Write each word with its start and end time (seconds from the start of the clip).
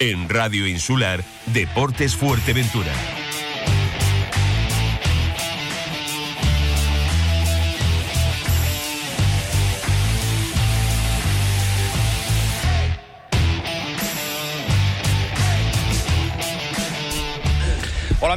En 0.00 0.28
Radio 0.28 0.68
Insular, 0.68 1.24
Deportes 1.46 2.14
Fuerteventura. 2.14 2.92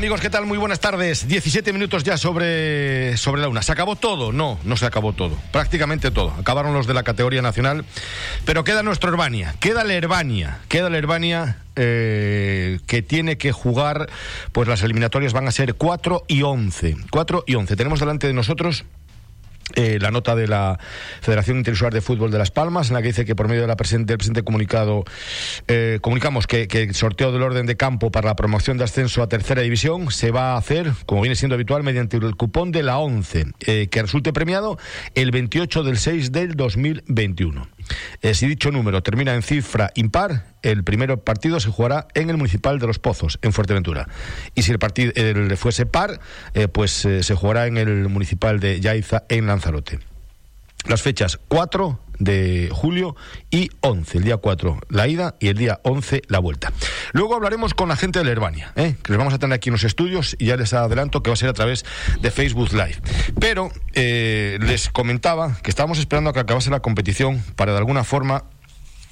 Amigos, 0.02 0.20
¿qué 0.20 0.32
tal? 0.32 0.48
Muy 0.48 0.58
buenas 0.58 0.80
tardes. 0.80 1.28
17 1.28 1.74
minutos 1.74 2.04
ya 2.04 2.18
sobre, 2.18 3.16
sobre 3.18 3.40
la 3.40 3.50
una. 3.50 3.62
¿Se 3.62 3.72
acabó 3.72 3.96
todo? 3.96 4.32
No, 4.32 4.58
no 4.64 4.76
se 4.76 4.88
acabó 4.88 5.14
todo. 5.14 5.38
Prácticamente 5.52 6.10
todo. 6.10 6.34
Acabaron 6.40 6.74
los 6.74 6.88
de 6.88 6.96
la 6.96 7.04
categoría 7.04 7.44
nacional. 7.44 7.86
Pero 8.44 8.64
queda 8.64 8.82
nuestro 8.82 9.12
Herbania. 9.12 9.54
Queda 9.60 9.84
la 9.84 9.94
Herbania. 9.94 10.58
Queda 10.70 10.90
la 10.90 10.98
Herbania 10.98 11.60
eh, 11.76 12.80
que 12.88 13.04
tiene 13.04 13.38
que 13.38 13.52
jugar. 13.52 14.10
Pues 14.54 14.68
las 14.68 14.82
eliminatorias 14.82 15.34
van 15.34 15.48
a 15.48 15.52
ser 15.52 15.76
4 15.76 16.24
y 16.28 16.42
11. 16.42 16.96
4 17.12 17.44
y 17.46 17.54
11. 17.54 17.76
Tenemos 17.76 18.00
delante 18.00 18.26
de 18.26 18.34
nosotros 18.34 18.86
eh, 19.76 20.00
la 20.02 20.12
nota 20.12 20.36
de 20.36 20.48
la 20.48 20.80
Federación 21.22 21.58
Interinsular 21.58 21.94
de 21.94 22.02
Fútbol 22.02 22.32
de 22.32 22.38
Las 22.38 22.52
Palmas, 22.52 22.90
en 22.90 22.96
la 22.96 23.02
que 23.02 23.10
dice 23.10 23.26
que 23.26 23.36
por 23.36 23.48
medio 23.48 23.66
de 23.66 23.76
presente, 23.76 24.12
del 24.12 24.18
presente 24.18 24.44
comunicado 24.44 25.04
eh, 25.68 26.00
comunicamos 26.02 26.48
que, 26.48 26.68
que, 26.68 26.84
el 26.84 26.96
sorteo 26.96 27.32
del 27.32 27.42
orden 27.42 27.66
de 27.66 27.78
campo 27.78 28.12
para 28.12 28.28
la 28.28 28.36
promoción 28.36 28.78
de 28.78 28.84
ascenso 28.84 29.24
a 29.24 29.28
tercera 29.28 29.62
división 29.62 30.12
se 30.12 30.32
va 30.32 30.54
a 30.54 30.58
hacer, 30.58 30.92
como 31.06 31.22
viene 31.22 31.36
siendo 31.36 31.56
habitual, 31.56 31.84
mediante 31.84 32.18
el 32.18 32.36
cupón 32.36 32.72
de 32.72 32.84
la 32.84 32.98
11, 32.98 33.46
eh, 33.62 33.88
que 33.90 34.02
resulte 34.02 34.34
premiado 34.34 34.78
el 35.16 35.32
28 35.32 35.84
del 35.84 35.98
6 35.98 36.32
del 36.32 36.56
2021. 36.56 37.68
Eh, 38.22 38.34
si 38.34 38.48
dicho 38.48 38.72
número 38.72 39.02
termina 39.04 39.34
en 39.34 39.42
cifra 39.42 39.92
impar, 39.96 40.46
el 40.62 40.84
primer 40.84 41.18
partido 41.20 41.60
se 41.60 41.70
jugará 41.70 42.08
en 42.14 42.30
el 42.30 42.38
Municipal 42.38 42.80
de 42.80 42.88
Los 42.88 43.00
Pozos, 43.00 43.40
en 43.42 43.54
Fuerteventura. 43.54 44.08
Y 44.56 44.64
si 44.64 44.72
el 44.72 44.80
partido 44.80 45.12
fuese 45.58 45.86
par, 45.86 46.20
eh, 46.54 46.68
pues 46.68 47.06
eh, 47.06 47.24
se 47.24 47.36
jugará 47.36 47.68
en 47.68 47.78
el 47.78 48.10
Municipal 48.10 48.60
de 48.60 48.80
Yaiza, 48.80 49.24
en 49.30 49.48
Lanzarote. 49.48 50.11
Las 50.88 51.02
fechas 51.02 51.40
4 51.48 52.00
de 52.22 52.70
julio 52.72 53.16
y 53.50 53.70
11, 53.82 54.20
el 54.20 54.24
día 54.24 54.38
4 54.38 54.80
la 54.90 55.08
ida 55.08 55.36
y 55.40 55.48
el 55.48 55.58
día 55.58 55.80
11 55.84 56.22
la 56.28 56.40
vuelta. 56.40 56.72
Luego 57.14 57.36
hablaremos 57.36 57.74
con 57.74 57.90
la 57.90 57.96
gente 57.96 58.20
de 58.20 58.26
la 58.26 58.32
Herbania, 58.32 58.74
¿eh? 58.76 58.96
que 59.02 59.12
les 59.12 59.18
vamos 59.18 59.34
a 59.34 59.40
tener 59.40 59.56
aquí 59.56 59.70
en 59.70 59.74
los 59.74 59.84
estudios 59.84 60.36
y 60.38 60.46
ya 60.46 60.58
les 60.58 60.74
adelanto 60.74 61.24
que 61.24 61.30
va 61.30 61.34
a 61.34 61.38
ser 61.38 61.50
a 61.50 61.54
través 61.54 61.84
de 62.20 62.32
Facebook 62.32 62.74
Live. 62.74 63.02
Pero 63.40 63.72
eh, 63.94 64.60
les 64.62 64.90
comentaba 64.90 65.58
que 65.64 65.72
estábamos 65.72 65.98
esperando 65.98 66.30
a 66.30 66.34
que 66.34 66.40
acabase 66.40 66.70
la 66.70 66.80
competición 66.80 67.44
para 67.56 67.72
de 67.72 67.80
alguna 67.80 68.04
forma 68.04 68.44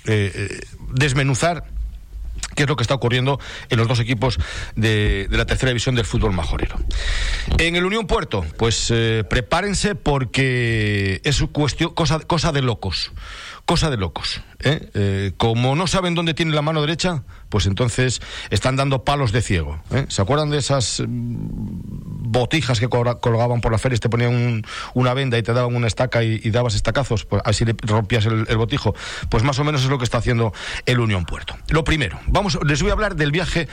eh, 0.06 0.32
eh 0.36 0.60
desmenuzar 0.92 1.66
qué 2.56 2.64
es 2.64 2.70
lo 2.70 2.76
que 2.76 2.84
está 2.84 2.96
ocurriendo 2.96 3.40
en 3.70 3.78
los 3.78 3.88
dos 3.88 4.00
equipos 4.00 4.40
de, 4.76 5.28
de 5.30 5.38
la 5.38 5.46
tercera 5.46 5.70
división 5.70 5.96
del 5.96 6.06
fútbol 6.06 6.34
majorero. 6.34 6.78
En 7.58 7.76
el 7.76 7.86
Unión 7.86 8.08
Puerto, 8.08 8.46
pues 8.58 8.92
eh, 8.92 9.24
prepárense 9.30 9.96
porque 9.96 11.22
es 11.24 11.42
cuestión, 11.52 11.94
cosa, 11.94 12.20
cosa 12.20 12.52
de 12.52 12.62
locos 12.62 13.12
cosa 13.70 13.92
de 13.92 13.98
locos. 13.98 14.42
¿eh? 14.62 14.90
Eh, 14.96 15.34
como 15.38 15.76
no 15.76 15.86
saben 15.86 16.16
dónde 16.16 16.34
tiene 16.34 16.56
la 16.56 16.64
mano 16.64 16.82
derecha, 16.82 17.22
pues 17.50 17.68
entonces 17.68 18.20
están 18.50 18.76
dando 18.76 19.04
palos 19.04 19.32
de 19.32 19.44
ciego. 19.44 19.80
¿eh? 19.92 20.08
¿Se 20.10 20.24
acuerdan 20.24 20.50
de 20.50 20.58
esas 20.58 21.04
mm, 21.08 22.32
botijas 22.32 22.80
que 22.80 22.90
colgaban 22.90 23.62
por 23.62 23.72
la 23.72 23.78
feria 23.78 23.98
y 23.98 24.00
te 24.00 24.10
ponían 24.10 24.34
un, 24.34 24.66
una 24.96 25.14
venda 25.14 25.38
y 25.38 25.44
te 25.44 25.54
daban 25.54 25.76
una 25.76 25.86
estaca 25.86 26.24
y, 26.24 26.42
y 26.44 26.50
dabas 26.50 26.74
estacazos? 26.74 27.26
Pues 27.26 27.44
así 27.46 27.64
le 27.64 27.76
rompías 27.84 28.26
el, 28.26 28.48
el, 28.50 28.58
botijo. 28.58 28.96
Pues 29.30 29.44
más 29.44 29.60
o 29.60 29.64
menos 29.64 29.84
es 29.84 29.90
lo 29.92 30.00
que 30.00 30.04
está 30.04 30.18
haciendo 30.18 30.52
el 30.88 31.00
Unión 31.00 31.26
Puerto. 31.26 31.56
Lo 31.68 31.84
primero, 31.84 32.20
vamos, 32.26 32.58
les 32.66 32.82
voy 32.82 32.90
a 32.90 32.94
hablar 32.94 33.16
del 33.18 33.32
viaje 33.32 33.68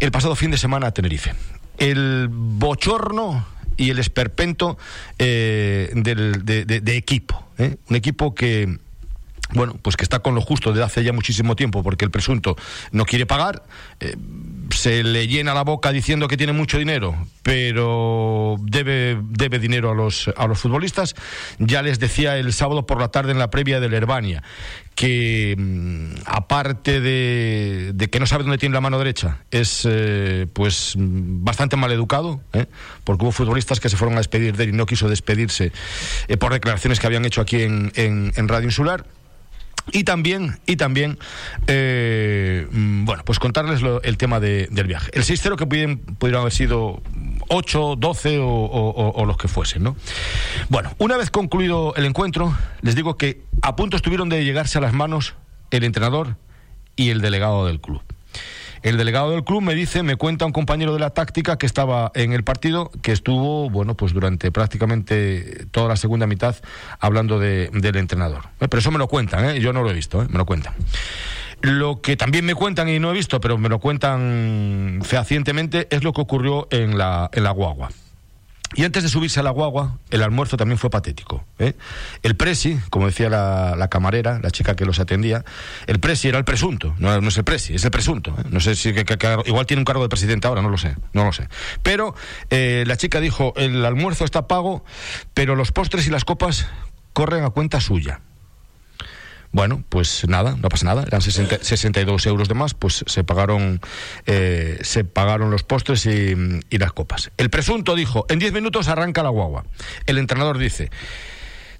el 0.00 0.10
pasado 0.12 0.34
fin 0.34 0.50
de 0.50 0.56
semana 0.56 0.86
a 0.86 0.92
Tenerife. 0.92 1.34
El 1.78 2.28
bochorno 2.30 3.46
y 3.76 3.90
el 3.90 3.98
esperpento 3.98 4.78
eh, 5.18 5.90
del, 5.94 6.44
de, 6.44 6.96
equipo. 6.96 7.46
¿eh? 7.58 7.76
Un 7.88 7.96
equipo 7.96 8.34
que 8.34 8.78
bueno, 9.52 9.78
pues 9.82 9.96
que 9.96 10.04
está 10.04 10.20
con 10.20 10.34
lo 10.34 10.40
justo 10.40 10.70
desde 10.70 10.84
hace 10.84 11.04
ya 11.04 11.12
muchísimo 11.12 11.56
tiempo 11.56 11.82
porque 11.82 12.04
el 12.04 12.10
presunto 12.10 12.56
no 12.92 13.04
quiere 13.04 13.26
pagar, 13.26 13.62
eh, 14.00 14.16
se 14.70 15.02
le 15.02 15.28
llena 15.28 15.54
la 15.54 15.62
boca 15.62 15.92
diciendo 15.92 16.28
que 16.28 16.36
tiene 16.36 16.52
mucho 16.52 16.78
dinero, 16.78 17.16
pero 17.42 18.56
debe, 18.60 19.18
debe 19.22 19.58
dinero 19.58 19.90
a 19.90 19.94
los, 19.94 20.30
a 20.36 20.46
los 20.46 20.58
futbolistas. 20.58 21.14
Ya 21.58 21.82
les 21.82 21.98
decía 21.98 22.36
el 22.38 22.52
sábado 22.52 22.86
por 22.86 23.00
la 23.00 23.08
tarde 23.08 23.32
en 23.32 23.38
la 23.38 23.50
previa 23.50 23.80
del 23.80 23.94
Herbania 23.94 24.42
que 24.96 25.54
mmm, 25.56 26.14
aparte 26.24 27.00
de, 27.00 27.92
de, 27.94 28.10
que 28.10 28.18
no 28.18 28.26
sabe 28.26 28.44
dónde 28.44 28.58
tiene 28.58 28.72
la 28.74 28.80
mano 28.80 28.98
derecha, 28.98 29.38
es 29.50 29.86
eh, 29.88 30.46
pues 30.52 30.94
bastante 30.96 31.76
mal 31.76 31.92
educado, 31.92 32.40
¿eh? 32.54 32.66
porque 33.04 33.24
hubo 33.24 33.32
futbolistas 33.32 33.78
que 33.78 33.90
se 33.90 33.96
fueron 33.96 34.14
a 34.14 34.20
despedir 34.20 34.56
de 34.56 34.64
él 34.64 34.70
y 34.70 34.72
no 34.72 34.86
quiso 34.86 35.08
despedirse 35.08 35.70
eh, 36.28 36.36
por 36.38 36.52
declaraciones 36.52 36.98
que 36.98 37.06
habían 37.06 37.26
hecho 37.26 37.42
aquí 37.42 37.62
en, 37.62 37.92
en 37.94 38.48
Radio 38.48 38.64
Insular. 38.64 39.04
Y 39.92 40.04
también, 40.04 40.58
y 40.66 40.76
también 40.76 41.18
eh, 41.66 42.66
bueno, 42.70 43.22
pues 43.24 43.38
contarles 43.38 43.82
lo, 43.82 44.02
el 44.02 44.16
tema 44.16 44.40
de, 44.40 44.68
del 44.70 44.86
viaje. 44.86 45.10
El 45.14 45.22
6-0 45.22 45.56
que 45.56 45.66
pudieran, 45.66 45.98
pudieran 45.98 46.40
haber 46.40 46.52
sido 46.52 47.02
8, 47.48 47.96
12 47.96 48.38
o, 48.38 48.48
o, 48.48 49.12
o, 49.12 49.24
los 49.24 49.36
que 49.36 49.48
fuesen, 49.48 49.84
¿no? 49.84 49.96
Bueno, 50.68 50.92
una 50.98 51.16
vez 51.16 51.30
concluido 51.30 51.94
el 51.96 52.04
encuentro, 52.04 52.56
les 52.82 52.94
digo 52.96 53.16
que 53.16 53.42
a 53.62 53.76
punto 53.76 53.96
estuvieron 53.96 54.28
de 54.28 54.44
llegarse 54.44 54.78
a 54.78 54.80
las 54.80 54.92
manos 54.92 55.34
el 55.70 55.84
entrenador 55.84 56.36
y 56.96 57.10
el 57.10 57.20
delegado 57.20 57.66
del 57.66 57.80
club. 57.80 58.02
El 58.82 58.96
delegado 58.96 59.30
del 59.30 59.44
club 59.44 59.62
me 59.62 59.74
dice, 59.74 60.02
me 60.02 60.16
cuenta 60.16 60.46
un 60.46 60.52
compañero 60.52 60.92
de 60.92 61.00
la 61.00 61.10
táctica 61.10 61.56
que 61.58 61.66
estaba 61.66 62.10
en 62.14 62.32
el 62.32 62.44
partido, 62.44 62.90
que 63.02 63.12
estuvo, 63.12 63.70
bueno, 63.70 63.96
pues 63.96 64.12
durante 64.12 64.52
prácticamente 64.52 65.66
toda 65.70 65.88
la 65.88 65.96
segunda 65.96 66.26
mitad 66.26 66.56
hablando 67.00 67.38
de, 67.38 67.70
del 67.72 67.96
entrenador. 67.96 68.44
Eh, 68.60 68.68
pero 68.68 68.78
eso 68.78 68.90
me 68.90 68.98
lo 68.98 69.08
cuentan, 69.08 69.44
¿eh? 69.44 69.60
yo 69.60 69.72
no 69.72 69.82
lo 69.82 69.90
he 69.90 69.94
visto, 69.94 70.22
¿eh? 70.22 70.26
me 70.30 70.38
lo 70.38 70.46
cuentan. 70.46 70.74
Lo 71.62 72.00
que 72.02 72.16
también 72.16 72.44
me 72.44 72.54
cuentan 72.54 72.88
y 72.88 72.98
no 72.98 73.10
he 73.10 73.14
visto, 73.14 73.40
pero 73.40 73.58
me 73.58 73.68
lo 73.68 73.78
cuentan 73.78 75.00
fehacientemente, 75.02 75.88
es 75.90 76.04
lo 76.04 76.12
que 76.12 76.20
ocurrió 76.20 76.68
en 76.70 76.98
la, 76.98 77.30
en 77.32 77.44
la 77.44 77.50
guagua. 77.50 77.90
Y 78.74 78.84
antes 78.84 79.02
de 79.02 79.08
subirse 79.08 79.40
a 79.40 79.42
la 79.42 79.50
guagua, 79.50 79.98
el 80.10 80.22
almuerzo 80.22 80.56
también 80.56 80.78
fue 80.78 80.90
patético. 80.90 81.44
¿eh? 81.58 81.74
El 82.22 82.36
presi, 82.36 82.78
como 82.90 83.06
decía 83.06 83.28
la, 83.28 83.88
camarera, 83.88 84.40
la 84.42 84.50
chica 84.50 84.74
que 84.74 84.84
los 84.84 84.98
atendía, 84.98 85.44
el 85.86 86.00
presi 86.00 86.28
era 86.28 86.38
el 86.38 86.44
presunto, 86.44 86.94
no, 86.98 87.14
es 87.14 87.38
el 87.38 87.44
presi, 87.44 87.74
es 87.74 87.84
el 87.84 87.90
presunto. 87.90 88.34
No 88.50 88.60
sé 88.60 88.74
si 88.74 88.92
igual 89.46 89.66
tiene 89.66 89.80
un 89.80 89.84
cargo 89.84 90.02
de 90.02 90.08
presidente 90.08 90.48
ahora, 90.48 90.62
no 90.62 90.68
lo 90.68 90.78
sé, 90.78 90.96
no 91.12 91.24
lo 91.24 91.32
sé. 91.32 91.48
Pero 91.82 92.14
eh, 92.50 92.84
la 92.86 92.96
chica 92.96 93.20
dijo, 93.20 93.54
el 93.56 93.84
almuerzo 93.84 94.24
está 94.24 94.48
pago, 94.48 94.84
pero 95.32 95.54
los 95.54 95.70
postres 95.72 96.06
y 96.06 96.10
las 96.10 96.24
copas 96.24 96.66
corren 97.12 97.44
a 97.44 97.50
cuenta 97.50 97.80
suya. 97.80 98.20
Bueno, 99.52 99.84
pues 99.88 100.26
nada, 100.28 100.56
no 100.60 100.68
pasa 100.68 100.86
nada, 100.86 101.04
eran 101.06 101.20
60, 101.20 101.58
62 101.62 102.26
euros 102.26 102.48
de 102.48 102.54
más, 102.54 102.74
pues 102.74 103.04
se 103.06 103.24
pagaron, 103.24 103.80
eh, 104.26 104.78
se 104.82 105.04
pagaron 105.04 105.50
los 105.50 105.62
postres 105.62 106.06
y, 106.06 106.34
y, 106.70 106.78
las 106.78 106.92
copas. 106.92 107.30
El 107.36 107.50
presunto 107.50 107.94
dijo, 107.94 108.26
en 108.28 108.38
10 108.38 108.52
minutos 108.52 108.88
arranca 108.88 109.22
la 109.22 109.30
guagua. 109.30 109.64
El 110.06 110.18
entrenador 110.18 110.58
dice, 110.58 110.90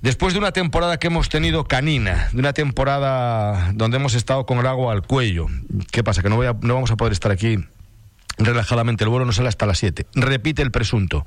después 0.01 0.33
de 0.33 0.39
una 0.39 0.53
temporada 0.53 0.99
que 0.99 1.09
hemos 1.09 1.29
tenido 1.29 1.65
canina, 1.65 2.29
de 2.33 2.39
una 2.39 2.53
temporada 2.53 3.73
donde 3.75 3.97
hemos 3.99 4.15
estado 4.15 4.47
con 4.47 4.59
el 4.59 4.67
agua 4.67 4.93
al 4.93 5.03
cuello, 5.03 5.47
¿qué 5.91 6.03
pasa? 6.05 6.23
Que 6.23 6.31
no, 6.31 6.37
voy 6.37 6.47
a, 6.47 6.57
no 6.61 6.75
vamos 6.75 6.91
a 6.91 6.97
poder 6.97 7.13
estar 7.13 7.33
aquí 7.33 7.59
relajadamente, 8.39 9.05
el 9.05 9.11
vuelo 9.11 9.25
no 9.25 9.33
sale 9.33 9.49
hasta 9.49 9.67
las 9.67 9.79
7. 9.79 10.07
Repite 10.15 10.63
el 10.63 10.71
presunto. 10.71 11.25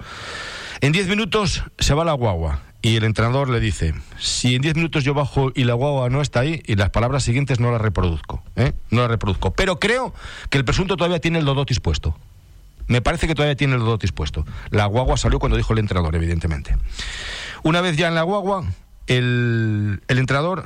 En 0.82 0.92
10 0.92 1.08
minutos 1.08 1.64
se 1.78 1.94
va 1.94 2.06
la 2.06 2.14
guagua 2.14 2.62
y 2.82 2.96
el 2.96 3.04
entrenador 3.04 3.50
le 3.50 3.60
dice, 3.60 3.94
si 4.18 4.56
en 4.56 4.62
10 4.62 4.76
minutos 4.76 5.04
yo 5.04 5.14
bajo 5.14 5.52
y 5.54 5.66
la 5.66 5.74
guagua 5.74 6.10
no 6.10 6.22
está 6.22 6.42
ahí, 6.42 6.62
y 6.66 6.76
las 6.76 6.90
palabras 6.92 7.24
siguientes 7.24 7.60
no 7.60 7.72
las 7.72 7.82
reproduzco, 7.82 8.42
¿eh? 8.56 8.72
no 8.90 9.02
las 9.02 9.10
reproduzco. 9.10 9.52
Pero 9.52 9.80
creo 9.80 10.14
que 10.50 10.58
el 10.58 10.66
presunto 10.66 10.96
todavía 10.96 11.20
tiene 11.20 11.40
el 11.40 11.46
dodotis 11.46 11.82
puesto. 11.82 12.16
Me 12.88 13.02
parece 13.02 13.28
que 13.28 13.36
todavía 13.36 13.56
tiene 13.56 13.76
el 13.76 13.82
dodotis 13.82 14.14
puesto. 14.14 14.46
La 14.70 14.86
guagua 14.86 15.18
salió 15.18 15.40
cuando 15.40 15.58
dijo 15.58 15.74
el 15.74 15.80
entrenador, 15.80 16.16
evidentemente. 16.16 16.78
Una 17.64 17.82
vez 17.82 17.98
ya 17.98 18.08
en 18.08 18.16
la 18.16 18.24
guagua, 18.24 18.64
el, 19.08 20.02
el 20.08 20.18
entrenador 20.18 20.66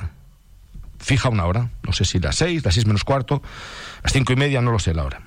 fija 1.00 1.28
una 1.28 1.46
hora, 1.46 1.70
no 1.82 1.92
sé 1.92 2.04
si 2.04 2.20
las 2.20 2.36
6, 2.36 2.64
las 2.64 2.74
6 2.74 2.86
menos 2.86 3.02
cuarto, 3.02 3.42
las 4.04 4.12
5 4.12 4.32
y 4.32 4.36
media, 4.36 4.62
no 4.62 4.70
lo 4.70 4.78
sé 4.78 4.94
la 4.94 5.04
hora. 5.04 5.20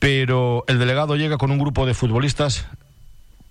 Pero 0.00 0.64
el 0.66 0.80
delegado 0.80 1.14
llega 1.14 1.38
con 1.38 1.52
un 1.52 1.58
grupo 1.58 1.86
de 1.86 1.94
futbolistas, 1.94 2.66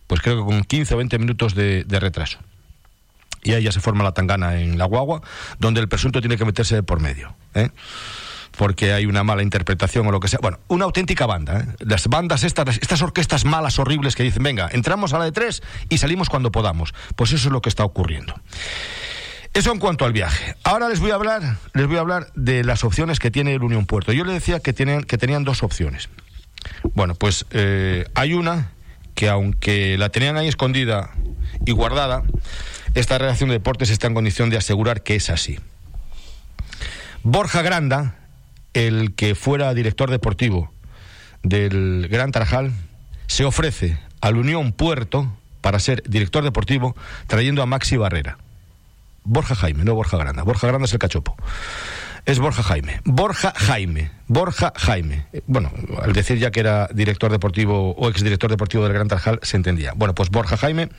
pues 0.07 0.21
creo 0.21 0.35
que 0.35 0.51
con 0.51 0.63
15 0.63 0.93
o 0.93 0.97
20 0.97 1.17
minutos 1.17 1.55
de 1.55 1.85
retraso 1.89 2.39
y 3.43 3.53
ahí 3.53 3.63
ya 3.63 3.71
se 3.71 3.79
forma 3.79 4.03
la 4.03 4.13
tangana 4.13 4.59
en 4.59 4.77
la 4.77 4.85
guagua, 4.85 5.21
donde 5.59 5.81
el 5.81 5.87
presunto 5.87 6.21
tiene 6.21 6.37
que 6.37 6.45
meterse 6.45 6.83
por 6.83 6.99
medio. 6.99 7.35
¿eh? 7.53 7.69
porque 8.57 8.93
hay 8.93 9.05
una 9.05 9.23
mala 9.23 9.41
interpretación 9.41 10.07
o 10.07 10.11
lo 10.11 10.19
que 10.19 10.27
sea. 10.27 10.39
Bueno, 10.41 10.59
una 10.67 10.85
auténtica 10.85 11.25
banda. 11.25 11.59
¿eh? 11.59 11.65
Las 11.79 12.07
bandas 12.07 12.43
estas, 12.43 12.77
estas 12.77 13.01
orquestas 13.01 13.45
malas, 13.45 13.79
horribles 13.79 14.15
que 14.15 14.23
dicen, 14.23 14.43
venga, 14.43 14.69
entramos 14.71 15.13
a 15.13 15.19
la 15.19 15.25
de 15.25 15.31
tres 15.31 15.63
y 15.89 15.97
salimos 15.97 16.29
cuando 16.29 16.51
podamos. 16.51 16.93
Pues 17.15 17.31
eso 17.31 17.47
es 17.47 17.51
lo 17.51 17.61
que 17.61 17.69
está 17.69 17.83
ocurriendo. 17.83 18.35
Eso 19.53 19.71
en 19.71 19.79
cuanto 19.79 20.05
al 20.05 20.13
viaje. 20.13 20.55
Ahora 20.63 20.89
les 20.89 20.99
voy 20.99 21.11
a 21.11 21.15
hablar, 21.15 21.57
les 21.73 21.87
voy 21.87 21.97
a 21.97 21.99
hablar 21.99 22.31
de 22.35 22.63
las 22.63 22.83
opciones 22.83 23.19
que 23.19 23.29
tiene 23.29 23.53
el 23.53 23.63
Unión 23.63 23.85
Puerto. 23.85 24.11
Yo 24.11 24.25
le 24.25 24.33
decía 24.33 24.59
que 24.59 24.73
tenían, 24.73 25.03
que 25.03 25.17
tenían 25.17 25.43
dos 25.43 25.61
opciones. 25.61 26.09
Bueno, 26.93 27.13
pues 27.15 27.45
eh, 27.51 28.05
hay 28.15 28.33
una 28.33 28.71
que 29.13 29.29
aunque 29.29 29.97
la 29.97 30.09
tenían 30.09 30.37
ahí 30.37 30.47
escondida 30.47 31.11
y 31.65 31.71
guardada, 31.71 32.23
esta 32.93 33.17
redacción 33.17 33.49
de 33.49 33.55
deportes 33.55 33.89
está 33.89 34.07
en 34.07 34.13
condición 34.13 34.49
de 34.49 34.57
asegurar 34.57 35.03
que 35.03 35.15
es 35.15 35.29
así. 35.29 35.59
Borja 37.23 37.61
Granda, 37.61 38.15
el 38.73 39.15
que 39.15 39.35
fuera 39.35 39.73
director 39.73 40.11
deportivo 40.11 40.71
del 41.41 42.07
Gran 42.09 42.31
Tarajal, 42.31 42.73
se 43.27 43.45
ofrece 43.45 43.97
al 44.21 44.37
Unión 44.37 44.71
Puerto 44.73 45.31
para 45.61 45.79
ser 45.79 46.03
director 46.07 46.43
deportivo 46.43 46.95
trayendo 47.27 47.61
a 47.61 47.65
Maxi 47.65 47.97
Barrera. 47.97 48.37
Borja 49.23 49.55
Jaime, 49.55 49.85
no 49.85 49.95
Borja 49.95 50.17
Granda. 50.17 50.43
Borja 50.43 50.67
Granda 50.67 50.85
es 50.85 50.93
el 50.93 50.99
cachopo. 50.99 51.35
Es 52.25 52.39
Borja 52.39 52.63
Jaime. 52.63 53.01
Borja 53.03 53.53
Jaime. 53.55 54.11
Borja 54.27 54.71
Jaime. 54.77 55.25
Bueno, 55.45 55.71
al 56.01 56.13
decir 56.13 56.37
ya 56.37 56.51
que 56.51 56.61
era 56.61 56.87
director 56.93 57.31
deportivo 57.31 57.91
o 57.91 58.09
exdirector 58.09 58.49
deportivo 58.49 58.83
del 58.83 58.93
Gran 58.93 59.09
Tarjal, 59.09 59.39
se 59.41 59.57
entendía. 59.57 59.91
Bueno, 59.93 60.15
pues 60.15 60.29
Borja 60.29 60.55
Jaime 60.55 60.89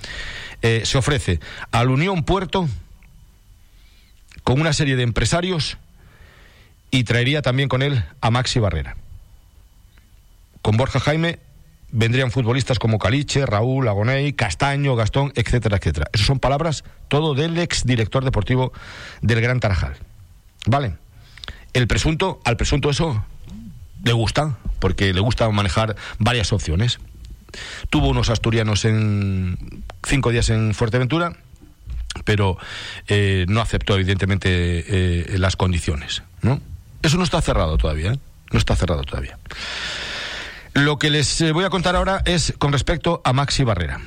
eh, 0.60 0.82
se 0.84 0.98
ofrece 0.98 1.40
al 1.72 1.88
Unión 1.88 2.24
Puerto 2.24 2.68
con 4.42 4.60
una 4.60 4.74
serie 4.74 4.96
de 4.96 5.02
empresarios 5.02 5.78
y 6.90 7.04
traería 7.04 7.40
también 7.40 7.70
con 7.70 7.80
él 7.80 8.04
a 8.20 8.30
Maxi 8.30 8.60
Barrera. 8.60 8.96
Con 10.60 10.76
Borja 10.76 11.00
Jaime 11.00 11.38
vendrían 11.90 12.32
futbolistas 12.32 12.78
como 12.78 12.98
Caliche, 12.98 13.46
Raúl, 13.46 13.88
Agoney, 13.88 14.34
Castaño, 14.34 14.94
Gastón, 14.94 15.32
etcétera, 15.36 15.78
etcétera. 15.78 16.10
Esas 16.12 16.26
son 16.26 16.38
palabras 16.38 16.84
todo 17.08 17.34
del 17.34 17.56
ex 17.58 17.86
director 17.86 18.24
deportivo 18.24 18.72
del 19.22 19.40
Gran 19.40 19.60
Tarajal. 19.60 19.96
¿Vale? 20.66 20.96
El 21.74 21.86
presunto, 21.86 22.40
al 22.44 22.56
presunto 22.56 22.88
eso 22.88 23.24
le 24.04 24.12
gusta, 24.12 24.56
porque 24.78 25.12
le 25.12 25.20
gusta 25.20 25.48
manejar 25.50 25.96
varias 26.18 26.52
opciones. 26.52 26.98
Tuvo 27.90 28.08
unos 28.08 28.30
asturianos 28.30 28.84
en 28.84 29.84
cinco 30.02 30.30
días 30.30 30.48
en 30.50 30.74
Fuerteventura, 30.74 31.36
pero 32.24 32.56
eh, 33.08 33.44
no 33.48 33.60
aceptó 33.60 33.94
evidentemente 33.94 34.48
eh, 34.50 35.38
las 35.38 35.56
condiciones. 35.56 36.22
¿no? 36.42 36.60
Eso 37.02 37.18
no 37.18 37.24
está 37.24 37.40
cerrado 37.42 37.76
todavía, 37.76 38.12
¿eh? 38.12 38.18
no 38.50 38.58
está 38.58 38.76
cerrado 38.76 39.02
todavía. 39.02 39.38
Lo 40.74 40.98
que 40.98 41.10
les 41.10 41.40
eh, 41.40 41.52
voy 41.52 41.64
a 41.64 41.70
contar 41.70 41.94
ahora 41.96 42.22
es 42.24 42.54
con 42.58 42.72
respecto 42.72 43.22
a 43.24 43.32
Maxi 43.32 43.62
Barrera. 43.62 44.00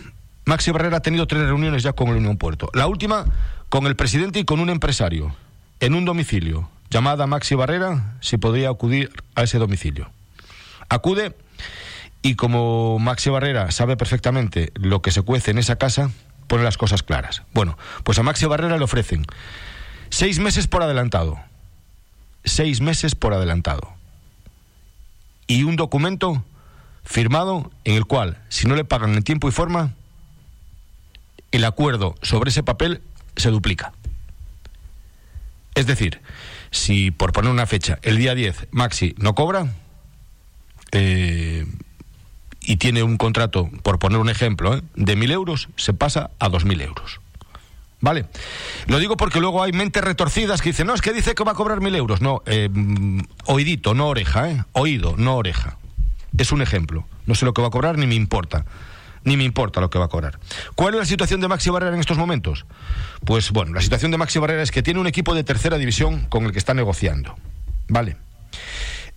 Maxi 0.46 0.72
Barrera 0.72 0.98
ha 0.98 1.02
tenido 1.02 1.28
tres 1.28 1.44
reuniones 1.44 1.84
ya 1.84 1.94
con 1.94 2.10
el 2.10 2.18
Unión 2.18 2.38
Puerto. 2.38 2.70
La 2.74 2.88
última 2.88 3.26
con 3.70 3.88
el 3.88 3.96
presidente 3.96 4.40
y 4.40 4.46
con 4.46 4.60
un 4.60 4.70
empresario 4.70 5.36
en 5.80 5.94
un 5.94 6.06
domicilio. 6.06 6.70
Llamada 6.98 7.28
Maxi 7.28 7.54
Barrera 7.54 8.16
si 8.22 8.38
podría 8.38 8.70
acudir 8.70 9.12
a 9.36 9.44
ese 9.44 9.60
domicilio. 9.60 10.10
Acude 10.90 11.38
y 12.24 12.34
como 12.34 12.98
Maxi 12.98 13.30
Barrera 13.30 13.70
sabe 13.70 13.96
perfectamente 13.96 14.72
lo 14.74 15.04
que 15.04 15.12
se 15.12 15.22
cuece 15.22 15.52
en 15.52 15.60
esa 15.60 15.76
casa, 15.76 16.10
pone 16.48 16.64
las 16.64 16.76
cosas 16.76 17.04
claras. 17.04 17.44
Bueno, 17.54 17.78
pues 18.04 18.18
a 18.18 18.24
Maxi 18.24 18.48
Barrera 18.48 18.80
le 18.80 18.84
ofrecen 18.84 19.28
seis 20.10 20.40
meses 20.40 20.66
por 20.66 20.82
adelantado. 20.82 21.40
Seis 22.44 22.82
meses 22.82 23.14
por 23.14 23.36
adelantado. 23.36 23.94
Y 25.46 25.66
un 25.66 25.76
documento 25.76 26.44
firmado 27.04 27.72
en 27.84 27.94
el 27.94 28.06
cual, 28.06 28.40
si 28.50 28.68
no 28.68 28.76
le 28.76 28.86
pagan 28.86 29.14
en 29.14 29.22
tiempo 29.22 29.48
y 29.48 29.52
forma, 29.52 29.94
el 31.52 31.64
acuerdo 31.64 32.16
sobre 32.24 32.50
ese 32.50 32.64
papel 32.64 33.04
se 33.36 33.52
duplica. 33.52 33.94
Es 35.76 35.86
decir, 35.86 36.22
si 36.72 37.12
por 37.12 37.32
poner 37.32 37.52
una 37.52 37.66
fecha, 37.66 38.00
el 38.02 38.18
día 38.18 38.36
10 38.36 38.68
Maxi 38.72 39.16
no 39.18 39.36
cobra 39.36 39.68
eh, 40.92 41.66
y 42.62 42.78
tiene 42.78 43.04
un 43.04 43.18
contrato, 43.18 43.70
por 43.84 44.00
poner 44.00 44.20
un 44.20 44.30
ejemplo, 44.30 44.76
eh, 44.76 44.82
de 44.96 45.16
mil 45.16 45.32
euros, 45.32 45.70
se 45.76 45.94
pasa 45.94 46.32
a 46.40 46.50
dos 46.50 46.66
mil 46.66 46.82
euros. 46.82 47.20
¿Vale? 48.00 48.26
Lo 48.86 49.00
digo 49.00 49.18
porque 49.18 49.40
luego 49.40 49.64
hay 49.64 49.72
mentes 49.72 50.04
retorcidas 50.04 50.62
que 50.62 50.70
dicen, 50.70 50.86
no, 50.86 50.94
es 50.94 51.02
que 51.02 51.14
dice 51.14 51.34
que 51.34 51.44
va 51.44 51.54
a 51.54 51.56
cobrar 51.56 51.82
mil 51.82 51.96
euros. 51.96 52.22
No, 52.22 52.44
eh, 52.46 52.70
no 52.72 54.08
oreja, 54.08 54.52
¿eh? 54.52 54.64
Oído, 54.74 55.16
no 55.18 55.36
oreja. 55.36 55.78
Es 56.38 56.52
un 56.52 56.62
ejemplo. 56.62 57.08
No 57.26 57.34
sé 57.34 57.46
lo 57.46 57.54
que 57.54 57.62
va 57.62 57.70
a 57.70 57.72
cobrar 57.72 57.98
ni 57.98 58.06
me 58.06 58.14
importa. 58.14 58.66
Ni 59.24 59.38
me 59.38 59.44
importa 59.44 59.82
lo 59.82 59.90
que 59.90 60.00
va 60.00 60.06
a 60.06 60.10
cobrar. 60.10 60.40
¿Cuál 60.76 60.94
es 60.94 61.00
la 61.00 61.06
situación 61.06 61.42
de 61.42 61.48
Maxi 61.48 61.70
Barrera 61.70 61.94
en 61.94 62.00
estos 62.00 62.18
momentos? 62.18 62.66
Pues 63.26 63.52
bueno, 63.52 63.74
la 63.74 63.82
situación 63.82 64.12
de 64.12 64.18
Maxi 64.18 64.40
Barrera 64.40 64.64
es 64.64 64.72
que 64.72 64.84
tiene 64.84 65.00
un 65.00 65.08
equipo 65.08 65.36
de 65.36 65.44
tercera 65.44 65.78
división 65.78 66.26
con 66.30 66.46
el 66.46 66.52
que 66.52 66.60
está 66.60 66.74
negociando. 66.74 67.36
¿Vale? 67.88 68.18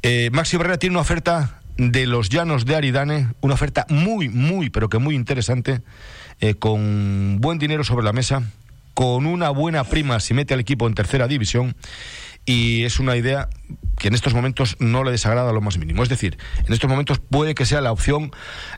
Eh, 0.03 0.31
Maxi 0.33 0.57
Barrera 0.57 0.79
tiene 0.79 0.95
una 0.95 1.03
oferta 1.03 1.61
de 1.77 2.07
los 2.07 2.29
Llanos 2.29 2.65
de 2.67 2.77
Aridane, 2.77 3.29
una 3.41 3.55
oferta 3.55 3.87
muy, 3.89 4.29
muy, 4.29 4.71
pero 4.71 4.89
que 4.89 4.99
muy 4.99 5.15
interesante, 5.15 5.81
eh, 6.41 6.55
con 6.55 7.39
buen 7.41 7.59
dinero 7.59 7.85
sobre 7.85 8.05
la 8.05 8.13
mesa, 8.13 8.43
con 8.95 9.27
una 9.27 9.51
buena 9.51 9.85
prima 9.85 10.21
si 10.21 10.35
mete 10.35 10.55
al 10.55 10.61
equipo 10.61 10.87
en 10.87 10.95
tercera 10.95 11.27
división 11.27 11.75
y 12.47 12.85
es 12.85 12.99
una 12.99 13.17
idea 13.17 13.49
que 13.99 14.09
en 14.09 14.15
estos 14.15 14.35
momentos 14.35 14.77
no 14.81 15.05
le 15.05 15.11
desagrada 15.11 15.53
lo 15.53 15.61
más 15.61 15.79
mínimo. 15.79 16.03
Es 16.03 16.09
decir, 16.09 16.39
en 16.67 16.73
estos 16.73 16.89
momentos 16.89 17.19
puede 17.19 17.55
que 17.55 17.67
sea 17.67 17.81
la 17.81 17.93
opción, 17.93 18.33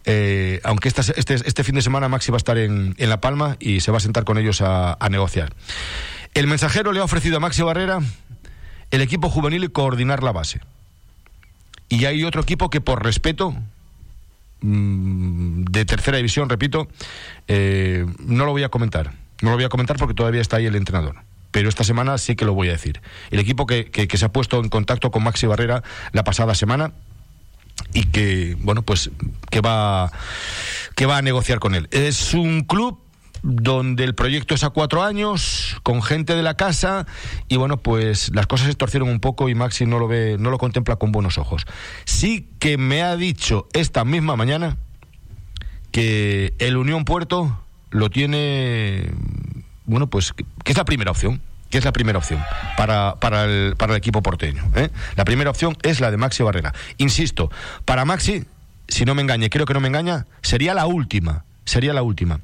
eh, 0.04 0.60
aunque 0.64 0.88
este, 0.88 1.34
este, 1.34 1.64
fin 1.64 1.76
de 1.76 1.82
semana 1.82 2.08
Maxi 2.08 2.32
va 2.32 2.36
a 2.36 2.38
estar 2.38 2.58
en, 2.58 2.94
La 2.98 3.20
Palma 3.20 3.56
y 3.60 3.80
se 3.80 3.92
va 3.92 3.98
a 3.98 4.00
sentar 4.00 4.24
con 4.24 4.36
ellos 4.36 4.60
a, 4.62 4.98
negociar. 5.10 5.54
El 6.34 6.48
mensajero 6.48 6.92
le 6.92 7.00
ha 7.00 7.04
ofrecido 7.04 7.36
a 7.36 7.40
Maxi 7.40 7.62
Barrera 7.62 8.00
el 8.90 9.00
equipo 9.00 9.30
juvenil 9.30 9.64
y 9.64 9.68
coordinar 9.68 10.22
la 10.22 10.32
base. 10.32 10.60
Y 11.88 12.04
hay 12.06 12.24
otro 12.24 12.42
equipo 12.42 12.68
que 12.68 12.80
por 12.80 13.04
respeto 13.04 13.54
mm, 14.60 15.64
de 15.64 15.84
tercera 15.84 16.16
división, 16.16 16.48
repito, 16.48 16.88
eh, 17.46 18.06
no 18.18 18.44
lo 18.44 18.50
voy 18.50 18.64
a 18.64 18.70
comentar. 18.70 19.12
No 19.40 19.50
lo 19.50 19.56
voy 19.56 19.64
a 19.64 19.68
comentar 19.68 19.98
porque 19.98 20.14
todavía 20.14 20.40
está 20.40 20.56
ahí 20.56 20.66
el 20.66 20.74
entrenador 20.74 21.16
pero 21.52 21.68
esta 21.68 21.84
semana 21.84 22.18
sí 22.18 22.34
que 22.34 22.44
lo 22.44 22.54
voy 22.54 22.68
a 22.68 22.72
decir. 22.72 23.00
El 23.30 23.38
equipo 23.38 23.66
que, 23.66 23.90
que, 23.90 24.16
se 24.16 24.24
ha 24.24 24.32
puesto 24.32 24.58
en 24.58 24.68
contacto 24.68 25.10
con 25.10 25.22
Maxi 25.22 25.46
Barrera 25.46 25.84
la 26.12 26.24
pasada 26.24 26.54
semana 26.54 26.92
y 27.94 28.04
que, 28.04 28.56
bueno, 28.60 28.82
pues 28.82 29.10
que 29.50 29.60
va, 29.60 30.10
que 30.96 31.06
va 31.06 31.18
a 31.18 31.22
negociar 31.22 31.60
con 31.60 31.74
él. 31.74 31.88
Es 31.92 32.34
un 32.34 32.62
club 32.62 32.98
donde 33.42 34.04
el 34.04 34.14
proyecto 34.14 34.54
es 34.54 34.64
a 34.64 34.70
cuatro 34.70 35.02
años, 35.02 35.76
con 35.82 36.00
gente 36.02 36.34
de 36.34 36.42
la 36.42 36.54
casa, 36.54 37.06
y 37.48 37.56
bueno, 37.56 37.76
pues 37.76 38.30
las 38.34 38.46
cosas 38.46 38.68
se 38.68 38.74
torcieron 38.74 39.08
un 39.08 39.20
poco 39.20 39.48
y 39.48 39.54
Maxi 39.54 39.84
no 39.84 39.98
lo 39.98 40.08
ve, 40.08 40.36
no 40.38 40.50
lo 40.50 40.58
contempla 40.58 40.96
con 40.96 41.12
buenos 41.12 41.38
ojos. 41.38 41.66
Sí 42.04 42.48
que 42.60 42.78
me 42.78 43.02
ha 43.02 43.16
dicho 43.16 43.68
esta 43.72 44.04
misma 44.04 44.36
mañana 44.36 44.78
que 45.90 46.54
el 46.58 46.76
Unión 46.76 47.04
Puerto 47.04 47.60
lo 47.90 48.08
tiene 48.08 49.10
bueno, 49.84 50.08
pues 50.08 50.32
que 50.32 50.72
es 50.72 50.76
la 50.76 50.84
primera 50.84 51.10
opción 51.10 51.40
que 51.72 51.78
es 51.78 51.84
la 51.86 51.92
primera 51.92 52.18
opción 52.18 52.38
para, 52.76 53.16
para, 53.18 53.44
el, 53.44 53.76
para 53.76 53.94
el 53.94 53.96
equipo 53.96 54.22
porteño. 54.22 54.62
¿eh? 54.76 54.90
La 55.16 55.24
primera 55.24 55.48
opción 55.48 55.74
es 55.82 56.00
la 56.00 56.10
de 56.10 56.18
Maxi 56.18 56.42
Barrera. 56.42 56.74
Insisto, 56.98 57.50
para 57.86 58.04
Maxi, 58.04 58.44
si 58.88 59.06
no 59.06 59.14
me 59.14 59.22
engañe, 59.22 59.48
creo 59.48 59.64
que 59.64 59.72
no 59.72 59.80
me 59.80 59.88
engaña, 59.88 60.26
sería 60.42 60.74
la 60.74 60.84
última, 60.84 61.44
sería 61.64 61.94
la 61.94 62.02
última. 62.02 62.40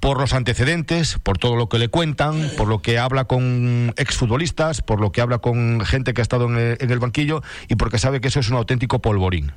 Por 0.00 0.20
los 0.20 0.34
antecedentes, 0.34 1.18
por 1.22 1.38
todo 1.38 1.56
lo 1.56 1.70
que 1.70 1.78
le 1.78 1.88
cuentan, 1.88 2.50
por 2.58 2.68
lo 2.68 2.82
que 2.82 2.98
habla 2.98 3.24
con 3.24 3.94
exfutbolistas, 3.96 4.82
por 4.82 5.00
lo 5.00 5.12
que 5.12 5.22
habla 5.22 5.38
con 5.38 5.80
gente 5.80 6.12
que 6.12 6.20
ha 6.20 6.22
estado 6.22 6.44
en 6.44 6.76
el, 6.78 6.98
banquillo 6.98 7.42
y 7.68 7.76
porque 7.76 7.98
sabe 7.98 8.20
que 8.20 8.28
eso 8.28 8.38
es 8.38 8.50
un 8.50 8.58
auténtico 8.58 9.00
polvorín. 9.00 9.52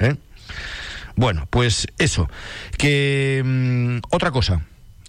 ¿eh? 0.00 0.16
Bueno, 1.14 1.46
pues 1.50 1.86
eso. 1.98 2.28
Que 2.76 3.42
mm, 3.44 3.98
otra 4.10 4.32
cosa, 4.32 4.62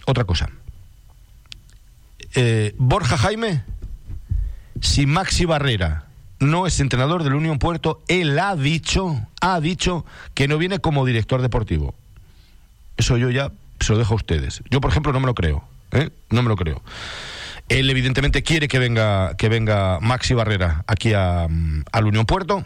otra 0.06 0.24
cosa. 0.24 0.48
Eh, 2.40 2.72
Borja 2.78 3.18
Jaime, 3.18 3.64
si 4.80 5.06
Maxi 5.06 5.44
Barrera 5.44 6.04
no 6.38 6.68
es 6.68 6.78
entrenador 6.78 7.24
del 7.24 7.34
Unión 7.34 7.58
Puerto, 7.58 8.00
él 8.06 8.38
ha 8.38 8.54
dicho, 8.54 9.26
ha 9.40 9.58
dicho 9.58 10.06
que 10.34 10.46
no 10.46 10.56
viene 10.56 10.78
como 10.78 11.04
director 11.04 11.42
deportivo. 11.42 11.96
Eso 12.96 13.16
yo 13.16 13.30
ya 13.30 13.50
se 13.80 13.92
lo 13.92 13.98
dejo 13.98 14.14
a 14.14 14.18
ustedes. 14.18 14.62
Yo, 14.70 14.80
por 14.80 14.92
ejemplo, 14.92 15.12
no 15.12 15.18
me 15.18 15.26
lo 15.26 15.34
creo. 15.34 15.64
¿eh? 15.90 16.10
No 16.30 16.44
me 16.44 16.48
lo 16.48 16.54
creo. 16.54 16.80
Él 17.68 17.90
evidentemente 17.90 18.44
quiere 18.44 18.68
que 18.68 18.78
venga, 18.78 19.34
que 19.36 19.48
venga 19.48 19.98
Maxi 20.00 20.34
Barrera 20.34 20.84
aquí 20.86 21.14
a, 21.14 21.48
al 21.90 22.06
Unión 22.06 22.24
Puerto. 22.24 22.64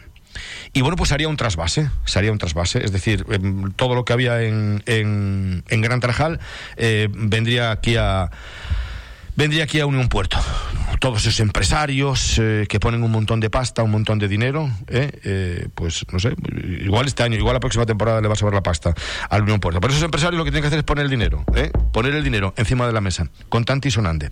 Y 0.73 0.81
bueno, 0.81 0.97
pues 0.97 1.11
haría 1.11 1.27
un 1.27 1.37
trasvase, 1.37 1.89
se 2.05 2.19
haría 2.19 2.31
un 2.31 2.37
trasvase, 2.37 2.85
es 2.85 2.91
decir, 2.91 3.25
em, 3.31 3.71
todo 3.71 3.95
lo 3.95 4.05
que 4.05 4.13
había 4.13 4.43
en, 4.43 4.83
en, 4.85 5.81
Gran 5.81 5.99
Tarajal 5.99 6.39
eh, 6.77 7.07
vendría 7.11 7.71
aquí 7.71 7.95
a, 7.97 8.29
vendría 9.35 9.63
aquí 9.63 9.79
a 9.79 9.85
Unión 9.85 10.09
Puerto. 10.09 10.37
Todos 10.99 11.25
esos 11.25 11.39
empresarios 11.39 12.39
eh, 12.39 12.65
que 12.69 12.79
ponen 12.79 13.03
un 13.03 13.11
montón 13.11 13.39
de 13.39 13.49
pasta, 13.49 13.83
un 13.83 13.91
montón 13.91 14.19
de 14.19 14.27
dinero, 14.27 14.69
eh, 14.87 15.19
eh, 15.23 15.67
pues 15.75 16.05
no 16.11 16.19
sé, 16.19 16.35
igual 16.81 17.07
este 17.07 17.23
año, 17.23 17.37
igual 17.37 17.53
la 17.53 17.59
próxima 17.59 17.85
temporada 17.85 18.21
le 18.21 18.27
vas 18.27 18.41
a 18.41 18.45
ver 18.45 18.53
la 18.53 18.63
pasta 18.63 18.93
al 19.29 19.41
Unión 19.41 19.59
Puerto. 19.59 19.81
Pero 19.81 19.91
esos 19.91 20.03
empresarios 20.03 20.37
lo 20.37 20.45
que 20.45 20.51
tienen 20.51 20.63
que 20.63 20.67
hacer 20.67 20.79
es 20.79 20.85
poner 20.85 21.05
el 21.05 21.11
dinero, 21.11 21.43
poner 21.91 22.15
el 22.15 22.23
dinero 22.23 22.53
encima 22.57 22.87
de 22.87 22.93
la 22.93 23.01
mesa, 23.01 23.29
con 23.49 23.65
y 23.83 23.91
sonante. 23.91 24.29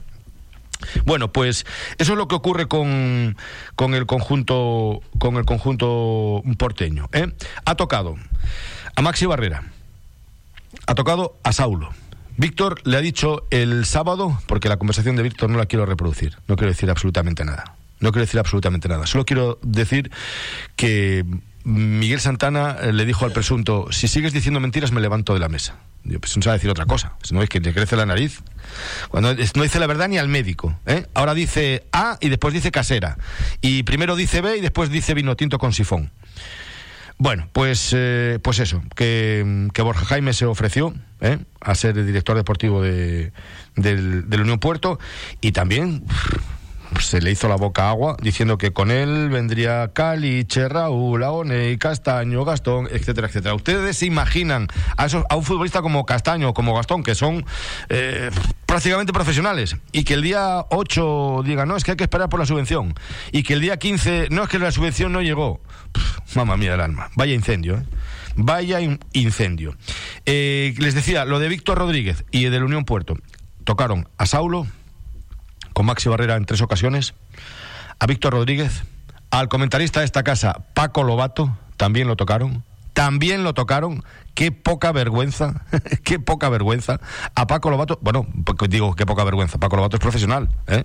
Bueno, 1.05 1.31
pues 1.31 1.65
eso 1.97 2.13
es 2.13 2.17
lo 2.17 2.27
que 2.27 2.35
ocurre 2.35 2.67
con, 2.67 3.37
con 3.75 3.93
el 3.93 4.05
conjunto 4.05 5.01
con 5.19 5.35
el 5.35 5.45
conjunto 5.45 6.43
porteño. 6.57 7.09
¿eh? 7.13 7.31
Ha 7.65 7.75
tocado 7.75 8.15
a 8.95 9.01
Maxi 9.01 9.25
Barrera, 9.25 9.63
ha 10.87 10.95
tocado 10.95 11.37
a 11.43 11.53
Saulo. 11.53 11.91
Víctor 12.37 12.81
le 12.85 12.97
ha 12.97 13.01
dicho 13.01 13.45
el 13.51 13.85
sábado, 13.85 14.39
porque 14.47 14.69
la 14.69 14.77
conversación 14.77 15.15
de 15.15 15.23
Víctor 15.23 15.49
no 15.49 15.57
la 15.57 15.65
quiero 15.65 15.85
reproducir, 15.85 16.37
no 16.47 16.55
quiero 16.55 16.71
decir 16.71 16.89
absolutamente 16.89 17.45
nada. 17.45 17.75
No 17.99 18.11
quiero 18.11 18.25
decir 18.25 18.39
absolutamente 18.39 18.89
nada. 18.89 19.05
Solo 19.05 19.25
quiero 19.25 19.59
decir 19.61 20.11
que 20.75 21.23
Miguel 21.63 22.19
Santana 22.19 22.77
eh, 22.81 22.93
le 22.93 23.05
dijo 23.05 23.25
al 23.25 23.31
presunto, 23.31 23.87
si 23.91 24.07
sigues 24.07 24.33
diciendo 24.33 24.59
mentiras 24.59 24.91
me 24.91 25.01
levanto 25.01 25.33
de 25.35 25.39
la 25.39 25.49
mesa. 25.49 25.75
Digo, 26.03 26.19
pues 26.19 26.35
no 26.35 26.41
sabe 26.41 26.57
decir 26.57 26.69
otra 26.71 26.87
cosa. 26.87 27.13
Si 27.21 27.33
no 27.35 27.43
es 27.43 27.49
que 27.49 27.61
te 27.61 27.73
crece 27.73 27.95
la 27.95 28.07
nariz. 28.07 28.41
Cuando 29.09 29.33
no 29.33 29.63
dice 29.63 29.79
la 29.79 29.85
verdad 29.85 30.09
ni 30.09 30.17
al 30.17 30.27
médico. 30.27 30.79
¿eh? 30.87 31.05
Ahora 31.13 31.35
dice 31.35 31.85
A 31.91 32.17
y 32.19 32.29
después 32.29 32.55
dice 32.55 32.71
casera. 32.71 33.17
Y 33.61 33.83
primero 33.83 34.15
dice 34.15 34.41
B 34.41 34.57
y 34.57 34.61
después 34.61 34.89
dice 34.89 35.13
vino 35.13 35.35
tinto 35.35 35.59
con 35.59 35.73
sifón. 35.73 36.11
Bueno, 37.17 37.47
pues, 37.53 37.91
eh, 37.95 38.39
pues 38.41 38.59
eso, 38.59 38.81
que, 38.95 39.69
Borja 39.77 40.05
Jaime 40.05 40.33
se 40.33 40.45
ofreció 40.45 40.93
¿eh? 41.19 41.39
a 41.59 41.75
ser 41.75 41.97
el 41.97 42.05
director 42.05 42.35
deportivo 42.35 42.81
de, 42.81 43.31
del, 43.75 44.29
del 44.29 44.41
Unión 44.41 44.59
Puerto 44.59 44.99
y 45.39 45.51
también 45.51 46.03
se 46.99 47.21
le 47.21 47.31
hizo 47.31 47.47
la 47.47 47.55
boca 47.55 47.89
agua 47.89 48.17
diciendo 48.21 48.57
que 48.57 48.71
con 48.71 48.91
él 48.91 49.29
vendría 49.29 49.91
Cali, 49.93 50.43
Raúl, 50.43 51.23
Aone, 51.23 51.77
Castaño, 51.77 52.43
Gastón, 52.45 52.87
etcétera, 52.91 53.27
etcétera. 53.27 53.55
¿Ustedes 53.55 53.97
se 53.97 54.05
imaginan 54.05 54.67
a, 54.97 55.07
a 55.29 55.35
un 55.35 55.43
futbolista 55.43 55.81
como 55.81 56.05
Castaño, 56.05 56.53
como 56.53 56.75
Gastón, 56.75 57.03
que 57.03 57.15
son 57.15 57.45
eh, 57.89 58.29
prácticamente 58.65 59.13
profesionales, 59.13 59.77
y 59.91 60.03
que 60.03 60.13
el 60.13 60.21
día 60.21 60.65
8 60.69 61.41
digan, 61.45 61.67
no, 61.67 61.75
es 61.75 61.83
que 61.83 61.91
hay 61.91 61.97
que 61.97 62.03
esperar 62.03 62.29
por 62.29 62.39
la 62.39 62.45
subvención, 62.45 62.93
y 63.31 63.43
que 63.43 63.53
el 63.53 63.61
día 63.61 63.77
15, 63.77 64.27
no, 64.29 64.43
es 64.43 64.49
que 64.49 64.59
la 64.59 64.71
subvención 64.71 65.11
no 65.11 65.21
llegó? 65.21 65.61
mamá 66.35 66.57
mía 66.57 66.71
del 66.71 66.81
alma, 66.81 67.09
vaya 67.15 67.33
incendio, 67.33 67.75
¿eh? 67.75 67.83
Vaya 68.35 68.79
incendio. 69.11 69.75
Eh, 70.25 70.73
les 70.77 70.95
decía, 70.95 71.25
lo 71.25 71.39
de 71.39 71.49
Víctor 71.49 71.77
Rodríguez 71.77 72.23
y 72.31 72.45
del 72.45 72.63
Unión 72.63 72.85
Puerto. 72.85 73.17
Tocaron 73.65 74.07
a 74.17 74.25
Saulo, 74.25 74.67
con 75.73 75.85
Maxi 75.85 76.09
Barrera 76.09 76.35
en 76.35 76.45
tres 76.45 76.61
ocasiones, 76.61 77.13
a 77.99 78.05
Víctor 78.05 78.33
Rodríguez, 78.33 78.83
al 79.29 79.47
comentarista 79.47 79.99
de 79.99 80.05
esta 80.05 80.23
casa, 80.23 80.65
Paco 80.73 81.03
Lobato, 81.03 81.57
también 81.77 82.07
lo 82.07 82.15
tocaron, 82.15 82.63
también 82.93 83.43
lo 83.43 83.53
tocaron, 83.53 84.03
qué 84.33 84.51
poca 84.51 84.91
vergüenza, 84.91 85.65
qué 86.03 86.19
poca 86.19 86.49
vergüenza. 86.49 86.99
A 87.35 87.47
Paco 87.47 87.69
Lobato, 87.69 87.99
bueno, 88.01 88.27
digo 88.69 88.95
qué 88.95 89.05
poca 89.05 89.23
vergüenza, 89.23 89.57
Paco 89.57 89.77
Lobato 89.77 89.97
es 89.97 90.01
profesional, 90.01 90.49
¿eh? 90.67 90.83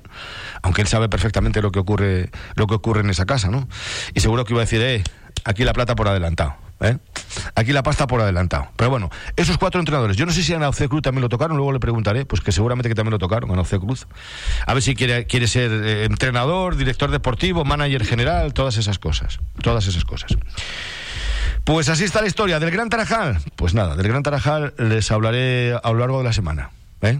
aunque 0.63 0.83
él 0.83 0.89
sabe 0.89 1.09
perfectamente 1.09 1.63
lo 1.63 1.73
que 1.73 1.81
ocurre, 1.81 2.31
lo 2.55 2.67
que 2.67 2.75
ocurre 2.75 3.01
en 3.01 3.11
esa 3.11 3.27
casa, 3.27 3.49
¿no? 3.49 3.69
Y 4.15 4.21
seguro 4.21 4.45
que 4.45 4.53
iba 4.53 4.63
a 4.63 4.65
decir, 4.65 4.81
eh, 4.83 5.03
aquí 5.45 5.65
la 5.65 5.73
plata 5.73 5.97
por 5.97 6.09
adelantado. 6.09 6.66
¿Eh? 6.81 6.99
Aquí 7.55 7.73
la 7.73 7.83
pasta 7.83 8.07
por 8.07 8.21
adelantado. 8.21 8.69
Pero 8.77 8.91
bueno, 8.91 9.11
esos 9.37 9.59
cuatro 9.59 9.81
entrenadores, 9.81 10.17
yo 10.17 10.27
no 10.27 10.33
sé 10.33 10.43
si 10.43 10.53
a 10.55 10.59
Nauce 10.59 10.89
Cruz 10.89 11.03
también 11.03 11.23
lo 11.23 11.29
tocaron, 11.29 11.57
luego 11.57 11.73
le 11.73 11.81
preguntaré, 11.81 12.25
pues 12.25 12.41
que 12.41 12.53
seguramente 12.53 12.89
que 12.89 12.95
también 12.95 13.13
lo 13.13 13.19
tocaron 13.19 13.59
a 13.59 13.65
Cruz. 13.65 14.07
A 14.67 14.75
ver 14.75 14.83
si 14.83 14.95
quiere, 14.95 15.27
quiere 15.27 15.47
ser 15.49 15.71
eh, 15.71 16.05
entrenador, 16.05 16.77
director 16.77 17.11
deportivo, 17.11 17.65
manager 17.65 18.05
general, 18.05 18.53
todas 18.53 18.77
esas 18.77 18.99
cosas. 18.99 19.41
Todas 19.63 19.87
esas 19.87 20.05
cosas. 20.05 20.37
Pues 21.65 21.89
así 21.89 22.05
está 22.05 22.21
la 22.21 22.29
historia 22.29 22.61
del 22.61 22.71
Gran 22.71 22.89
Tarajal. 22.89 23.39
Pues 23.57 23.75
nada, 23.75 23.97
del 23.97 24.07
Gran 24.07 24.23
Tarajal 24.23 24.75
les 24.79 25.11
hablaré 25.11 25.75
a 25.83 25.91
lo 25.91 25.99
largo 25.99 26.19
de 26.19 26.25
la 26.25 26.33
semana, 26.33 26.71
¿eh? 27.03 27.19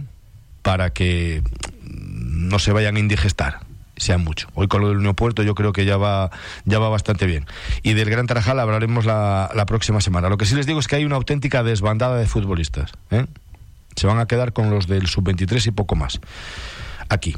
para 0.61 0.91
que 0.91 1.43
no 1.83 2.59
se 2.59 2.71
vayan 2.71 2.95
a 2.95 2.99
indigestar 2.99 3.66
sea 3.97 4.17
mucho. 4.17 4.47
Hoy 4.53 4.67
con 4.67 4.81
lo 4.81 4.89
del 4.89 5.15
Puerto 5.15 5.43
yo 5.43 5.55
creo 5.55 5.73
que 5.73 5.85
ya 5.85 5.97
va, 5.97 6.31
ya 6.65 6.79
va 6.79 6.89
bastante 6.89 7.25
bien. 7.25 7.45
Y 7.83 7.93
del 7.93 8.09
Gran 8.09 8.27
Tarajal 8.27 8.59
hablaremos 8.59 9.05
la, 9.05 9.49
la 9.53 9.65
próxima 9.65 10.01
semana. 10.01 10.29
Lo 10.29 10.37
que 10.37 10.45
sí 10.45 10.55
les 10.55 10.65
digo 10.65 10.79
es 10.79 10.87
que 10.87 10.95
hay 10.95 11.05
una 11.05 11.15
auténtica 11.15 11.63
desbandada 11.63 12.17
de 12.17 12.27
futbolistas. 12.27 12.91
¿eh? 13.11 13.25
Se 13.95 14.07
van 14.07 14.19
a 14.19 14.27
quedar 14.27 14.53
con 14.53 14.69
los 14.69 14.87
del 14.87 15.07
sub-23 15.07 15.67
y 15.67 15.71
poco 15.71 15.95
más. 15.95 16.19
Aquí. 17.09 17.35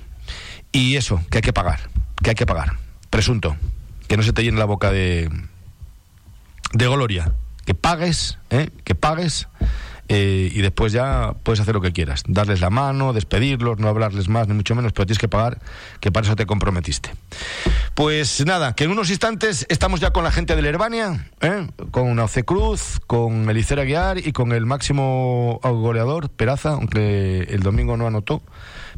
Y 0.72 0.96
eso, 0.96 1.22
que 1.30 1.38
hay 1.39 1.42
que 1.42 1.54
pagar. 1.54 1.80
Que 2.22 2.32
hay 2.32 2.36
que 2.36 2.46
pagar. 2.46 2.74
Presunto. 3.10 3.56
Que 4.08 4.18
no 4.18 4.24
se 4.24 4.34
te 4.34 4.44
llene 4.44 4.60
la 4.60 4.66
boca 4.66 4.92
de, 4.92 5.30
de 6.74 6.88
gloria. 6.88 7.32
Que 7.66 7.75
pagues, 7.75 8.38
¿eh? 8.50 8.70
que 8.84 8.96
pagues 8.96 9.48
eh, 10.10 10.51
y 10.51 10.62
después 10.62 10.92
ya 10.92 11.36
puedes 11.44 11.60
hacer 11.60 11.75
lo 11.75 11.82
que 11.82 11.94
quieras, 11.94 12.24
darles 12.28 12.62
la 12.62 12.70
mano, 12.70 13.13
despedirlos, 13.13 13.80
no 13.80 13.88
hablarles 13.88 14.28
más 14.28 14.48
ni 14.48 14.56
mucho 14.56 14.75
menos, 14.75 14.92
pero 14.92 15.06
tienes 15.06 15.20
que 15.20 15.28
pagar, 15.28 15.60
que 16.00 16.12
para 16.12 16.25
eso 16.25 16.36
te 16.36 16.46
comprometiste. 16.46 17.12
Pues 17.94 18.44
nada, 18.46 18.74
que 18.74 18.86
en 18.86 18.92
unos 18.92 19.10
instantes 19.12 19.66
estamos 19.70 20.00
ya 20.00 20.12
con 20.12 20.24
la 20.24 20.32
gente 20.32 20.56
del 20.56 20.66
Herbania, 20.66 21.30
¿eh? 21.42 21.68
con 21.92 22.16
Nauce 22.16 22.44
Cruz, 22.44 23.00
con 23.06 23.50
Elicera 23.50 23.84
Aguiar 23.84 24.18
y 24.18 24.32
con 24.32 24.51
el 24.51 24.66
máximo 24.66 25.60
goleador, 25.63 26.30
Peraza, 26.30 26.72
aunque 26.72 27.42
el 27.50 27.62
domingo 27.62 27.96
no 27.96 28.08
anotó 28.08 28.42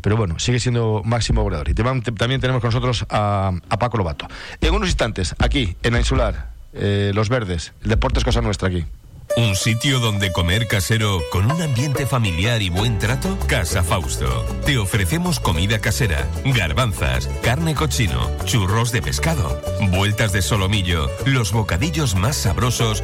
pero 0.02 0.18
bueno, 0.18 0.40
sigue 0.40 0.60
siendo 0.60 1.04
máximo 1.06 1.44
goleador. 1.44 1.70
Y 1.70 1.74
también 1.76 2.42
tenemos 2.42 2.60
con 2.60 2.70
nosotros 2.70 3.06
a, 3.10 3.52
Paco 3.80 3.98
Lobato. 3.98 4.28
En 4.60 4.74
unos 4.74 4.90
instantes, 4.90 5.36
aquí, 5.38 5.76
en 5.84 5.94
la 5.94 6.00
Insular, 6.00 6.50
eh, 6.74 7.12
Los 7.14 7.30
Verdes, 7.30 7.74
el 7.84 7.90
deporte 7.90 8.18
es 8.18 8.26
cosa 8.26 8.42
nuestra 8.42 8.70
aquí. 8.70 8.84
¿Un 9.38 9.56
sitio 9.56 10.00
donde 10.00 10.32
comer 10.32 10.68
casero 10.68 11.22
con 11.32 11.50
un 11.50 11.62
ambiente 11.62 12.06
familiar 12.06 12.62
y 12.62 12.70
buen 12.70 13.00
trato? 13.00 13.38
Casa 13.48 13.84
Fausto. 13.84 14.46
Te 14.66 14.78
ofrecemos 14.78 15.40
comida 15.40 15.80
casera, 15.80 16.28
garbanzas, 16.44 17.28
carne 17.42 17.74
cochino, 17.74 18.30
churros 18.46 18.92
de 18.92 19.02
pescado, 19.02 19.62
vueltas 19.90 20.32
de 20.34 20.42
solomillo, 20.42 21.10
los 21.26 21.52
bocadillos 21.54 22.16
más 22.16 22.36
sabrosos 22.36 23.04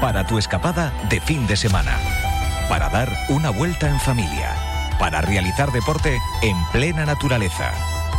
Para 0.00 0.26
tu 0.26 0.38
escapada 0.38 0.92
de 1.08 1.20
fin 1.20 1.46
de 1.46 1.56
semana. 1.56 1.96
Para 2.68 2.88
dar 2.88 3.08
una 3.28 3.50
vuelta 3.50 3.88
en 3.88 4.00
familia. 4.00 4.56
Para 4.98 5.20
realizar 5.20 5.70
deporte 5.70 6.18
en 6.42 6.56
plena 6.72 7.06
naturaleza. 7.06 7.70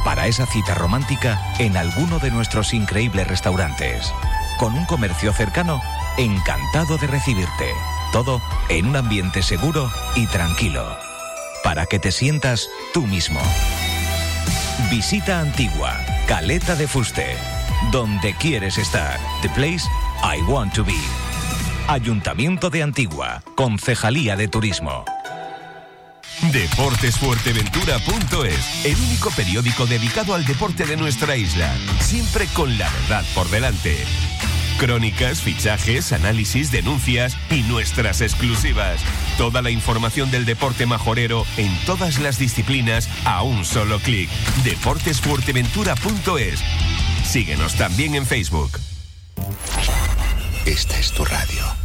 Para 0.05 0.27
esa 0.27 0.45
cita 0.45 0.73
romántica 0.73 1.37
en 1.59 1.75
alguno 1.75 2.19
de 2.19 2.31
nuestros 2.31 2.73
increíbles 2.73 3.27
restaurantes. 3.27 4.09
Con 4.57 4.73
un 4.73 4.85
comercio 4.85 5.33
cercano, 5.33 5.81
encantado 6.17 6.97
de 6.97 7.07
recibirte. 7.07 7.73
Todo 8.13 8.41
en 8.69 8.85
un 8.85 8.95
ambiente 8.95 9.43
seguro 9.43 9.91
y 10.15 10.27
tranquilo. 10.27 10.97
Para 11.61 11.87
que 11.87 11.99
te 11.99 12.13
sientas 12.13 12.69
tú 12.93 13.05
mismo. 13.05 13.41
Visita 14.89 15.41
Antigua 15.41 15.99
Caleta 16.25 16.77
de 16.77 16.87
Fuste. 16.87 17.35
Donde 17.91 18.33
quieres 18.35 18.77
estar. 18.77 19.19
The 19.41 19.49
place 19.49 19.83
I 20.23 20.41
want 20.49 20.73
to 20.75 20.83
be. 20.83 20.93
Ayuntamiento 21.87 22.69
de 22.69 22.83
Antigua. 22.83 23.41
Concejalía 23.55 24.35
de 24.35 24.47
Turismo. 24.47 25.05
Deportesfuerteventura.es, 26.51 28.85
el 28.85 28.97
único 28.97 29.31
periódico 29.31 29.85
dedicado 29.85 30.35
al 30.35 30.43
deporte 30.45 30.85
de 30.85 30.97
nuestra 30.97 31.37
isla, 31.37 31.73
siempre 31.99 32.47
con 32.47 32.77
la 32.77 32.89
verdad 32.89 33.23
por 33.33 33.49
delante. 33.49 33.95
Crónicas, 34.77 35.41
fichajes, 35.41 36.11
análisis, 36.11 36.69
denuncias 36.71 37.37
y 37.49 37.61
nuestras 37.63 38.21
exclusivas. 38.21 38.99
Toda 39.37 39.61
la 39.61 39.69
información 39.69 40.29
del 40.31 40.45
deporte 40.45 40.85
majorero 40.85 41.45
en 41.55 41.73
todas 41.85 42.19
las 42.19 42.37
disciplinas 42.37 43.09
a 43.23 43.41
un 43.41 43.63
solo 43.63 43.99
clic. 43.99 44.29
Deportesfuerteventura.es. 44.65 46.59
Síguenos 47.25 47.75
también 47.75 48.15
en 48.15 48.25
Facebook. 48.25 48.79
Esta 50.65 50.97
es 50.99 51.11
tu 51.11 51.25
radio. 51.25 51.84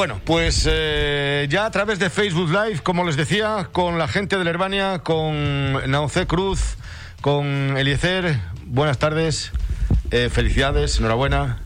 Bueno, 0.00 0.18
pues 0.24 0.66
eh, 0.66 1.46
ya 1.50 1.66
a 1.66 1.70
través 1.70 1.98
de 1.98 2.08
Facebook 2.08 2.48
Live, 2.48 2.80
como 2.82 3.04
les 3.04 3.18
decía, 3.18 3.68
con 3.70 3.98
la 3.98 4.08
gente 4.08 4.38
de 4.38 4.44
Lervania, 4.44 5.00
con 5.00 5.90
Nauce 5.90 6.26
Cruz, 6.26 6.78
con 7.20 7.76
Eliezer. 7.76 8.40
Buenas 8.64 8.96
tardes, 8.96 9.52
eh, 10.10 10.30
felicidades, 10.32 10.98
enhorabuena. 10.98 11.58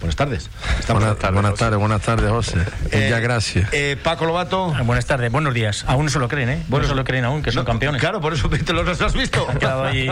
Buenas 0.00 0.16
tardes. 0.16 0.48
Estamos 0.78 1.02
Buenas, 1.02 1.16
en 1.16 1.20
tarde, 1.20 1.34
buenas 1.34 1.54
tardes, 1.58 1.78
buenas 1.78 2.00
tardes, 2.00 2.30
José. 2.30 2.60
Eh, 2.90 3.04
Muchas 3.04 3.20
gracias. 3.20 3.68
eh, 3.72 3.98
Paco 4.02 4.24
Lobato. 4.24 4.74
Ah, 4.74 4.80
Buenas 4.80 5.04
tardes, 5.04 5.30
buenos 5.30 5.52
días. 5.52 5.84
Aún 5.86 6.06
no 6.06 6.10
se 6.10 6.18
lo 6.18 6.28
creen, 6.28 6.48
¿eh? 6.48 6.62
Bueno, 6.68 6.84
no 6.84 6.88
se 6.88 6.96
lo 6.96 7.04
creen 7.04 7.26
aún, 7.26 7.42
que 7.42 7.52
son 7.52 7.64
no, 7.64 7.66
campeones. 7.66 8.00
Claro, 8.00 8.22
por 8.22 8.32
eso 8.32 8.48
te 8.48 8.72
los 8.72 9.02
has 9.02 9.12
visto. 9.12 9.46
Han 9.50 9.58
quedado 9.58 9.84
ahí. 9.84 10.10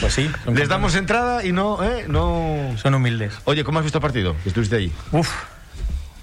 Pues 0.00 0.14
sí. 0.14 0.22
Les 0.22 0.32
campeones. 0.34 0.68
damos 0.68 0.94
entrada 0.94 1.44
y 1.44 1.50
no, 1.50 1.82
¿eh? 1.82 2.04
No. 2.06 2.76
Son 2.76 2.94
humildes. 2.94 3.32
Oye, 3.42 3.64
¿cómo 3.64 3.80
has 3.80 3.84
visto 3.84 3.98
el 3.98 4.02
partido? 4.02 4.36
Que 4.44 4.50
Estuviste 4.50 4.76
ahí. 4.76 4.92
Uf, 5.10 5.28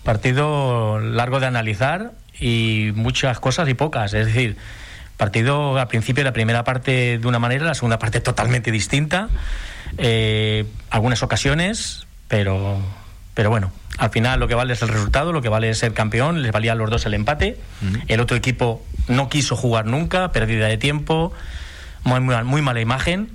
partido 0.04 1.00
largo 1.00 1.40
de 1.40 1.48
analizar 1.48 2.12
y 2.40 2.92
muchas 2.96 3.40
cosas 3.40 3.68
y 3.70 3.74
pocas. 3.74 4.14
Es 4.14 4.28
decir, 4.28 4.58
partido 5.18 5.78
al 5.78 5.88
principio, 5.88 6.24
la 6.24 6.34
primera 6.34 6.64
parte 6.64 7.18
de 7.18 7.28
una 7.28 7.40
manera, 7.40 7.66
la 7.66 7.74
segunda 7.74 8.00
parte 8.00 8.22
totalmente 8.22 8.72
distinta. 8.72 9.30
Eh, 9.98 10.66
algunas 10.90 11.24
ocasiones, 11.24 12.08
pero, 12.28 12.80
pero 13.34 13.50
bueno, 13.50 13.72
al 13.98 14.12
final 14.12 14.40
lo 14.40 14.48
que 14.48 14.56
vale 14.56 14.74
es 14.74 14.82
el 14.82 14.88
resultado, 14.88 15.34
lo 15.34 15.42
que 15.42 15.50
vale 15.50 15.70
es 15.70 15.78
ser 15.78 15.94
campeón. 15.94 16.42
Les 16.42 16.52
valía 16.52 16.72
a 16.72 16.76
los 16.76 16.90
dos 16.90 17.06
el 17.06 17.14
empate. 17.14 17.58
El 18.08 18.22
otro 18.22 18.38
equipo 18.38 18.86
no 19.08 19.28
quiso 19.28 19.56
jugar 19.56 19.86
nunca, 19.86 20.32
pérdida 20.32 20.68
de 20.68 20.78
tiempo, 20.78 21.34
muy, 22.04 22.22
muy, 22.22 22.42
muy 22.46 22.62
mala 22.62 22.80
imagen. 22.80 23.30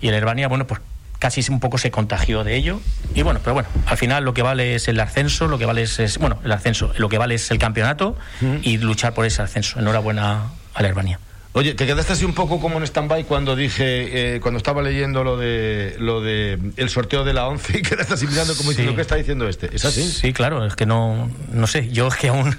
Y 0.00 0.08
el 0.08 0.14
Herbania, 0.14 0.48
bueno, 0.48 0.66
pues 0.66 0.80
casi 1.24 1.40
un 1.50 1.58
poco 1.58 1.78
se 1.78 1.90
contagió 1.90 2.44
de 2.44 2.54
ello. 2.54 2.82
Y 3.14 3.22
bueno, 3.22 3.40
pero 3.42 3.54
bueno, 3.54 3.68
al 3.86 3.96
final 3.96 4.24
lo 4.26 4.34
que 4.34 4.42
vale 4.42 4.74
es 4.74 4.88
el 4.88 5.00
ascenso, 5.00 5.48
lo 5.48 5.56
que 5.56 5.64
vale 5.64 5.80
es, 5.80 5.98
es- 5.98 6.18
bueno, 6.18 6.38
el 6.44 6.52
ascenso, 6.52 6.92
lo 6.98 7.08
que 7.08 7.16
vale 7.16 7.36
es 7.36 7.50
el 7.50 7.58
campeonato 7.58 8.14
y 8.60 8.76
luchar 8.76 9.14
por 9.14 9.24
ese 9.24 9.40
ascenso. 9.40 9.78
Enhorabuena 9.80 10.42
a 10.74 10.82
la 10.82 10.88
Herbania. 10.88 11.18
Oye, 11.56 11.72
te 11.72 11.86
quedaste 11.86 12.12
así 12.12 12.24
un 12.26 12.34
poco 12.34 12.60
como 12.60 12.76
en 12.78 12.82
stand-by 12.84 13.24
cuando 13.24 13.56
dije, 13.56 14.34
eh, 14.34 14.40
cuando 14.40 14.58
estaba 14.58 14.82
leyendo 14.82 15.22
lo 15.24 15.36
de 15.38 15.94
lo 15.98 16.20
de 16.20 16.58
el 16.76 16.90
sorteo 16.90 17.24
de 17.24 17.32
la 17.32 17.46
11 17.46 17.78
y 17.78 17.82
quedaste 17.88 18.12
así 18.12 18.26
mirando 18.26 18.54
como 18.56 18.64
Sí. 18.72 18.76
diciendo, 18.76 18.94
¿qué 18.96 19.00
está 19.02 19.14
diciendo 19.14 19.48
este? 19.48 19.74
¿Es 19.74 19.84
así? 19.86 20.02
Sí, 20.02 20.34
claro, 20.34 20.66
es 20.66 20.74
que 20.76 20.84
no, 20.84 21.30
no 21.52 21.66
sé, 21.68 21.88
yo 21.90 22.08
es 22.08 22.16
que 22.16 22.28
aún 22.28 22.54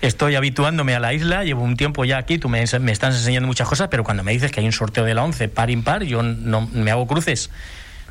estoy 0.00 0.36
habituándome 0.36 0.94
a 0.94 1.00
la 1.00 1.12
isla, 1.12 1.44
llevo 1.44 1.62
un 1.64 1.76
tiempo 1.76 2.04
ya 2.06 2.16
aquí, 2.16 2.38
tú 2.38 2.48
me, 2.48 2.64
me 2.80 2.92
estás 2.92 3.16
enseñando 3.16 3.46
muchas 3.46 3.68
cosas, 3.68 3.88
pero 3.90 4.04
cuando 4.04 4.22
me 4.22 4.32
dices 4.32 4.50
que 4.52 4.60
hay 4.60 4.66
un 4.66 4.72
sorteo 4.72 5.04
de 5.04 5.12
la 5.14 5.24
11 5.24 5.48
par 5.48 5.68
impar, 5.68 6.04
yo 6.04 6.22
no 6.22 6.66
me 6.72 6.90
hago 6.92 7.06
cruces. 7.06 7.50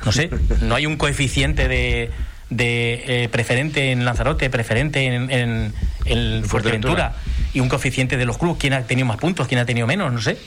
No 0.04 0.12
sé, 0.12 0.30
no 0.62 0.74
hay 0.74 0.86
un 0.86 0.96
coeficiente 0.96 1.68
de, 1.68 2.10
de 2.50 3.24
eh, 3.24 3.28
preferente 3.28 3.92
en 3.92 4.04
Lanzarote, 4.04 4.50
preferente 4.50 5.04
en, 5.04 5.30
en, 5.30 5.72
en 6.04 6.44
Fuerteventura 6.44 7.14
y 7.54 7.60
un 7.60 7.68
coeficiente 7.68 8.16
de 8.16 8.24
los 8.24 8.38
clubes, 8.38 8.58
quién 8.60 8.74
ha 8.74 8.82
tenido 8.82 9.06
más 9.06 9.16
puntos, 9.16 9.48
quién 9.48 9.60
ha 9.60 9.64
tenido 9.64 9.86
menos, 9.86 10.12
no 10.12 10.20
sé. 10.20 10.38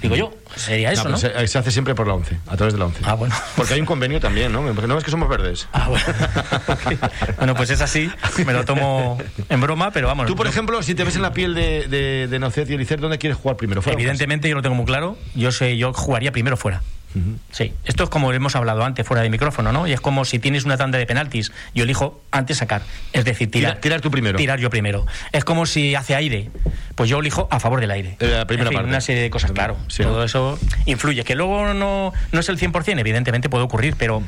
Digo 0.00 0.16
yo, 0.16 0.34
sería 0.56 0.92
eso, 0.92 1.08
¿no? 1.08 1.16
pero 1.18 1.40
Se, 1.40 1.48
se 1.48 1.58
hace 1.58 1.70
siempre 1.70 1.94
por 1.94 2.06
la 2.06 2.14
11, 2.14 2.38
a 2.48 2.56
través 2.56 2.74
de 2.74 2.78
la 2.78 2.86
11. 2.86 3.00
Ah, 3.04 3.14
bueno. 3.14 3.34
Porque 3.56 3.74
hay 3.74 3.80
un 3.80 3.86
convenio 3.86 4.20
también, 4.20 4.52
¿no? 4.52 4.62
Porque 4.74 4.86
no 4.86 4.98
es 4.98 5.04
que 5.04 5.10
somos 5.10 5.28
verdes. 5.30 5.66
Ah, 5.72 5.88
bueno. 5.88 6.04
bueno, 7.38 7.54
pues 7.54 7.70
es 7.70 7.80
así, 7.80 8.10
me 8.44 8.52
lo 8.52 8.64
tomo 8.66 9.18
en 9.48 9.60
broma, 9.60 9.92
pero 9.92 10.08
vamos. 10.08 10.26
Tú, 10.26 10.36
por 10.36 10.46
ejemplo, 10.46 10.82
si 10.82 10.94
te 10.94 11.04
ves 11.04 11.16
en 11.16 11.22
la 11.22 11.32
piel 11.32 11.54
de, 11.54 11.86
de, 11.88 12.26
de 12.28 12.38
Naucet 12.38 12.68
y 12.68 12.74
Elicer, 12.74 13.00
¿dónde 13.00 13.16
quieres 13.18 13.38
jugar 13.38 13.56
primero? 13.56 13.80
¿Fuera 13.80 13.94
Evidentemente 13.98 14.48
yo 14.48 14.56
lo 14.56 14.62
tengo 14.62 14.74
muy 14.74 14.84
claro. 14.84 15.16
Yo 15.34 15.52
sé, 15.52 15.78
yo 15.78 15.92
jugaría 15.94 16.32
primero 16.32 16.56
fuera. 16.58 16.82
Sí, 17.52 17.72
esto 17.84 18.04
es 18.04 18.10
como 18.10 18.32
hemos 18.32 18.56
hablado 18.56 18.84
antes 18.84 19.06
fuera 19.06 19.22
de 19.22 19.30
micrófono, 19.30 19.70
¿no? 19.72 19.86
Y 19.86 19.92
es 19.92 20.00
como 20.00 20.24
si 20.24 20.38
tienes 20.40 20.64
una 20.64 20.76
tanda 20.76 20.98
de 20.98 21.06
penaltis, 21.06 21.52
yo 21.74 21.84
elijo 21.84 22.20
antes 22.32 22.56
sacar, 22.58 22.82
es 23.12 23.24
decir, 23.24 23.50
tirar. 23.50 23.72
Tira- 23.74 23.80
tirar 23.80 24.00
tú 24.00 24.10
primero. 24.10 24.36
Tirar 24.36 24.58
yo 24.58 24.68
primero. 24.70 25.06
Es 25.32 25.44
como 25.44 25.64
si 25.66 25.94
hace 25.94 26.14
aire, 26.16 26.50
pues 26.96 27.08
yo 27.08 27.20
elijo 27.20 27.46
a 27.50 27.60
favor 27.60 27.80
del 27.80 27.92
aire. 27.92 28.16
Eh, 28.20 28.26
la 28.28 28.46
primera 28.46 28.68
En 28.68 28.72
fin, 28.72 28.76
parte. 28.78 28.88
Una 28.90 29.00
serie 29.00 29.22
de 29.22 29.30
cosas, 29.30 29.52
claro. 29.52 29.76
Sí. 29.88 30.02
Todo 30.02 30.24
eso 30.24 30.58
influye. 30.86 31.22
Que 31.24 31.34
luego 31.36 31.72
no, 31.72 32.12
no 32.32 32.40
es 32.40 32.48
el 32.48 32.58
100%, 32.58 32.98
evidentemente 32.98 33.48
puede 33.48 33.64
ocurrir, 33.64 33.94
pero 33.96 34.22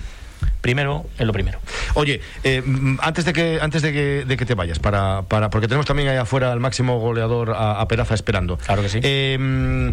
primero 0.61 1.07
es 1.19 1.27
lo 1.27 1.33
primero. 1.33 1.59
Oye, 1.95 2.21
eh, 2.45 2.63
mm, 2.65 2.99
antes 3.03 3.25
de 3.25 3.33
que 3.33 3.59
antes 3.61 3.83
de 3.83 3.93
que, 3.93 4.25
de 4.27 4.37
que 4.37 4.45
te 4.47 4.55
vayas, 4.55 4.79
para, 4.79 5.23
para 5.23 5.51
porque 5.51 5.67
tenemos 5.67 5.87
también 5.87 6.09
ahí 6.09 6.17
afuera 6.19 6.53
al 6.53 6.61
máximo 6.61 6.99
goleador 7.01 7.51
a, 7.51 7.81
a 7.81 7.89
Peraza 7.89 8.15
esperando. 8.15 8.59
Claro 8.59 8.83
que 8.83 8.89
sí. 8.89 9.01
Eh, 9.03 9.37
mm, 9.41 9.91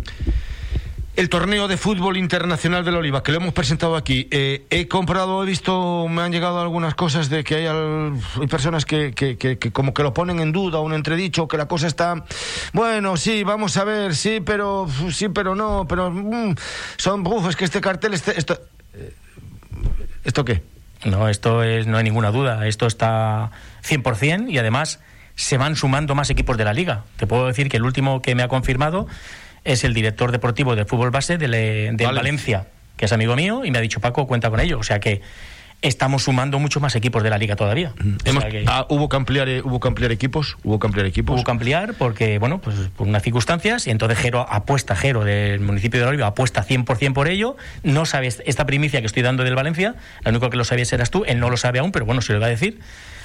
el 1.15 1.29
torneo 1.29 1.67
de 1.67 1.77
fútbol 1.77 2.17
internacional 2.17 2.83
del 2.83 2.95
Oliva, 2.95 3.21
que 3.21 3.31
lo 3.31 3.37
hemos 3.37 3.53
presentado 3.53 3.95
aquí, 3.95 4.27
eh, 4.31 4.65
he 4.71 4.87
comprado, 4.87 5.43
he 5.43 5.45
visto, 5.45 6.07
me 6.07 6.23
han 6.23 6.31
llegado 6.31 6.59
algunas 6.59 6.95
cosas 6.95 7.29
de 7.29 7.43
que 7.43 7.55
hay, 7.55 7.65
al- 7.67 8.13
hay 8.41 8.47
personas 8.47 8.85
que 8.85 9.13
como 9.71 9.93
que 9.93 10.01
lo 10.01 10.13
ponen 10.13 10.39
en 10.39 10.51
duda, 10.51 10.79
un 10.79 10.93
entredicho, 10.93 11.47
que 11.47 11.57
la 11.57 11.67
cosa 11.67 11.85
está, 11.87 12.23
bueno, 12.73 13.15
sí, 13.17 13.43
vamos 13.43 13.77
a 13.77 13.83
ver, 13.83 14.15
sí, 14.15 14.39
pero 14.43 14.87
sí, 15.11 15.29
pero 15.29 15.53
no, 15.53 15.85
pero 15.87 16.09
mm, 16.09 16.55
son, 16.97 17.25
uf, 17.27 17.47
es 17.47 17.55
que 17.55 17.65
este 17.65 17.79
cartel, 17.79 18.15
este, 18.15 18.37
esto, 18.39 18.59
eh, 18.95 19.13
¿esto 20.23 20.43
qué? 20.43 20.63
No, 21.05 21.27
esto 21.29 21.63
es, 21.63 21.85
no 21.85 21.97
hay 21.97 22.03
ninguna 22.05 22.31
duda. 22.31 22.65
Esto 22.65 22.87
está 22.87 23.51
100% 23.85 24.49
y 24.49 24.57
además 24.57 25.01
se 25.35 25.57
van 25.57 25.75
sumando 25.75 26.15
más 26.15 26.29
equipos 26.29 26.55
de 26.55 26.63
la 26.63 26.71
liga. 26.71 27.03
Te 27.17 27.27
puedo 27.27 27.45
decir 27.45 27.67
que 27.67 27.75
el 27.75 27.83
último 27.83 28.21
que 28.21 28.33
me 28.33 28.41
ha 28.41 28.47
confirmado 28.47 29.05
es 29.63 29.83
el 29.83 29.93
director 29.93 30.31
deportivo 30.31 30.75
del 30.75 30.85
fútbol 30.85 31.11
base 31.11 31.37
del, 31.37 31.51
del 31.51 31.95
Vale. 31.97 32.17
Valencia, 32.19 32.67
que 32.97 33.05
es 33.05 33.13
amigo 33.13 33.35
mío 33.35 33.63
y 33.65 33.71
me 33.71 33.77
ha 33.77 33.81
dicho 33.81 33.99
Paco, 33.99 34.27
cuenta 34.27 34.49
con 34.49 34.59
ello. 34.59 34.79
O 34.79 34.83
sea 34.83 34.99
que 34.99 35.21
estamos 35.81 36.23
sumando 36.23 36.59
muchos 36.59 36.81
más 36.81 36.95
equipos 36.95 37.23
de 37.23 37.29
la 37.29 37.37
liga 37.37 37.57
todavía. 37.57 37.93
O 37.99 38.03
sea 38.03 38.31
Hemos- 38.31 38.45
que- 38.45 38.63
ah, 38.67 38.85
hubo 38.89 39.09
que 39.09 39.17
ampliar 39.17 39.49
eh, 39.49 39.61
hubo 39.61 39.81
que 39.81 39.87
ampliar 39.89 40.13
equipos 40.13 40.55
hubo 40.63 40.79
que 40.79 40.87
ampliar 40.87 41.05
equipos 41.07 41.35
Hubo 41.35 41.43
que 41.43 41.51
ampliar 41.51 41.93
porque, 41.95 42.39
bueno, 42.39 42.59
pues 42.61 42.75
por 42.95 43.05
unas 43.05 43.21
circunstancias, 43.21 43.85
y 43.87 43.91
entonces 43.91 44.17
Jero 44.17 44.45
apuesta, 44.49 44.95
Jero 44.95 45.25
del 45.25 45.59
municipio 45.59 45.99
de 45.99 46.05
Oliva 46.05 46.27
apuesta 46.27 46.63
100% 46.63 47.13
por 47.13 47.27
ello. 47.27 47.57
No 47.83 48.05
sabes 48.05 48.41
esta 48.45 48.65
primicia 48.65 49.01
que 49.01 49.07
estoy 49.07 49.23
dando 49.23 49.43
del 49.43 49.55
Valencia, 49.55 49.95
lo 50.23 50.29
único 50.31 50.49
que 50.49 50.55
lo 50.57 50.63
sabías 50.63 50.91
eras 50.93 51.11
tú, 51.11 51.25
él 51.25 51.39
no 51.41 51.49
lo 51.49 51.57
sabe 51.57 51.79
aún, 51.79 51.91
pero 51.91 52.05
bueno, 52.05 52.21
se 52.21 52.31
lo 52.31 52.39
va 52.39 52.45
a 52.45 52.49
decir, 52.49 52.79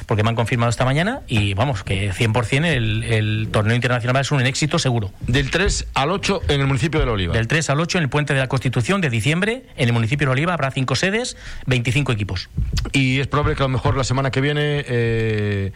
porque 0.09 0.23
me 0.23 0.31
han 0.31 0.37
confirmado 0.37 0.71
esta 0.71 0.87
mañana 0.87 1.21
y 1.29 1.53
vamos, 1.53 1.85
que 1.85 2.11
100% 2.11 2.65
el, 2.65 3.05
el 3.05 3.49
torneo 3.53 3.77
internacional 3.77 4.25
ser 4.25 4.39
un 4.39 4.47
éxito 4.47 4.79
seguro. 4.79 5.13
del 5.27 5.51
3 5.51 5.89
al 5.93 6.11
8 6.11 6.41
en 6.49 6.63
el 6.63 6.67
municipio 6.67 6.99
de 6.99 7.05
la 7.05 7.13
Oliva 7.13 7.35
Del 7.35 7.47
3 7.47 7.69
al 7.69 7.79
8 7.79 7.99
en 7.99 8.05
el 8.05 8.11
Puente 8.11 8.33
de 8.33 8.41
la 8.41 8.49
Constitución 8.49 9.03
de 9.03 9.11
diciembre, 9.11 9.67
en 9.77 9.89
el 9.89 9.93
municipio 9.93 10.27
de 10.27 10.33
Oliva 10.33 10.55
habrá 10.55 10.71
cinco 10.71 10.97
sedes, 10.97 11.37
25 11.67 12.11
equipos. 12.13 12.49
y 12.93 13.21
es 13.21 13.27
probable 13.27 13.55
que 13.55 13.63
a 13.63 13.67
lo 13.67 13.69
mejor 13.69 13.99
la 13.99 14.05
semana 14.05 14.31
que 14.31 14.41
viene 14.41 14.83
eh, 14.89 15.73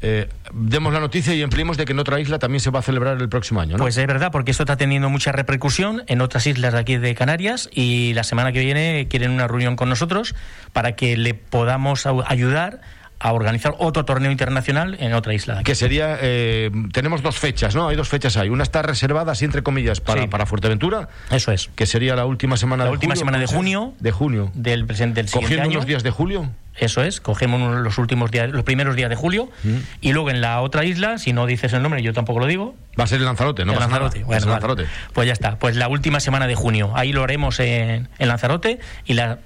eh, 0.00 0.28
demos 0.54 0.92
la 0.92 1.00
noticia 1.00 1.34
y 1.34 1.42
empleemos 1.42 1.76
de 1.76 1.84
que 1.84 1.92
en 1.92 1.98
otra 1.98 2.18
isla 2.18 2.38
también 2.38 2.60
se 2.60 2.70
va 2.70 2.80
a 2.80 2.82
celebrar 2.82 3.20
el 3.20 3.28
próximo 3.28 3.60
año 3.60 3.76
¿no? 3.76 3.84
Pues 3.84 3.96
es 3.96 4.06
verdad, 4.06 4.30
porque 4.30 4.50
esto 4.50 4.62
está 4.62 4.76
teniendo 4.76 5.10
mucha 5.10 5.32
repercusión 5.32 6.02
en 6.06 6.20
otras 6.20 6.46
islas 6.46 6.72
de 6.72 6.78
aquí 6.78 6.96
de 6.96 7.14
Canarias 7.14 7.68
y 7.72 8.14
la 8.14 8.22
semana 8.22 8.52
que 8.52 8.60
viene 8.60 9.06
quieren 9.08 9.32
una 9.32 9.48
reunión 9.48 9.76
con 9.76 9.90
nosotros 9.90 10.34
para 10.72 10.92
que 10.96 11.16
le 11.16 11.34
podamos 11.34 12.06
ayudar 12.06 12.80
a 13.18 13.32
organizar 13.32 13.74
otro 13.78 14.04
torneo 14.04 14.30
internacional 14.30 14.96
en 15.00 15.14
otra 15.14 15.32
isla. 15.34 15.62
Que 15.62 15.74
sería, 15.74 16.18
eh, 16.20 16.70
tenemos 16.92 17.22
dos 17.22 17.38
fechas, 17.38 17.74
¿no? 17.74 17.88
Hay 17.88 17.96
dos 17.96 18.08
fechas 18.08 18.36
ahí. 18.36 18.48
Una 18.50 18.62
está 18.62 18.82
reservada, 18.82 19.32
así 19.32 19.44
entre 19.44 19.62
comillas, 19.62 20.00
para, 20.00 20.28
para 20.28 20.44
Fuerteventura. 20.46 21.08
Eso 21.30 21.50
es. 21.52 21.70
Que 21.74 21.86
sería 21.86 22.14
la 22.14 22.26
última 22.26 22.56
semana 22.56 22.84
la 22.84 22.90
de 22.90 22.92
última 22.94 23.16
semana 23.16 23.38
de 23.38 23.46
junio. 23.46 23.94
De 24.00 24.10
junio. 24.12 24.50
Del 24.54 24.84
presente 24.86 25.22
del 25.22 25.30
Cogiendo 25.30 25.62
año. 25.64 25.72
unos 25.72 25.86
días 25.86 26.02
de 26.02 26.10
julio. 26.10 26.50
Eso 26.78 27.02
es, 27.02 27.22
cogemos 27.22 27.74
los 27.82 27.96
últimos 27.96 28.30
días, 28.30 28.50
los 28.50 28.62
primeros 28.62 28.96
días 28.96 29.08
de 29.08 29.16
julio 29.16 29.48
Mm. 29.64 29.76
y 30.02 30.12
luego 30.12 30.28
en 30.28 30.42
la 30.42 30.60
otra 30.60 30.84
isla, 30.84 31.16
si 31.16 31.32
no 31.32 31.46
dices 31.46 31.72
el 31.72 31.80
nombre, 31.82 32.02
yo 32.02 32.12
tampoco 32.12 32.38
lo 32.40 32.46
digo. 32.46 32.74
Va 33.00 33.04
a 33.04 33.06
ser 33.06 33.18
el 33.20 33.24
Lanzarote, 33.24 33.64
¿no? 33.64 33.72
el. 33.72 33.78
Lanzarote. 33.78 34.24
Vale. 34.24 34.86
Pues 35.14 35.26
ya 35.26 35.32
está, 35.32 35.58
pues 35.58 35.74
la 35.76 35.88
última 35.88 36.20
semana 36.20 36.46
de 36.46 36.54
junio. 36.54 36.92
Ahí 36.94 37.12
lo 37.14 37.22
haremos 37.24 37.60
en, 37.60 38.08
en 38.18 38.28
Lanzarote 38.28 38.78
y 39.06 39.14
la 39.14 39.38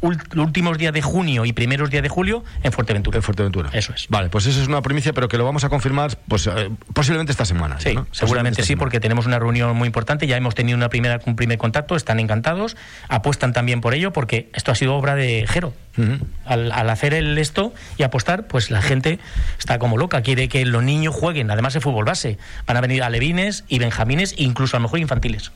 últimos 0.00 0.78
días 0.78 0.92
de 0.92 1.02
junio 1.02 1.44
y 1.44 1.52
primeros 1.52 1.90
días 1.90 2.02
de 2.02 2.08
julio 2.08 2.44
en 2.62 2.72
Fuerteventura. 2.72 3.16
En 3.16 3.22
Fuerteventura. 3.22 3.70
Eso 3.72 3.92
es. 3.94 4.06
Vale, 4.08 4.28
pues 4.28 4.46
eso 4.46 4.60
es 4.60 4.68
una 4.68 4.82
primicia, 4.82 5.12
pero 5.12 5.28
que 5.28 5.38
lo 5.38 5.44
vamos 5.44 5.64
a 5.64 5.68
confirmar 5.68 6.16
pues, 6.28 6.46
eh, 6.46 6.70
posiblemente 6.92 7.32
esta 7.32 7.44
semana. 7.44 7.80
Sí, 7.80 7.94
¿no? 7.94 8.06
seguramente 8.12 8.62
sí, 8.62 8.76
porque 8.76 9.00
tenemos 9.00 9.26
una 9.26 9.38
reunión 9.38 9.76
muy 9.76 9.86
importante. 9.86 10.26
Ya 10.26 10.36
hemos 10.36 10.54
tenido 10.54 10.76
una 10.76 10.88
primera, 10.88 11.20
un 11.26 11.36
primer 11.36 11.58
contacto, 11.58 11.96
están 11.96 12.20
encantados, 12.20 12.76
apuestan 13.08 13.52
también 13.52 13.80
por 13.80 13.94
ello, 13.94 14.12
porque 14.12 14.50
esto 14.54 14.72
ha 14.72 14.74
sido 14.74 14.94
obra 14.94 15.14
de 15.14 15.46
Jero. 15.48 15.74
Al, 16.44 16.70
al 16.70 16.90
hacer 16.90 17.12
el 17.12 17.36
esto 17.38 17.74
y 17.96 18.04
apostar, 18.04 18.46
pues 18.46 18.70
la 18.70 18.80
gente 18.82 19.18
está 19.58 19.80
como 19.80 19.96
loca, 19.96 20.22
quiere 20.22 20.48
que 20.48 20.64
los 20.64 20.84
niños 20.84 21.12
jueguen, 21.12 21.50
además 21.50 21.74
de 21.74 21.80
fútbol 21.80 22.04
base. 22.04 22.38
Van 22.68 22.76
a 22.76 22.80
venir 22.80 23.02
alevines 23.02 23.64
y 23.66 23.80
benjamines, 23.80 24.34
incluso 24.36 24.76
a 24.76 24.78
lo 24.78 24.84
mejor 24.84 25.00
infantiles. 25.00 25.50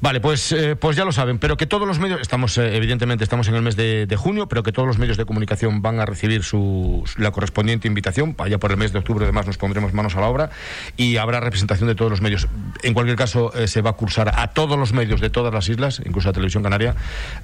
Vale, 0.00 0.20
pues, 0.20 0.52
eh, 0.52 0.76
pues 0.76 0.96
ya 0.96 1.04
lo 1.04 1.12
saben, 1.12 1.38
pero 1.38 1.56
que 1.56 1.66
todos 1.66 1.86
los 1.86 1.98
medios, 1.98 2.20
estamos 2.20 2.58
eh, 2.58 2.76
evidentemente 2.76 3.24
estamos 3.24 3.48
en 3.48 3.54
el 3.54 3.62
mes 3.68 3.76
de, 3.76 4.06
de 4.06 4.16
junio, 4.16 4.48
pero 4.48 4.62
que 4.62 4.72
todos 4.72 4.86
los 4.86 4.98
medios 4.98 5.16
de 5.16 5.24
comunicación 5.24 5.82
van 5.82 6.00
a 6.00 6.06
recibir 6.06 6.42
su, 6.42 7.04
la 7.16 7.30
correspondiente 7.30 7.86
invitación, 7.86 8.34
allá 8.38 8.58
por 8.58 8.70
el 8.70 8.76
mes 8.76 8.92
de 8.92 8.98
octubre 8.98 9.24
además 9.24 9.46
nos 9.46 9.58
pondremos 9.58 9.92
manos 9.92 10.16
a 10.16 10.20
la 10.20 10.28
obra 10.28 10.50
y 10.96 11.16
habrá 11.16 11.40
representación 11.40 11.88
de 11.88 11.94
todos 11.94 12.10
los 12.10 12.20
medios. 12.20 12.48
En 12.82 12.94
cualquier 12.94 13.16
caso, 13.16 13.52
eh, 13.54 13.68
se 13.68 13.82
va 13.82 13.90
a 13.90 13.92
cursar 13.92 14.32
a 14.34 14.48
todos 14.48 14.78
los 14.78 14.92
medios 14.92 15.20
de 15.20 15.30
todas 15.30 15.52
las 15.52 15.68
islas, 15.68 16.00
incluso 16.04 16.28
a 16.30 16.32
Televisión 16.32 16.62
Canaria, 16.62 16.94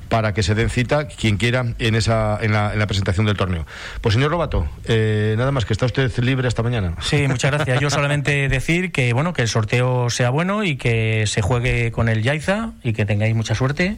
para 0.09 0.33
que 0.35 0.43
se 0.43 0.55
den 0.55 0.71
cita 0.71 1.07
quien 1.09 1.37
quiera 1.37 1.65
en, 1.79 1.95
esa, 1.95 2.39
en, 2.41 2.53
la, 2.53 2.73
en 2.73 2.79
la 2.79 2.87
presentación 2.87 3.27
del 3.27 3.37
torneo. 3.37 3.67
Pues 4.01 4.15
señor 4.15 4.31
Robato, 4.31 4.67
eh, 4.85 5.35
nada 5.37 5.53
más 5.53 5.65
que 5.65 5.73
está 5.73 5.87
usted 5.87 6.11
libre 6.19 6.49
esta 6.49 6.63
mañana. 6.63 6.95
Sí, 7.01 7.27
muchas 7.29 7.53
gracias. 7.53 7.81
Yo 7.81 7.91
solamente 7.91 8.49
decir 8.49 8.93
que 8.93 9.13
bueno, 9.13 9.33
que 9.33 9.43
el 9.43 9.49
sorteo 9.49 10.11
sea 10.11 10.31
bueno 10.31 10.65
y 10.65 10.77
que 10.77 11.25
se 11.27 11.43
juegue 11.43 11.93
con 11.93 12.09
el 12.09 12.23
Yaiza 12.23 12.73
y 12.83 12.93
que 12.93 13.05
tengáis 13.05 13.35
mucha 13.35 13.55
suerte. 13.55 13.97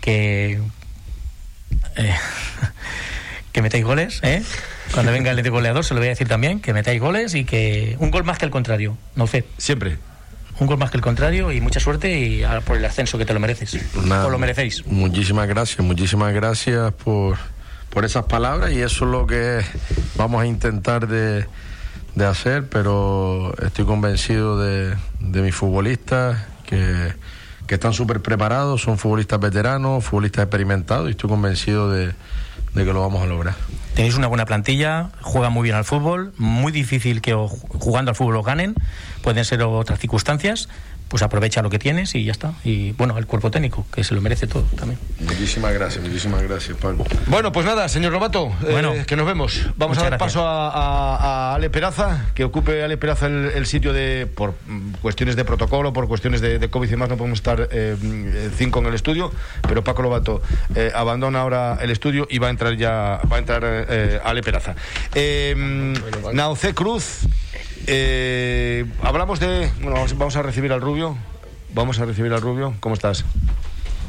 Que 0.00 0.60
eh, 1.96 2.14
que 3.52 3.62
metáis 3.62 3.84
goles, 3.84 4.20
¿eh? 4.22 4.42
Cuando 4.92 5.12
venga 5.12 5.30
el 5.30 5.42
de 5.42 5.48
goleador 5.50 5.84
se 5.84 5.94
lo 5.94 6.00
voy 6.00 6.08
a 6.08 6.10
decir 6.10 6.28
también, 6.28 6.60
que 6.60 6.72
metáis 6.72 7.00
goles 7.00 7.34
y 7.34 7.44
que 7.44 7.96
un 7.98 8.10
gol 8.10 8.24
más 8.24 8.38
que 8.38 8.44
el 8.44 8.50
contrario, 8.50 8.96
no 9.16 9.26
sé, 9.26 9.44
Siempre. 9.58 9.98
un 10.58 10.66
gol 10.66 10.78
más 10.78 10.90
que 10.90 10.96
el 10.96 11.02
contrario 11.02 11.50
y 11.52 11.60
mucha 11.60 11.80
suerte 11.80 12.18
y 12.18 12.42
a- 12.44 12.60
por 12.60 12.76
el 12.76 12.84
ascenso 12.84 13.16
que 13.18 13.24
te 13.24 13.32
lo 13.34 13.40
mereces. 13.40 13.76
Nada. 14.04 14.26
O 14.26 14.30
lo 14.30 14.38
merecéis. 14.38 14.84
Muchísimas 14.86 15.48
gracias, 15.48 15.80
muchísimas 15.80 16.32
gracias 16.34 16.92
por, 16.92 17.36
por 17.90 18.04
esas 18.04 18.24
palabras 18.26 18.72
y 18.72 18.80
eso 18.82 19.04
es 19.04 19.10
lo 19.10 19.26
que 19.26 19.64
vamos 20.16 20.42
a 20.42 20.46
intentar 20.46 21.06
de, 21.08 21.46
de 22.14 22.26
hacer, 22.26 22.68
pero 22.68 23.54
estoy 23.64 23.84
convencido 23.84 24.58
de, 24.60 24.94
de 25.20 25.42
mis 25.42 25.54
futbolistas 25.54 26.38
que, 26.66 27.12
están 27.74 27.92
súper 27.92 28.20
preparados, 28.20 28.82
son 28.82 28.98
futbolistas 28.98 29.40
veteranos, 29.40 30.04
futbolistas 30.04 30.44
experimentados 30.44 31.08
y 31.08 31.10
estoy 31.12 31.30
convencido 31.30 31.90
de, 31.90 32.14
que 32.74 32.84
lo 32.84 33.00
vamos 33.00 33.22
a 33.22 33.26
lograr. 33.26 33.54
Tenéis 33.94 34.16
una 34.16 34.26
buena 34.26 34.44
plantilla, 34.46 35.10
juegan 35.20 35.52
muy 35.52 35.62
bien 35.62 35.76
al 35.76 35.84
fútbol, 35.84 36.32
muy 36.36 36.72
difícil 36.72 37.20
que 37.20 37.34
jugando 37.34 38.10
al 38.10 38.16
fútbol 38.16 38.36
os 38.36 38.44
ganen, 38.44 38.74
pueden 39.22 39.44
ser 39.44 39.62
otras 39.62 40.00
circunstancias, 40.00 40.68
pues 41.08 41.22
aprovecha 41.22 41.62
lo 41.62 41.70
que 41.70 41.78
tienes 41.78 42.14
y 42.14 42.24
ya 42.24 42.32
está. 42.32 42.54
Y 42.64 42.92
bueno, 42.92 43.16
el 43.18 43.26
cuerpo 43.26 43.50
técnico, 43.50 43.86
que 43.94 44.02
se 44.02 44.14
lo 44.14 44.20
merece 44.20 44.46
todo 44.46 44.62
también. 44.76 44.98
Muchísimas 45.20 45.72
gracias, 45.72 46.02
muchísimas 46.04 46.42
gracias, 46.42 46.76
Paco. 46.78 47.04
Bueno, 47.26 47.52
pues 47.52 47.66
nada, 47.66 47.88
señor 47.88 48.12
Robato, 48.12 48.46
eh, 48.66 48.72
Bueno. 48.72 48.92
que 49.06 49.14
nos 49.16 49.26
vemos. 49.26 49.66
Vamos 49.76 49.96
a 49.98 50.02
dar 50.02 50.10
gracias. 50.10 50.32
paso 50.34 50.46
a, 50.46 50.68
a- 50.70 51.16
a 51.52 51.54
Ale 51.54 51.70
Peraza, 51.70 52.26
que 52.34 52.42
ocupe 52.44 52.82
Ale 52.82 52.96
Peraza 52.96 53.26
el, 53.26 53.52
el 53.54 53.66
sitio 53.66 53.92
de, 53.92 54.26
por 54.26 54.54
cuestiones 55.02 55.36
de 55.36 55.44
protocolo, 55.44 55.92
por 55.92 56.08
cuestiones 56.08 56.40
de, 56.40 56.58
de 56.58 56.68
COVID 56.70 56.88
y 56.88 56.90
demás, 56.90 57.08
no 57.08 57.16
podemos 57.16 57.38
estar 57.38 57.60
eh, 57.70 57.96
eh, 58.00 58.50
cinco 58.56 58.80
en 58.80 58.86
el 58.86 58.94
estudio, 58.94 59.32
pero 59.68 59.84
Paco 59.84 60.02
Lobato 60.02 60.42
eh, 60.74 60.90
abandona 60.94 61.40
ahora 61.40 61.78
el 61.80 61.90
estudio 61.90 62.26
y 62.30 62.38
va 62.38 62.48
a 62.48 62.50
entrar 62.50 62.76
ya, 62.76 63.20
va 63.30 63.36
a 63.36 63.38
entrar 63.38 63.62
eh, 63.64 63.84
eh, 63.88 64.20
Ale 64.24 64.42
Peraza. 64.42 64.74
Eh, 65.14 65.94
Nauce 66.32 66.74
Cruz, 66.74 67.20
eh, 67.86 68.84
hablamos 69.02 69.40
de, 69.40 69.70
bueno, 69.80 69.92
vamos, 69.92 70.16
vamos 70.18 70.36
a 70.36 70.42
recibir 70.42 70.72
al 70.72 70.80
Rubio, 70.80 71.16
vamos 71.74 71.98
a 71.98 72.04
recibir 72.04 72.32
al 72.32 72.40
Rubio, 72.40 72.74
¿cómo 72.80 72.94
estás? 72.94 73.24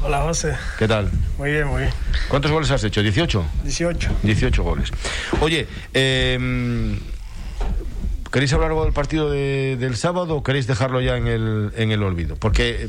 Hola 0.02 0.20
José, 0.22 0.54
¿Qué 0.78 0.86
tal? 0.86 1.10
muy 1.38 1.50
bien, 1.50 1.66
muy 1.66 1.82
bien. 1.82 1.92
¿Cuántos 2.28 2.50
goles 2.50 2.70
has 2.70 2.84
hecho? 2.84 3.00
¿18? 3.00 3.42
18. 3.64 4.10
18 4.22 4.62
goles. 4.62 4.90
Oye, 5.40 5.66
eh, 5.94 6.98
¿queréis 8.30 8.52
hablar 8.52 8.70
algo 8.70 8.84
del 8.84 8.92
partido 8.92 9.30
de- 9.30 9.76
del 9.78 9.96
sábado 9.96 10.36
o 10.36 10.42
queréis 10.42 10.66
dejarlo 10.66 11.00
ya 11.00 11.16
en 11.16 11.26
el, 11.26 11.72
en 11.76 11.90
el 11.92 12.02
olvido? 12.02 12.36
Porque 12.36 12.84
eh, 12.84 12.88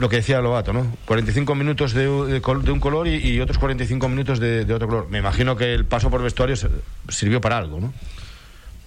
lo 0.00 0.08
que 0.08 0.16
decía 0.16 0.40
Lobato, 0.40 0.72
¿no? 0.72 0.92
45 1.06 1.54
minutos 1.54 1.92
de, 1.94 2.02
de 2.06 2.40
de 2.40 2.72
un 2.72 2.80
color 2.80 3.06
y, 3.06 3.14
y 3.16 3.40
otros 3.40 3.58
45 3.58 4.08
minutos 4.08 4.38
de, 4.40 4.64
de 4.64 4.74
otro 4.74 4.88
color. 4.88 5.08
Me 5.08 5.18
imagino 5.18 5.56
que 5.56 5.72
el 5.72 5.84
paso 5.86 6.10
por 6.10 6.20
vestuario 6.22 6.56
se- 6.56 6.68
sirvió 7.08 7.40
para 7.40 7.58
algo, 7.58 7.80
¿no? 7.80 7.92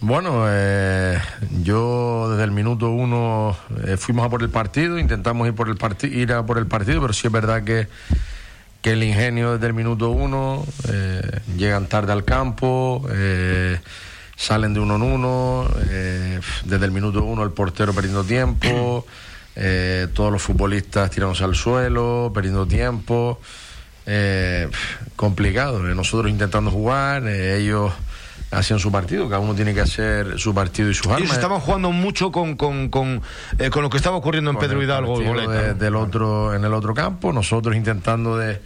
Bueno, 0.02 0.46
eh, 0.48 1.18
yo 1.64 2.30
desde 2.32 2.44
el 2.44 2.52
minuto 2.52 2.90
uno 2.92 3.58
eh, 3.88 3.98
fuimos 3.98 4.26
a 4.26 4.30
por 4.30 4.44
el 4.44 4.50
partido, 4.50 5.00
intentamos 5.00 5.48
ir 5.48 5.56
por 5.56 5.70
el 5.70 5.78
parti- 5.78 6.08
ir 6.14 6.34
a 6.34 6.46
por 6.46 6.58
el 6.58 6.68
partido, 6.68 7.02
pero 7.02 7.14
sí 7.14 7.28
es 7.28 7.34
verdad 7.34 7.64
que, 7.64 7.88
que 8.82 8.92
el 8.92 9.04
ingenio 9.04 9.54
desde 9.54 9.68
el 9.68 9.74
minuto 9.74 10.10
uno 10.12 10.66
eh, 10.90 11.40
llegan 11.58 11.88
tarde 11.88 12.12
al 12.12 12.24
campo, 12.24 13.08
eh, 13.12 13.80
salen 14.36 14.74
de 14.74 14.80
uno 14.82 14.98
en 14.98 15.02
uno, 15.02 15.68
eh, 15.90 16.40
desde 16.66 16.86
el 16.86 16.92
minuto 16.92 17.24
uno 17.24 17.44
el 17.44 17.52
portero 17.52 17.94
perdiendo 17.94 18.24
tiempo, 18.24 19.06
todos 20.14 20.32
los 20.32 20.42
futbolistas 20.42 21.10
tirándose 21.10 21.46
al 21.46 21.56
suelo, 21.56 22.30
perdiendo 22.36 22.68
tiempo, 22.68 23.40
complicado. 25.16 25.80
Nosotros 25.80 26.30
intentando 26.30 26.70
jugar, 26.70 27.26
ellos 27.28 27.94
hacían 28.52 28.80
su 28.80 28.92
partido, 28.92 29.28
cada 29.28 29.40
uno 29.40 29.54
tiene 29.56 29.74
que 29.74 29.82
hacer 29.82 30.40
su 30.40 30.54
partido 30.54 30.90
y 30.90 30.94
sus 30.94 31.08
armas. 31.08 31.22
Ellos 31.22 31.34
estaban 31.34 31.60
jugando 31.60 31.92
mucho 31.92 32.32
con, 32.32 32.56
con, 32.56 32.90
con, 32.90 33.22
eh, 33.60 33.70
con 33.70 33.84
lo 33.84 33.90
que 33.90 33.98
estaba 33.98 34.16
ocurriendo 34.16 34.52
en 34.52 34.58
Pedro 34.58 34.78
el 34.80 34.86
Hidalgo 34.86 35.20
Goleta, 35.22 35.52
de- 35.52 35.68
¿no? 35.70 35.74
del 35.76 35.96
otro, 35.96 36.54
en 36.56 36.64
el 36.64 36.74
otro 36.74 36.94
campo, 36.94 37.34
nosotros 37.34 37.76
intentando 37.76 38.38
de, 38.38 38.62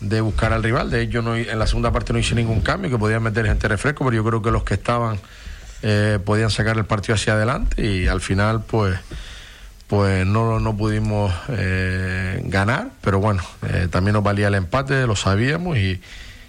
de 0.00 0.20
buscar 0.20 0.52
al 0.52 0.62
rival. 0.62 0.90
De 0.90 1.02
hecho, 1.02 1.22
no, 1.22 1.36
en 1.36 1.58
la 1.58 1.66
segunda 1.66 1.90
parte 1.92 2.12
no 2.12 2.18
hice 2.18 2.34
ningún 2.34 2.60
cambio, 2.60 2.90
que 2.90 2.98
podían 2.98 3.22
meter 3.22 3.46
gente 3.46 3.68
refresco, 3.68 4.04
pero 4.04 4.16
yo 4.16 4.24
creo 4.24 4.40
que 4.42 4.50
los 4.50 4.62
que 4.64 4.74
estaban 4.74 5.18
eh, 5.82 6.18
podían 6.24 6.50
sacar 6.50 6.76
el 6.78 6.84
partido 6.86 7.14
hacia 7.16 7.34
adelante 7.34 7.84
y 7.84 8.06
al 8.06 8.20
final, 8.22 8.62
pues 8.66 8.98
pues 9.88 10.26
no, 10.26 10.58
no 10.58 10.76
pudimos 10.76 11.32
eh, 11.48 12.40
ganar, 12.46 12.88
pero 13.02 13.20
bueno, 13.20 13.42
eh, 13.68 13.86
también 13.88 14.14
nos 14.14 14.24
valía 14.24 14.48
el 14.48 14.56
empate, 14.56 15.06
lo 15.06 15.14
sabíamos 15.14 15.76
y, 15.78 16.00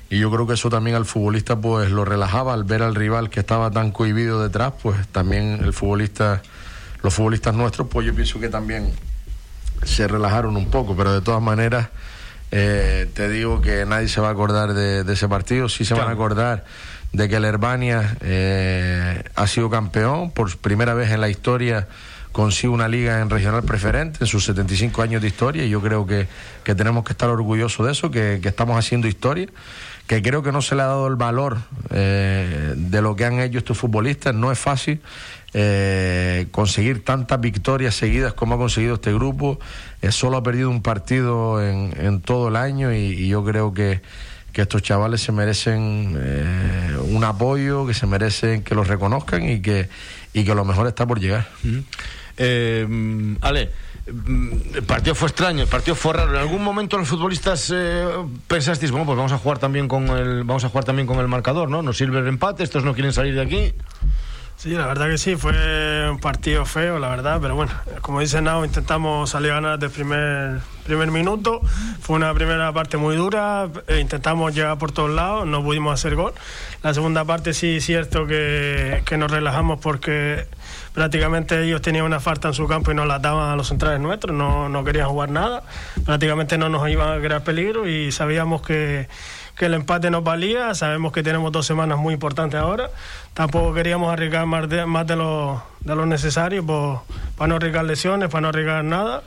y 0.09 0.19
yo 0.19 0.31
creo 0.31 0.47
que 0.47 0.53
eso 0.53 0.69
también 0.69 0.95
al 0.95 1.05
futbolista 1.05 1.59
pues 1.59 1.91
lo 1.91 2.05
relajaba 2.05 2.53
al 2.53 2.63
ver 2.63 2.81
al 2.81 2.95
rival 2.95 3.29
que 3.29 3.39
estaba 3.39 3.71
tan 3.71 3.91
cohibido 3.91 4.41
detrás, 4.41 4.73
pues 4.81 5.07
también 5.07 5.59
el 5.63 5.73
futbolista, 5.73 6.41
los 7.03 7.13
futbolistas 7.13 7.53
nuestros, 7.53 7.87
pues 7.89 8.07
yo 8.07 8.15
pienso 8.15 8.39
que 8.39 8.49
también 8.49 8.91
se 9.83 10.07
relajaron 10.07 10.55
un 10.55 10.69
poco, 10.69 10.95
pero 10.95 11.13
de 11.13 11.21
todas 11.21 11.41
maneras 11.41 11.89
eh, 12.51 13.09
te 13.13 13.29
digo 13.29 13.61
que 13.61 13.85
nadie 13.85 14.07
se 14.07 14.21
va 14.21 14.29
a 14.29 14.31
acordar 14.31 14.73
de, 14.73 15.03
de 15.03 15.13
ese 15.13 15.27
partido, 15.27 15.67
sí 15.67 15.83
se 15.83 15.93
van 15.93 16.07
a 16.07 16.11
acordar 16.11 16.65
de 17.11 17.29
que 17.29 17.35
el 17.35 17.45
Herbania 17.45 18.17
eh, 18.21 19.23
ha 19.35 19.47
sido 19.47 19.69
campeón 19.69 20.31
por 20.31 20.55
primera 20.57 20.93
vez 20.93 21.11
en 21.11 21.21
la 21.21 21.29
historia 21.29 21.87
consigue 22.37 22.69
una 22.69 22.87
liga 22.87 23.19
en 23.19 23.31
regional 23.31 23.63
preferente 23.63 24.19
en 24.21 24.27
sus 24.27 24.45
75 24.45 25.01
años 25.01 25.23
de 25.23 25.27
historia. 25.27 25.65
Y 25.65 25.69
yo 25.69 25.81
creo 25.81 26.05
que, 26.05 26.27
que 26.63 26.75
tenemos 26.75 27.03
que 27.03 27.13
estar 27.13 27.29
orgullosos 27.29 27.83
de 27.83 27.91
eso, 27.91 28.11
que, 28.11 28.37
que 28.43 28.47
estamos 28.47 28.77
haciendo 28.77 29.07
historia, 29.07 29.47
que 30.07 30.21
creo 30.21 30.41
que 30.41 30.51
no 30.51 30.61
se 30.61 30.75
le 30.75 30.81
ha 30.81 30.87
dado 30.87 31.07
el 31.07 31.15
valor 31.15 31.57
eh, 31.91 32.73
de 32.75 33.01
lo 33.01 33.15
que 33.15 33.25
han 33.25 33.39
hecho 33.39 33.57
estos 33.57 33.77
futbolistas, 33.77 34.33
no 34.33 34.51
es 34.51 34.57
fácil 34.59 35.01
eh, 35.53 36.47
conseguir 36.51 37.03
tantas 37.03 37.39
victorias 37.39 37.95
seguidas 37.95 38.33
como 38.33 38.55
ha 38.55 38.57
conseguido 38.57 38.95
este 38.95 39.13
grupo, 39.13 39.59
Eh, 40.01 40.11
solo 40.11 40.37
ha 40.37 40.43
perdido 40.43 40.69
un 40.69 40.81
partido 40.81 41.61
en, 41.61 42.21
todo 42.21 42.49
el 42.49 42.55
año 42.55 42.93
y, 42.93 43.27
yo 43.27 43.43
creo 43.43 43.73
que, 43.73 44.01
que 44.53 44.61
estos 44.61 44.81
chavales 44.83 45.21
se 45.21 45.31
merecen 45.31 46.15
eh, 46.19 46.97
un 47.09 47.23
apoyo, 47.23 47.87
que 47.87 47.93
se 47.93 48.05
merecen 48.05 48.63
que 48.63 48.75
los 48.75 48.87
reconozcan 48.87 49.49
y 49.49 49.61
que, 49.61 49.89
y 50.33 50.43
que 50.43 50.53
lo 50.53 50.65
mejor 50.65 50.87
está 50.87 51.05
por 51.07 51.19
llegar. 51.19 51.47
Eh, 52.37 52.85
Ale, 53.41 53.65
mm, 53.65 53.69
el 54.07 54.83
partido 54.83 55.15
fue 55.15 55.27
extraño, 55.27 55.63
el 55.63 55.69
partido 55.69 55.95
fue 55.95 56.13
raro. 56.13 56.31
En 56.31 56.39
algún 56.39 56.63
momento 56.63 56.97
los 56.97 57.07
futbolistas 57.07 57.71
eh, 57.75 58.07
pensasteis, 58.47 58.91
bueno, 58.91 59.05
pues 59.05 59.17
vamos 59.17 59.33
a 59.33 59.37
jugar 59.37 59.59
también 59.59 59.87
con 59.87 60.07
el, 60.09 60.43
vamos 60.43 60.63
a 60.63 60.69
jugar 60.69 60.85
también 60.85 61.07
con 61.07 61.19
el 61.19 61.27
marcador, 61.27 61.69
¿no? 61.69 61.81
Nos 61.81 61.97
sirve 61.97 62.19
el 62.19 62.27
empate, 62.27 62.63
estos 62.63 62.83
no 62.83 62.93
quieren 62.93 63.11
salir 63.11 63.35
de 63.35 63.41
aquí. 63.41 63.73
Sí, 64.55 64.71
la 64.71 64.87
verdad 64.87 65.07
que 65.09 65.17
sí, 65.17 65.35
fue 65.35 66.09
un 66.09 66.19
partido 66.19 66.65
feo, 66.65 66.97
la 66.97 67.09
verdad, 67.09 67.39
pero 67.41 67.55
bueno, 67.55 67.71
como 68.01 68.21
dice 68.21 68.41
Nao, 68.41 68.65
intentamos 68.65 69.29
salir 69.29 69.51
a 69.51 69.55
ganar 69.55 69.77
desde 69.77 69.87
el 69.87 69.91
primer, 69.91 70.61
primer 70.87 71.11
minuto. 71.11 71.61
Fue 72.01 72.15
una 72.15 72.33
primera 72.33 72.71
parte 72.73 72.97
muy 72.97 73.15
dura, 73.15 73.69
e 73.87 73.99
intentamos 73.99 74.55
llegar 74.55 74.77
por 74.77 74.91
todos 74.91 75.11
lados, 75.11 75.45
no 75.45 75.63
pudimos 75.63 75.93
hacer 75.93 76.15
gol. 76.15 76.33
La 76.81 76.93
segunda 76.93 77.25
parte 77.25 77.53
sí 77.53 77.77
es 77.77 77.85
cierto 77.85 78.25
que, 78.25 79.03
que 79.05 79.17
nos 79.17 79.29
relajamos 79.29 79.79
porque 79.79 80.47
prácticamente 80.93 81.63
ellos 81.63 81.81
tenían 81.81 82.05
una 82.05 82.19
falta 82.19 82.47
en 82.47 82.53
su 82.53 82.67
campo 82.67 82.91
y 82.91 82.95
nos 82.95 83.05
la 83.05 83.19
daban 83.19 83.51
a 83.51 83.55
los 83.55 83.67
centrales 83.67 83.99
nuestros, 83.99 84.35
no, 84.35 84.69
no 84.69 84.83
querían 84.83 85.07
jugar 85.07 85.29
nada, 85.29 85.63
prácticamente 86.05 86.57
no 86.57 86.69
nos 86.69 86.89
iban 86.89 87.19
a 87.19 87.21
crear 87.21 87.43
peligro 87.43 87.87
y 87.87 88.11
sabíamos 88.11 88.61
que 88.63 89.07
que 89.57 89.65
el 89.65 89.73
empate 89.73 90.11
nos 90.11 90.23
valía. 90.23 90.73
Sabemos 90.75 91.11
que 91.11 91.23
tenemos 91.23 91.51
dos 91.51 91.65
semanas 91.65 91.97
muy 91.97 92.13
importantes 92.13 92.59
ahora. 92.59 92.89
Tampoco 93.33 93.73
queríamos 93.73 94.13
arriesgar 94.13 94.45
más 94.45 94.69
de, 94.69 94.85
más 94.85 95.07
de, 95.07 95.15
lo, 95.15 95.63
de 95.79 95.95
lo 95.95 96.05
necesario 96.05 96.65
pues, 96.65 96.99
para 97.35 97.49
no 97.49 97.55
arriesgar 97.55 97.85
lesiones, 97.85 98.29
para 98.29 98.41
no 98.41 98.47
arriesgar 98.49 98.83
nada. 98.83 99.23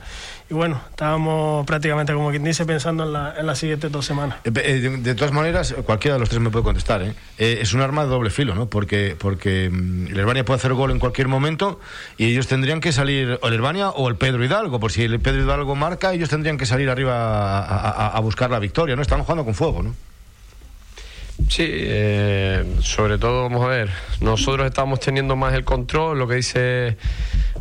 Y 0.51 0.53
bueno, 0.53 0.81
estábamos 0.89 1.65
prácticamente, 1.65 2.11
como 2.11 2.29
quien 2.29 2.43
dice, 2.43 2.65
pensando 2.65 3.05
en, 3.05 3.13
la, 3.13 3.35
en 3.39 3.47
las 3.47 3.57
siguientes 3.57 3.89
dos 3.89 4.05
semanas. 4.05 4.39
Eh, 4.43 4.51
eh, 4.53 4.97
de, 5.01 5.15
todas 5.15 5.31
maneras, 5.31 5.73
cualquiera 5.85 6.15
de 6.15 6.19
los 6.19 6.27
tres 6.27 6.41
me 6.41 6.49
puede 6.49 6.65
contestar. 6.65 7.01
¿eh? 7.03 7.13
Eh, 7.37 7.59
es 7.61 7.73
un 7.73 7.79
arma 7.79 8.03
de 8.03 8.09
doble 8.09 8.31
filo, 8.31 8.53
¿no? 8.53 8.65
Porque, 8.65 9.15
porque 9.17 9.69
mm, 9.71 10.07
el 10.07 10.19
Herbania 10.19 10.43
puede 10.43 10.57
hacer 10.57 10.73
gol 10.73 10.91
en 10.91 10.99
cualquier 10.99 11.29
momento 11.29 11.79
y 12.17 12.25
ellos 12.25 12.47
tendrían 12.47 12.81
que 12.81 12.91
salir, 12.91 13.39
o 13.41 13.47
el 13.47 13.53
Herbania 13.53 13.91
o 13.91 14.09
el 14.09 14.17
Pedro 14.17 14.43
Hidalgo. 14.43 14.77
Por 14.81 14.91
si 14.91 15.03
el 15.03 15.21
Pedro 15.21 15.41
Hidalgo 15.41 15.73
marca, 15.77 16.11
ellos 16.11 16.27
tendrían 16.27 16.57
que 16.57 16.65
salir 16.65 16.89
arriba 16.89 17.59
a, 17.59 17.89
a, 17.89 18.07
a 18.09 18.19
buscar 18.19 18.51
la 18.51 18.59
victoria, 18.59 18.97
¿no? 18.97 19.03
Están 19.03 19.21
jugando 19.21 19.45
con 19.45 19.53
fuego, 19.53 19.83
¿no? 19.83 19.95
Sí, 21.49 21.65
eh, 21.67 22.65
sobre 22.81 23.17
todo, 23.17 23.43
vamos 23.43 23.65
a 23.65 23.67
ver, 23.67 23.89
nosotros 24.21 24.65
estamos 24.65 24.99
teniendo 24.99 25.35
más 25.35 25.53
el 25.53 25.63
control, 25.63 26.19
lo 26.19 26.27
que 26.27 26.35
dice 26.35 26.97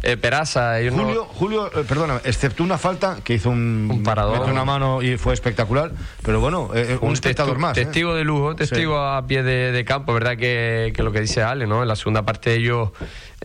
eh, 0.03 0.17
Peraza. 0.17 0.77
Julio, 0.77 1.15
no... 1.15 1.25
Julio 1.25 1.67
eh, 1.67 1.85
perdona, 1.87 2.21
excepto 2.25 2.63
una 2.63 2.79
falta 2.79 3.19
que 3.23 3.35
hizo 3.35 3.51
un, 3.51 3.89
un 3.91 4.03
parador, 4.03 4.49
una 4.49 4.65
mano 4.65 5.03
y 5.03 5.17
fue 5.17 5.35
espectacular, 5.35 5.93
pero 6.23 6.41
bueno, 6.41 6.71
eh, 6.75 6.99
un, 7.01 7.09
un, 7.09 7.15
espectador 7.15 7.59
más. 7.59 7.75
Testigo 7.75 8.15
de 8.15 8.25
lujo, 8.25 8.55
testigo 8.55 8.95
sí. 8.95 9.01
a 9.01 9.27
pie 9.27 9.43
de, 9.43 9.73
de, 9.73 9.85
campo, 9.85 10.15
verdad 10.15 10.37
que, 10.37 10.93
que, 10.95 11.03
lo 11.03 11.13
que 11.13 11.21
dice 11.21 11.43
Ale, 11.43 11.67
¿no? 11.67 11.83
En 11.83 11.89
la 11.89 11.97
segunda 11.97 12.23
parte 12.23 12.55
ellos 12.55 12.91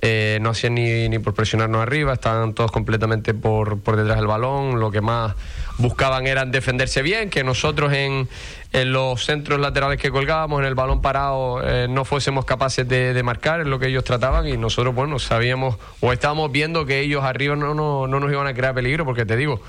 eh, 0.02 0.40
no 0.42 0.52
hacían 0.52 0.76
ni, 0.76 1.10
ni 1.10 1.20
por 1.20 1.34
presionarnos 1.34 1.82
arriba, 1.82 2.14
estaban 2.14 2.54
todos 2.54 2.72
completamente 2.72 3.34
por, 3.34 3.80
por 3.80 3.96
detrás 3.96 4.18
del 4.18 4.28
balón, 4.28 4.80
lo 4.80 4.92
que 4.92 5.02
más 5.02 5.36
buscaban 5.78 6.28
eran 6.28 6.52
defenderse 6.52 7.02
bien, 7.02 7.30
que 7.30 7.44
nosotros 7.44 7.94
en, 7.94 8.28
en 8.74 8.92
los 8.94 9.26
centros 9.26 9.60
laterales 9.60 10.00
que 10.00 10.12
colgábamos, 10.12 10.60
en 10.62 10.66
el 10.66 10.76
balón 10.76 11.02
parado, 11.02 11.62
eh, 11.64 11.88
no 11.90 12.06
fuésemos 12.06 12.46
capaces 12.46 12.88
de, 12.88 13.14
de, 13.14 13.24
marcar, 13.24 13.62
es 13.62 13.68
lo 13.68 13.80
que 13.80 13.88
ellos 13.88 14.04
trataban 14.04 14.48
y 14.48 14.58
nosotros, 14.58 14.96
bueno, 14.96 15.20
sabíamos 15.20 15.78
o 16.02 16.14
estábamos 16.14 16.52
viendo 16.52 16.86
que 16.86 17.02
ellos 17.02 17.24
arriba 17.24 17.56
no, 17.56 17.74
no, 17.74 18.08
no 18.08 18.20
nos 18.20 18.32
iban 18.32 18.48
a 18.48 18.54
crear 18.54 18.74
peligro, 18.74 19.06
porque 19.06 19.26
te 19.26 19.36
digo, 19.36 19.62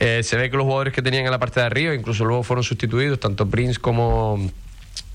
eh, 0.00 0.22
se 0.22 0.36
ve 0.36 0.50
que 0.50 0.56
los 0.56 0.64
jugadores 0.64 0.92
que 0.92 1.02
tenían 1.02 1.24
en 1.24 1.30
la 1.30 1.38
parte 1.38 1.60
de 1.60 1.66
arriba, 1.66 1.94
incluso 1.94 2.24
luego 2.24 2.42
fueron 2.42 2.64
sustituidos, 2.64 3.20
tanto 3.20 3.46
Prince 3.46 3.78
como 3.78 4.38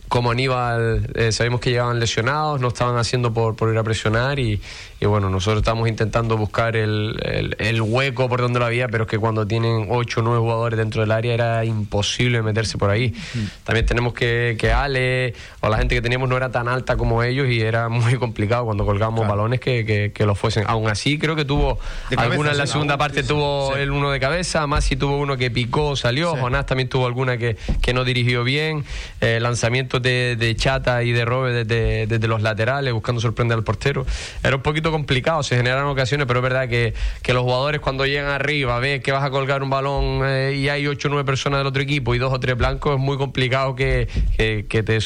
como 0.08 0.32
Aníbal 0.32 1.10
eh, 1.16 1.32
sabemos 1.32 1.60
que 1.60 1.70
llegaban 1.70 2.00
lesionados, 2.00 2.62
no 2.62 2.70
estaban 2.70 2.98
haciendo 2.98 3.34
por, 3.34 3.56
por 3.56 3.72
ir 3.72 3.78
a 3.78 3.84
presionar 3.84 4.40
y, 4.40 4.62
y, 5.00 5.06
bueno, 5.06 5.30
nosotros 5.30 5.62
estamos 5.62 5.88
intentando 5.88 6.38
buscar 6.38 6.76
el, 6.76 7.20
el, 7.24 7.56
el, 7.60 7.82
hueco 7.82 8.28
por 8.28 8.42
donde 8.42 8.60
lo 8.60 8.66
había, 8.66 8.88
pero 8.88 9.04
es 9.04 9.10
que 9.10 9.18
cuando 9.18 9.46
tienen 9.46 9.88
8 9.90 10.20
o 10.20 10.24
9 10.24 10.40
jugadores 10.40 10.78
dentro 10.78 11.02
del 11.02 11.12
área 11.12 11.34
era 11.34 11.66
imposible 11.66 12.42
meterse 12.42 12.78
por 12.78 12.90
ahí. 12.90 13.14
Mm. 13.34 13.40
También 13.64 13.86
tenemos 13.86 14.14
que, 14.14 14.58
que 14.60 14.72
Ale 14.72 15.34
o 15.62 15.70
la 15.70 15.78
gente 15.78 15.96
que 15.96 16.02
teníamos 16.02 16.30
no 16.30 16.38
era 16.38 16.52
tan 16.52 16.68
alta 16.68 16.98
como 16.98 17.24
ellos 17.24 17.48
y 17.50 17.62
era 17.62 17.90
muy 17.90 18.16
complicado 18.16 18.66
cuando 18.66 18.86
colgábamos 18.86 19.22
claro. 19.22 19.36
balones 19.36 19.60
que, 19.60 19.86
que, 19.86 20.12
que, 20.14 20.26
los 20.26 20.38
fuesen. 20.38 20.64
Aún 20.68 20.90
así 20.90 21.18
creo 21.18 21.36
que 21.36 21.46
tuvo 21.46 21.80
alguna 22.16 22.52
en 22.52 22.58
la 22.58 22.68
segunda 22.68 22.98
parte, 22.98 23.24
tuvo 23.24 23.74
sí. 23.74 23.82
el 23.82 23.92
uno 23.92 24.12
de 24.12 24.20
cabeza, 24.20 24.66
Masi 24.68 24.96
tuvo 24.96 25.18
uno 25.18 25.38
que 25.38 25.52
picó, 25.52 25.96
salió, 25.96 26.34
sí. 26.34 26.40
Jonás 26.42 26.66
también 26.66 26.90
tuvo 26.90 27.06
alguna 27.06 27.38
que, 27.38 27.58
que 27.82 27.94
no 27.94 28.04
dirigió 28.04 28.44
bien, 28.44 28.86
eh, 29.22 29.40
lanzamiento 29.40 30.00
de, 30.00 30.36
de, 30.38 30.56
Chata 30.56 31.04
y 31.04 31.12
de 31.12 31.26
Robe 31.26 31.64
desde, 31.64 32.08
desde, 32.08 32.28
los 32.28 32.42
laterales, 32.42 32.94
buscando 32.94 33.22
sorprender 33.22 33.58
al 33.58 33.64
portero. 33.64 34.06
Era 34.44 34.56
un 34.56 34.62
poquito 34.62 34.87
complicado, 34.92 35.44
se 35.44 35.56
generaron 35.56 35.90
ocasiones, 35.90 36.28
pero 36.28 36.40
es 36.40 36.44
verdad 36.44 36.68
que, 36.68 36.94
que 37.22 37.34
los 37.34 37.44
jugadores 37.44 37.82
cuando 37.82 38.06
llegan 38.06 38.28
arriba, 38.28 38.80
ves 38.80 39.02
que 39.02 39.12
vas 39.12 39.24
a 39.24 39.30
colgar 39.30 39.64
un 39.64 39.70
balón 39.70 40.22
eh, 40.26 40.56
y 40.56 40.70
hay 40.70 40.88
8 40.88 41.08
o 41.08 41.12
9 41.12 41.26
personas 41.26 41.60
del 41.60 41.68
otro 41.68 41.82
equipo 41.82 42.16
y 42.16 42.18
dos 42.18 42.34
o 42.34 42.40
tres 42.40 42.58
blancos, 42.58 42.96
es 42.96 43.00
muy 43.00 43.18
complicado 43.18 43.76
que, 43.76 44.08
que, 44.38 44.84
te, 44.84 45.00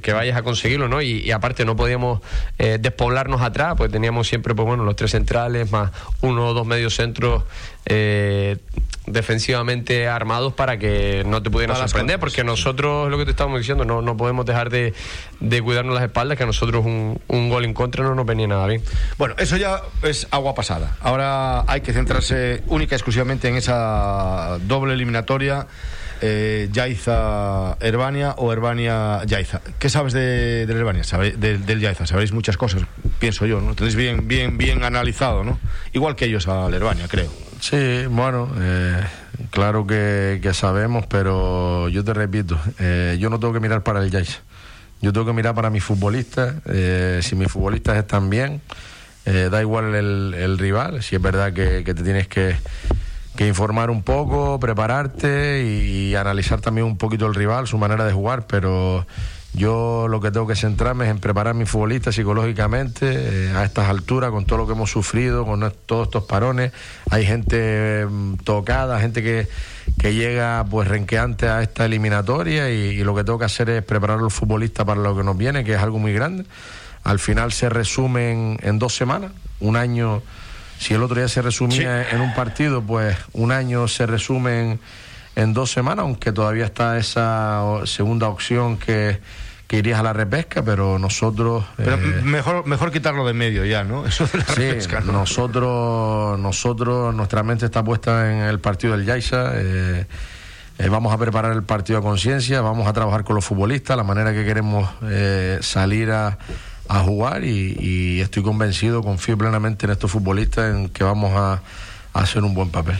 que, 0.00 0.12
vayas 0.12 0.36
a 0.36 0.42
conseguirlo, 0.42 0.88
¿no? 0.88 1.02
Y, 1.02 1.30
aparte 1.30 1.64
no 1.64 1.76
podíamos 1.76 2.20
eh, 2.58 2.78
despoblarnos 2.80 3.42
atrás, 3.42 3.74
pues 3.76 3.92
teníamos 3.92 4.26
siempre, 4.28 4.54
pues 4.54 4.66
bueno, 4.66 4.84
los 4.84 4.96
tres 4.96 5.12
centrales 5.12 5.70
más 5.70 5.92
uno 6.20 6.48
o 6.48 6.54
dos 6.54 6.66
medios 6.66 6.94
centros 6.94 7.44
eh, 7.88 8.58
defensivamente 9.06 10.08
armados 10.08 10.52
para 10.52 10.78
que 10.78 11.24
no 11.26 11.42
te 11.42 11.50
pudieran 11.50 11.76
sorprender, 11.76 12.20
porque 12.20 12.44
nosotros, 12.44 13.10
lo 13.10 13.18
que 13.18 13.24
te 13.24 13.30
estábamos 13.30 13.60
diciendo, 13.60 13.84
no, 13.84 14.02
no 14.02 14.16
podemos 14.16 14.44
dejar 14.44 14.70
de, 14.70 14.94
de, 15.40 15.62
cuidarnos 15.62 15.94
las 15.94 16.04
espaldas, 16.04 16.36
que 16.36 16.44
a 16.44 16.46
nosotros 16.46 16.84
un, 16.84 17.20
un, 17.28 17.48
gol 17.48 17.64
en 17.64 17.74
contra 17.74 18.04
no 18.04 18.14
nos 18.14 18.26
venía 18.26 18.46
nada 18.46 18.66
bien. 18.66 18.82
Bueno, 19.16 19.34
eso 19.38 19.56
ya 19.56 19.80
es 20.02 20.28
agua 20.30 20.54
pasada. 20.54 20.96
Ahora 21.00 21.64
hay 21.66 21.80
que 21.80 21.92
centrarse 21.92 22.62
única 22.66 22.94
y 22.94 22.96
exclusivamente 22.96 23.48
en 23.48 23.56
esa 23.56 24.58
doble 24.66 24.94
eliminatoria. 24.94 25.66
Eh, 26.20 26.68
Yaiza 26.72 27.76
Herbania 27.80 28.34
o 28.38 28.52
Herbania 28.52 29.22
Yaiza. 29.24 29.60
¿Qué 29.78 29.88
sabes 29.88 30.12
de, 30.12 30.66
de 30.66 30.72
Herbania? 30.72 31.04
¿Sabe, 31.04 31.30
de, 31.30 31.58
del 31.58 31.80
Yaiza? 31.80 32.06
Sabéis 32.06 32.32
muchas 32.32 32.56
cosas, 32.56 32.82
pienso 33.20 33.46
yo, 33.46 33.60
¿no? 33.60 33.76
Tenéis 33.76 33.94
bien, 33.94 34.26
bien, 34.26 34.58
bien 34.58 34.82
analizado, 34.82 35.44
¿no? 35.44 35.60
Igual 35.92 36.16
que 36.16 36.24
ellos 36.24 36.48
a 36.48 36.66
Herbania, 36.66 37.06
creo. 37.06 37.47
Sí, 37.60 38.06
bueno, 38.06 38.48
eh, 38.58 39.02
claro 39.50 39.86
que, 39.86 40.50
sabemos, 40.52 41.06
pero 41.06 41.88
yo 41.88 42.04
te 42.04 42.14
repito, 42.14 42.58
eh, 42.78 43.16
yo 43.18 43.30
no 43.30 43.38
tengo 43.40 43.52
que 43.52 43.60
mirar 43.60 43.82
para 43.82 44.02
el 44.02 44.10
Yaiza. 44.10 44.40
Yo 45.00 45.12
tengo 45.12 45.26
que 45.26 45.32
mirar 45.32 45.54
para 45.54 45.70
mis 45.70 45.84
futbolistas. 45.84 46.56
Eh, 46.66 47.20
si 47.22 47.36
mis 47.36 47.50
futbolistas 47.50 47.96
están 47.98 48.30
bien, 48.30 48.60
da 49.24 49.60
igual 49.60 49.94
el, 49.94 50.34
el, 50.34 50.58
rival. 50.58 51.02
Si 51.02 51.14
es 51.14 51.20
verdad 51.20 51.52
que, 51.52 51.82
te 51.84 51.94
tienes 51.94 52.26
que 52.28 52.56
informar 53.46 53.90
un 53.90 54.02
poco, 54.02 54.58
prepararte 54.58 55.62
y, 55.62 56.16
analizar 56.16 56.60
también 56.60 56.86
un 56.86 56.96
poquito 56.96 57.26
el 57.26 57.34
rival, 57.34 57.66
su 57.66 57.78
manera 57.78 58.04
de 58.04 58.12
jugar, 58.12 58.46
pero 58.46 59.06
yo 59.54 60.06
lo 60.08 60.20
que 60.20 60.30
tengo 60.30 60.46
que 60.46 60.54
centrarme 60.54 61.06
es 61.06 61.10
en 61.10 61.18
preparar 61.18 61.52
a 61.52 61.54
mi 61.54 61.64
futbolista 61.64 62.12
psicológicamente 62.12 63.06
eh, 63.10 63.52
a 63.54 63.64
estas 63.64 63.88
alturas, 63.88 64.30
con 64.30 64.44
todo 64.44 64.58
lo 64.58 64.66
que 64.66 64.72
hemos 64.72 64.90
sufrido, 64.90 65.44
con 65.46 65.72
todos 65.86 66.08
estos 66.08 66.24
parones. 66.24 66.72
Hay 67.10 67.24
gente 67.26 67.56
eh, 67.58 68.06
tocada, 68.44 69.00
gente 69.00 69.22
que, 69.22 69.48
que 69.98 70.14
llega 70.14 70.64
pues 70.70 70.86
renqueante 70.86 71.48
a 71.48 71.62
esta 71.62 71.86
eliminatoria 71.86 72.70
y, 72.70 72.90
y, 72.90 73.04
lo 73.04 73.14
que 73.14 73.24
tengo 73.24 73.38
que 73.38 73.46
hacer 73.46 73.70
es 73.70 73.82
preparar 73.82 74.18
a 74.18 74.22
los 74.22 74.34
futbolistas 74.34 74.84
para 74.86 75.00
lo 75.00 75.16
que 75.16 75.24
nos 75.24 75.36
viene, 75.36 75.64
que 75.64 75.74
es 75.74 75.80
algo 75.80 75.98
muy 75.98 76.12
grande. 76.12 76.44
Al 77.04 77.18
final 77.18 77.52
se 77.52 77.68
resume 77.68 78.32
en, 78.32 78.58
en 78.62 78.78
dos 78.78 78.94
semanas, 78.94 79.32
un 79.60 79.76
año 79.76 80.22
si 80.78 80.94
el 80.94 81.02
otro 81.02 81.16
día 81.16 81.28
se 81.28 81.42
resumía 81.42 82.04
sí. 82.04 82.14
en 82.14 82.20
un 82.20 82.34
partido, 82.34 82.82
pues 82.82 83.16
un 83.32 83.50
año 83.50 83.88
se 83.88 84.06
resume 84.06 84.78
en, 85.42 85.54
dos 85.54 85.70
semanas, 85.70 86.04
aunque 86.04 86.32
todavía 86.32 86.64
está 86.64 86.98
esa 86.98 87.62
segunda 87.84 88.28
opción 88.28 88.76
que, 88.76 89.20
que 89.66 89.78
irías 89.78 90.00
a 90.00 90.02
la 90.02 90.12
repesca, 90.12 90.62
pero 90.62 90.98
nosotros... 90.98 91.64
Pero 91.76 91.94
eh, 91.94 92.22
mejor, 92.22 92.66
mejor 92.66 92.92
quitarlo 92.92 93.26
de 93.26 93.34
medio 93.34 93.64
ya, 93.64 93.84
¿no? 93.84 94.06
Eso 94.06 94.26
de 94.26 94.38
la 94.38 94.44
sí, 94.44 94.60
repesca. 94.60 95.00
¿no? 95.00 95.12
Nosotros, 95.12 96.38
nosotros, 96.38 97.14
nuestra 97.14 97.42
mente 97.42 97.66
está 97.66 97.82
puesta 97.84 98.32
en 98.32 98.38
el 98.40 98.60
partido 98.60 98.96
del 98.96 99.06
Yaiza. 99.06 99.52
Eh, 99.54 100.06
eh, 100.78 100.88
vamos 100.88 101.12
a 101.12 101.18
preparar 101.18 101.52
el 101.52 101.64
partido 101.64 101.98
a 101.98 102.02
conciencia, 102.02 102.60
vamos 102.60 102.86
a 102.86 102.92
trabajar 102.92 103.24
con 103.24 103.34
los 103.34 103.44
futbolistas, 103.44 103.96
la 103.96 104.04
manera 104.04 104.32
que 104.32 104.44
queremos 104.44 104.88
eh, 105.02 105.58
salir 105.60 106.10
a 106.10 106.38
a 106.88 107.00
jugar 107.00 107.44
y, 107.44 107.76
y, 107.78 108.20
estoy 108.20 108.42
convencido, 108.42 109.02
confío 109.02 109.36
plenamente 109.36 109.86
en 109.86 109.92
estos 109.92 110.10
futbolistas 110.10 110.74
en 110.74 110.88
que 110.88 111.04
vamos 111.04 111.32
a, 111.36 111.60
a 112.14 112.20
hacer 112.20 112.42
un 112.42 112.54
buen 112.54 112.70
papel. 112.70 112.96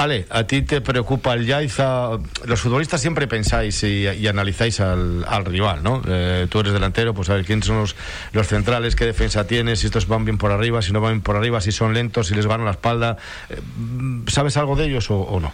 Ale, 0.00 0.24
¿a 0.30 0.44
ti 0.44 0.62
te 0.62 0.80
preocupa 0.80 1.34
el 1.34 1.44
Yaiza? 1.44 2.12
Los 2.46 2.62
futbolistas 2.62 3.02
siempre 3.02 3.28
pensáis 3.28 3.82
y, 3.82 4.26
analizáis 4.26 4.80
al, 4.80 5.26
al, 5.28 5.44
rival, 5.44 5.82
¿no? 5.82 6.00
Eh, 6.08 6.46
tú 6.48 6.60
eres 6.60 6.72
delantero, 6.72 7.12
pues 7.12 7.28
a 7.28 7.34
ver 7.34 7.44
quiénes 7.44 7.66
son 7.66 7.80
los, 7.80 7.94
los, 8.32 8.46
centrales, 8.46 8.96
qué 8.96 9.04
defensa 9.04 9.46
tienes, 9.46 9.80
si 9.80 9.88
estos 9.88 10.08
van 10.08 10.24
bien 10.24 10.38
por 10.38 10.52
arriba, 10.52 10.80
si 10.80 10.94
no 10.94 11.02
van 11.02 11.12
bien 11.12 11.20
por 11.20 11.36
arriba, 11.36 11.60
si 11.60 11.70
son 11.70 11.92
lentos, 11.92 12.28
si 12.28 12.34
les 12.34 12.46
van 12.46 12.62
a 12.62 12.64
la 12.64 12.70
espalda. 12.70 13.18
Eh, 13.50 13.60
¿Sabes 14.28 14.56
algo 14.56 14.74
de 14.74 14.86
ellos 14.86 15.10
o 15.10 15.38
no? 15.38 15.52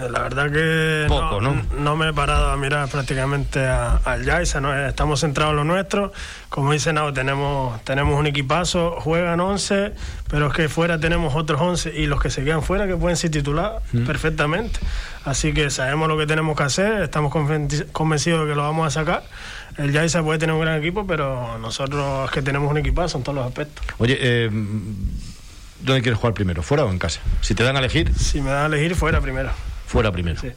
Eh, 0.00 0.08
La 0.10 0.20
verdad 0.22 0.50
que 0.50 1.04
Poco, 1.08 1.40
¿no? 1.40 1.62
no 1.78 1.96
me 1.96 2.08
he 2.08 2.12
parado 2.12 2.50
a 2.50 2.56
mirar 2.56 2.88
prácticamente 2.88 3.64
a- 3.64 3.96
al 4.04 4.24
Yaisa, 4.24 4.60
¿no? 4.60 4.74
Eh, 4.76 4.88
estamos 4.88 5.20
centrados 5.20 5.52
en 5.52 5.56
lo 5.58 5.64
nuestro. 5.64 6.12
Como 6.48 6.72
dice 6.72 6.92
Nao, 6.92 7.12
tenemos, 7.12 7.80
tenemos 7.84 8.18
un 8.18 8.26
equipazo, 8.26 8.96
juegan 9.00 9.38
11, 9.40 9.92
pero 10.28 10.48
es 10.48 10.52
que 10.54 10.68
fuera 10.68 10.98
tenemos 10.98 11.34
otros 11.36 11.60
11 11.60 11.92
y 11.94 12.06
los 12.06 12.20
que 12.20 12.30
se 12.30 12.42
quedan 12.44 12.62
fuera 12.62 12.86
que 12.88 12.96
pueden 12.96 13.16
ser 13.16 13.30
titular 13.30 13.80
perfectamente. 14.06 14.80
Así 15.24 15.52
que 15.54 15.70
sabemos 15.70 16.08
lo 16.08 16.18
que 16.18 16.26
tenemos 16.26 16.56
que 16.56 16.64
hacer, 16.64 17.02
estamos 17.02 17.32
conven- 17.32 17.86
convencidos 17.92 18.42
de 18.42 18.48
que 18.52 18.56
lo 18.56 18.62
vamos 18.62 18.86
a 18.86 18.90
sacar. 18.90 19.22
El 19.78 19.92
Yaisa 19.92 20.22
puede 20.22 20.38
tener 20.38 20.54
un 20.54 20.60
gran 20.60 20.78
equipo, 20.78 21.06
pero 21.06 21.56
nosotros 21.58 22.26
es 22.26 22.30
que 22.32 22.42
tenemos 22.42 22.70
un 22.70 22.78
equipazo 22.78 23.18
en 23.18 23.24
todos 23.24 23.36
los 23.36 23.46
aspectos. 23.46 23.84
Oye, 23.98 24.16
eh, 24.20 24.50
¿dónde 25.80 26.02
quieres 26.02 26.18
jugar 26.18 26.34
primero? 26.34 26.62
¿Fuera 26.62 26.84
o 26.84 26.90
en 26.90 26.98
casa? 26.98 27.20
Si 27.40 27.54
te 27.54 27.62
dan 27.64 27.76
a 27.76 27.78
elegir, 27.78 28.12
Si 28.16 28.40
me 28.40 28.50
da 28.50 28.64
a 28.64 28.66
elegir, 28.66 28.94
fuera 28.96 29.20
primero. 29.20 29.50
Fuera 29.94 30.10
primero. 30.10 30.40
Sí. 30.40 30.48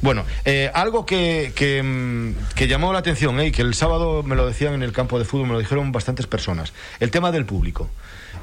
Bueno, 0.00 0.24
eh, 0.46 0.70
algo 0.72 1.04
que, 1.04 1.52
que, 1.54 1.82
mm, 1.82 2.54
que 2.54 2.68
llamó 2.68 2.90
la 2.94 3.00
atención, 3.00 3.38
eh, 3.38 3.48
y 3.48 3.52
que 3.52 3.60
el 3.60 3.74
sábado 3.74 4.22
me 4.22 4.34
lo 4.34 4.46
decían 4.46 4.72
en 4.72 4.82
el 4.82 4.92
campo 4.92 5.18
de 5.18 5.26
fútbol, 5.26 5.46
me 5.46 5.52
lo 5.52 5.58
dijeron 5.58 5.92
bastantes 5.92 6.26
personas, 6.26 6.72
el 6.98 7.10
tema 7.10 7.30
del 7.30 7.44
público. 7.44 7.90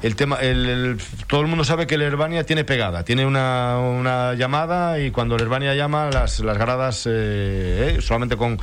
El 0.02 0.14
tema, 0.14 0.36
el- 0.36 0.98
todo 1.26 1.40
el 1.40 1.46
mundo 1.46 1.64
sabe 1.64 1.86
que 1.86 1.94
el 1.96 2.02
Herbania 2.02 2.44
tiene 2.44 2.64
pegada, 2.64 3.02
tiene 3.04 3.24
una, 3.26 3.78
una 3.78 4.34
llamada 4.34 5.00
y 5.00 5.10
cuando 5.10 5.36
el 5.36 5.42
Herbania 5.42 5.74
llama, 5.74 6.10
las, 6.12 6.38
las 6.40 6.58
gradas, 6.58 7.06
eh, 7.06 7.96
eh, 7.96 8.02
solamente 8.02 8.36
con, 8.36 8.58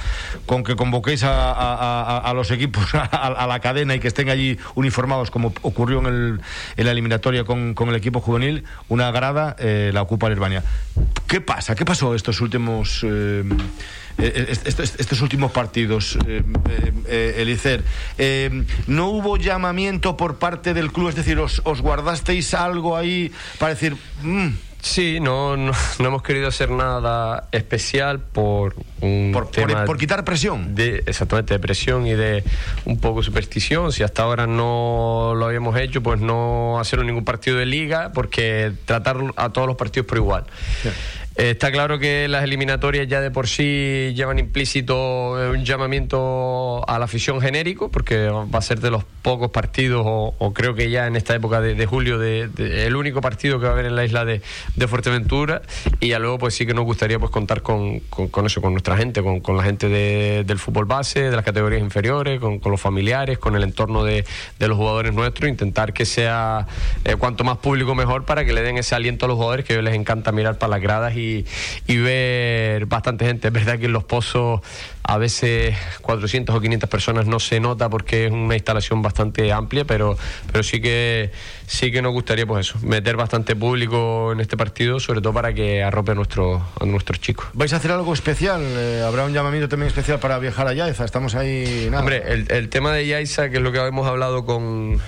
con 0.46 0.64
que 0.64 0.76
convoquéis 0.76 1.24
a, 1.24 1.52
a- 2.20 2.34
los 2.34 2.50
equipos, 2.52 2.86
a, 2.96 3.04
a 3.04 3.48
la 3.48 3.60
cadena 3.60 3.96
y 3.96 4.00
que 4.00 4.08
estén 4.08 4.30
allí 4.30 4.58
uniformados, 4.76 5.32
como 5.32 5.54
ocurrió 5.64 6.00
en, 6.00 6.06
el, 6.06 6.42
en 6.78 6.86
la 6.86 6.92
eliminatoria 6.92 7.44
con, 7.44 7.74
con 7.74 7.90
el 7.90 7.96
equipo 7.96 8.22
juvenil, 8.22 8.64
una 8.88 9.12
grada 9.12 9.56
eh, 9.60 9.92
la 9.94 10.02
ocupa 10.04 10.28
el 10.28 10.34
Herbania. 10.34 10.64
¿Qué 11.28 11.42
pasa? 11.42 11.74
¿Qué 11.76 11.84
pasó 11.84 12.14
estos 12.16 12.40
últimos 12.42 13.04
eh, 14.18 14.34
eh, 14.36 14.46
est- 14.52 14.80
est- 14.80 15.00
estos 15.00 15.22
últimos 15.22 15.52
partidos, 15.52 16.18
eh, 16.28 17.36
Elicer? 17.38 17.84
¿No 18.88 19.10
hubo 19.10 19.38
llamamiento 19.38 20.16
por 20.18 20.38
parte 20.38 20.74
del 20.74 20.92
club? 20.92 21.10
Es 21.10 21.16
decir, 21.16 21.38
¿os, 21.40 21.62
os 21.66 21.82
guardasteis 21.82 22.54
algo 22.54 22.96
ahí 22.98 23.32
para 23.60 23.74
decir... 23.74 23.96
"Mm, 24.22 24.50
Sí, 24.84 25.22
no, 25.22 25.56
no, 25.56 25.72
no 26.00 26.08
hemos 26.10 26.24
querido 26.24 26.50
hacer 26.50 26.70
nada 26.70 27.48
especial 27.54 28.20
por 28.20 28.76
un 29.00 29.30
por, 29.34 29.44
por- 29.46 29.52
tema 29.54 29.86
por 29.86 29.98
quitar 29.98 30.26
presión? 30.26 30.76
de 30.76 31.02
exactamente 31.06 31.54
de 31.54 31.60
presión 31.62 32.06
y 32.06 32.12
de 32.16 32.44
un 32.84 33.00
poco 33.00 33.24
superstición. 33.24 33.94
Si 33.94 34.04
hasta 34.04 34.24
ahora 34.24 34.46
no 34.46 35.36
lo 35.38 35.46
habíamos 35.46 35.80
hecho, 35.80 36.04
pues 36.04 36.20
no 36.20 36.82
hacerlo 36.82 37.04
en 37.04 37.08
ningún 37.08 37.24
partido 37.24 37.56
de 37.56 37.66
liga, 37.66 38.12
porque 38.14 38.74
tratar 38.84 39.16
a 39.38 39.54
todos 39.54 39.68
los 39.70 39.78
partidos 39.78 40.06
por 40.06 40.18
igual. 40.18 40.44
Eh, 40.84 40.92
está 41.36 41.72
claro 41.72 42.00
que 42.00 42.28
las 42.28 42.44
eliminatorias 42.44 43.08
ya 43.08 43.22
de 43.22 43.32
por 43.32 43.48
sí 43.48 44.14
llevan 44.16 44.40
implícito 44.40 45.42
eh, 45.42 45.50
un 45.50 45.66
llamamiento 45.66 46.88
a 46.88 47.00
la 47.00 47.06
afición 47.06 47.42
genérico, 47.42 47.90
porque 47.90 48.28
va 48.28 48.60
a 48.60 48.62
ser 48.62 48.80
de 48.80 48.92
los 48.92 49.04
pocos 49.24 49.52
partidos, 49.52 50.04
o, 50.06 50.54
creo 50.54 50.76
que 50.76 50.90
ya 50.90 51.08
en 51.08 51.16
esta 51.16 51.34
época 51.34 51.62
de, 51.62 51.86
julio, 51.86 52.20
de, 52.20 52.50
el 52.86 52.96
único 52.96 53.22
partido 53.22 53.58
que 53.60 53.64
va 53.66 53.72
a 53.72 53.74
haber 53.74 53.86
en 53.86 53.96
la 53.96 54.04
isla 54.06 54.26
de, 54.26 54.42
de 54.76 54.88
Fuerteventura. 54.88 55.62
Y 56.00 56.10
ya 56.10 56.20
luego, 56.20 56.38
pues 56.38 56.56
sí 56.56 56.66
que 56.66 56.74
nos 56.74 56.84
gustaría 56.86 57.18
pues 57.20 57.32
contar 57.32 57.62
con, 57.62 58.00
con- 58.00 58.46
eso, 58.46 58.62
con 58.62 58.74
nuestra 58.74 58.98
gente, 58.98 59.24
con, 59.24 59.40
con 59.40 59.56
la 59.58 59.64
gente 59.64 59.88
de- 59.88 60.44
del 60.46 60.60
fútbol 60.60 60.86
base, 60.86 61.22
de 61.30 61.36
las 61.36 61.46
categorías 61.46 61.82
inferiores, 61.82 62.40
con, 62.40 62.60
los 62.64 62.82
familiares, 62.82 63.38
con 63.38 63.56
el 63.56 63.64
entorno 63.64 64.04
de, 64.04 64.26
los 64.60 64.78
jugadores 64.78 65.14
nuestros, 65.14 65.50
intentar 65.50 65.94
que 65.94 66.06
sea 66.06 66.68
eh, 67.06 67.16
cuanto 67.16 67.44
más 67.44 67.58
público 67.58 67.96
mejor 67.96 68.26
para 68.26 68.44
que 68.46 68.54
le 68.54 68.62
den 68.62 68.78
ese 68.78 68.96
aliento 68.96 69.26
a 69.26 69.28
los 69.30 69.38
jugadores 69.38 69.66
que 69.66 69.82
les 69.82 69.94
encanta 69.94 70.32
mirar 70.32 70.58
para 70.58 70.72
las 70.72 70.82
gradas 70.82 71.16
y, 71.16 71.23
y 71.88 71.98
ver 71.98 72.86
bastante 72.86 73.26
gente. 73.26 73.48
Es 73.48 73.54
verdad 73.54 73.80
que 73.80 73.86
en 73.86 73.94
los 73.94 74.04
pozos 74.04 74.62
a 75.06 75.18
veces 75.18 75.76
400 76.02 76.56
o 76.56 76.62
500 76.62 76.90
personas 76.90 77.26
no 77.28 77.40
se 77.40 77.60
nota 77.60 77.90
porque 77.90 78.26
es 78.28 78.32
una 78.32 78.56
instalación 78.56 79.02
bastante 79.02 79.52
amplia, 79.52 79.84
pero, 79.86 80.18
pero 80.52 80.64
sí 80.64 80.80
que 80.82 81.32
sí 81.68 81.92
que 81.92 82.02
nos 82.02 82.14
gustaría 82.14 82.46
pues 82.46 82.68
eso, 82.70 82.80
meter 82.84 83.16
bastante 83.18 83.56
público 83.56 84.32
en 84.32 84.40
este 84.40 84.56
partido, 84.56 85.00
sobre 85.00 85.22
todo 85.22 85.34
para 85.34 85.54
que 85.54 85.84
arrope 85.84 86.12
a, 86.12 86.16
nuestro, 86.16 86.66
a 86.80 86.86
nuestros 86.86 87.20
chicos. 87.20 87.48
¿Vais 87.54 87.74
a 87.74 87.78
hacer 87.78 87.92
algo 87.92 88.14
especial? 88.14 88.62
Eh, 88.64 89.04
¿Habrá 89.06 89.26
un 89.26 89.34
llamamiento 89.34 89.68
también 89.68 89.88
especial 89.88 90.20
para 90.20 90.40
viajar 90.40 90.68
a 90.68 90.74
Yaiza? 90.74 91.04
Estamos 91.04 91.36
ahí... 91.36 91.88
Nada. 91.90 92.00
Hombre, 92.00 92.24
el, 92.28 92.50
el 92.52 92.70
tema 92.70 92.94
de 92.94 93.06
Yaisa, 93.08 93.50
que 93.50 93.58
es 93.58 93.62
lo 93.64 93.72
que 93.72 93.80
hemos 93.86 94.08
hablado 94.08 94.46
con, 94.46 95.00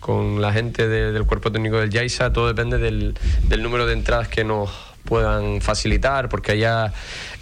con 0.00 0.40
la 0.40 0.52
gente 0.52 0.88
de- 0.88 1.12
del 1.12 1.24
cuerpo 1.24 1.52
técnico 1.52 1.78
del 1.78 1.90
Yaisa, 1.90 2.32
todo 2.32 2.46
depende 2.48 2.78
del, 2.78 3.14
del 3.44 3.62
número 3.62 3.86
de 3.86 3.92
entradas 3.94 4.28
que 4.28 4.44
nos 4.44 4.70
puedan 5.04 5.60
facilitar, 5.60 6.28
porque 6.28 6.52
allá 6.52 6.92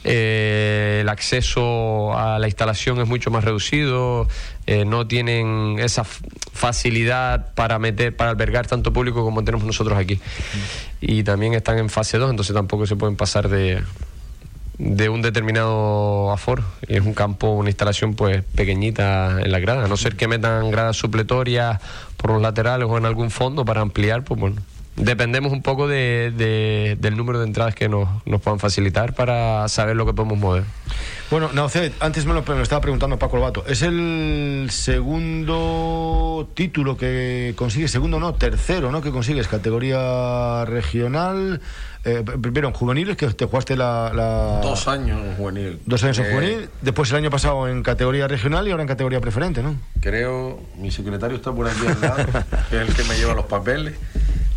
eh, 0.04 0.98
el 1.02 1.08
acceso 1.08 2.16
a 2.16 2.38
la 2.38 2.46
instalación 2.46 3.00
es 3.00 3.08
mucho 3.08 3.30
más 3.30 3.44
reducido, 3.44 4.28
eh, 4.66 4.84
no 4.84 5.06
tienen 5.06 5.76
esa 5.78 6.04
facilidad 6.04 7.52
para 7.54 7.78
meter, 7.78 8.16
para 8.16 8.30
albergar 8.30 8.66
tanto 8.66 8.92
público 8.92 9.24
como 9.24 9.44
tenemos 9.44 9.66
nosotros 9.66 9.98
aquí. 9.98 10.20
Y 11.00 11.22
también 11.22 11.54
están 11.54 11.78
en 11.78 11.90
fase 11.90 12.18
2, 12.18 12.30
entonces 12.30 12.54
tampoco 12.54 12.86
se 12.86 12.96
pueden 12.96 13.16
pasar 13.16 13.48
de, 13.48 13.82
de 14.80 15.08
un 15.10 15.20
determinado 15.20 16.32
aforo. 16.32 16.64
Es 16.88 17.02
un 17.02 17.12
campo, 17.12 17.50
una 17.50 17.68
instalación 17.68 18.14
pues 18.14 18.42
pequeñita 18.42 19.40
en 19.42 19.52
la 19.52 19.58
grada. 19.58 19.84
A 19.84 19.88
no 19.88 19.96
ser 19.96 20.16
que 20.16 20.26
metan 20.26 20.70
gradas 20.70 20.96
supletorias 20.96 21.80
por 22.16 22.30
los 22.30 22.40
laterales 22.40 22.88
o 22.88 22.96
en 22.96 23.04
algún 23.04 23.30
fondo 23.30 23.64
para 23.64 23.82
ampliar, 23.82 24.24
pues 24.24 24.40
bueno. 24.40 24.56
Dependemos 25.02 25.52
un 25.52 25.62
poco 25.62 25.88
de, 25.88 26.32
de- 26.36 26.96
del 27.00 27.16
número 27.16 27.38
de 27.40 27.46
entradas 27.46 27.74
que 27.74 27.88
nos, 27.88 28.08
nos 28.26 28.40
puedan 28.40 28.58
facilitar 28.60 29.14
para 29.14 29.66
saber 29.68 29.96
lo 29.96 30.04
que 30.06 30.12
podemos 30.12 30.38
mover. 30.38 30.64
Bueno, 31.30 31.50
no, 31.54 31.68
Ced, 31.68 31.92
antes 32.00 32.26
me 32.26 32.34
lo, 32.34 32.42
me 32.42 32.56
lo 32.56 32.62
estaba 32.62 32.80
preguntando 32.80 33.18
Paco 33.18 33.36
Lobato. 33.36 33.64
¿Es 33.66 33.82
el 33.82 34.66
segundo 34.70 36.48
título 36.54 36.96
que 36.96 37.54
consigues? 37.56 37.90
Segundo 37.90 38.18
no, 38.18 38.34
tercero, 38.34 38.90
¿no? 38.90 39.00
Que 39.00 39.10
consigues 39.10 39.46
categoría 39.48 40.64
regional. 40.66 41.60
Eh, 42.04 42.24
primero 42.40 42.66
en 42.68 42.72
juveniles, 42.74 43.16
que 43.16 43.26
te 43.28 43.44
jugaste 43.44 43.76
la... 43.76 44.10
la- 44.14 44.60
Dos 44.62 44.88
años 44.88 45.20
en 45.22 45.36
juvenil. 45.36 45.80
Dos 45.84 46.02
años 46.02 46.18
en 46.18 46.24
Eh, 46.26 46.32
juvenil. 46.32 46.68
Después 46.80 47.10
el 47.10 47.16
año 47.16 47.30
pasado 47.30 47.68
en 47.68 47.82
categoría 47.82 48.26
regional 48.26 48.66
y 48.66 48.70
ahora 48.70 48.82
en 48.84 48.88
categoría 48.88 49.20
preferente, 49.20 49.62
¿no? 49.62 49.74
Creo, 50.00 50.60
mi 50.78 50.90
secretario 50.90 51.36
está 51.36 51.52
por 51.52 51.68
aquí 51.68 51.86
al 51.86 52.00
lado, 52.00 52.24
que 52.70 52.82
es 52.82 52.88
el 52.88 52.94
que 52.94 53.04
me 53.04 53.16
lleva 53.16 53.34
los 53.34 53.44
papeles. 53.44 53.94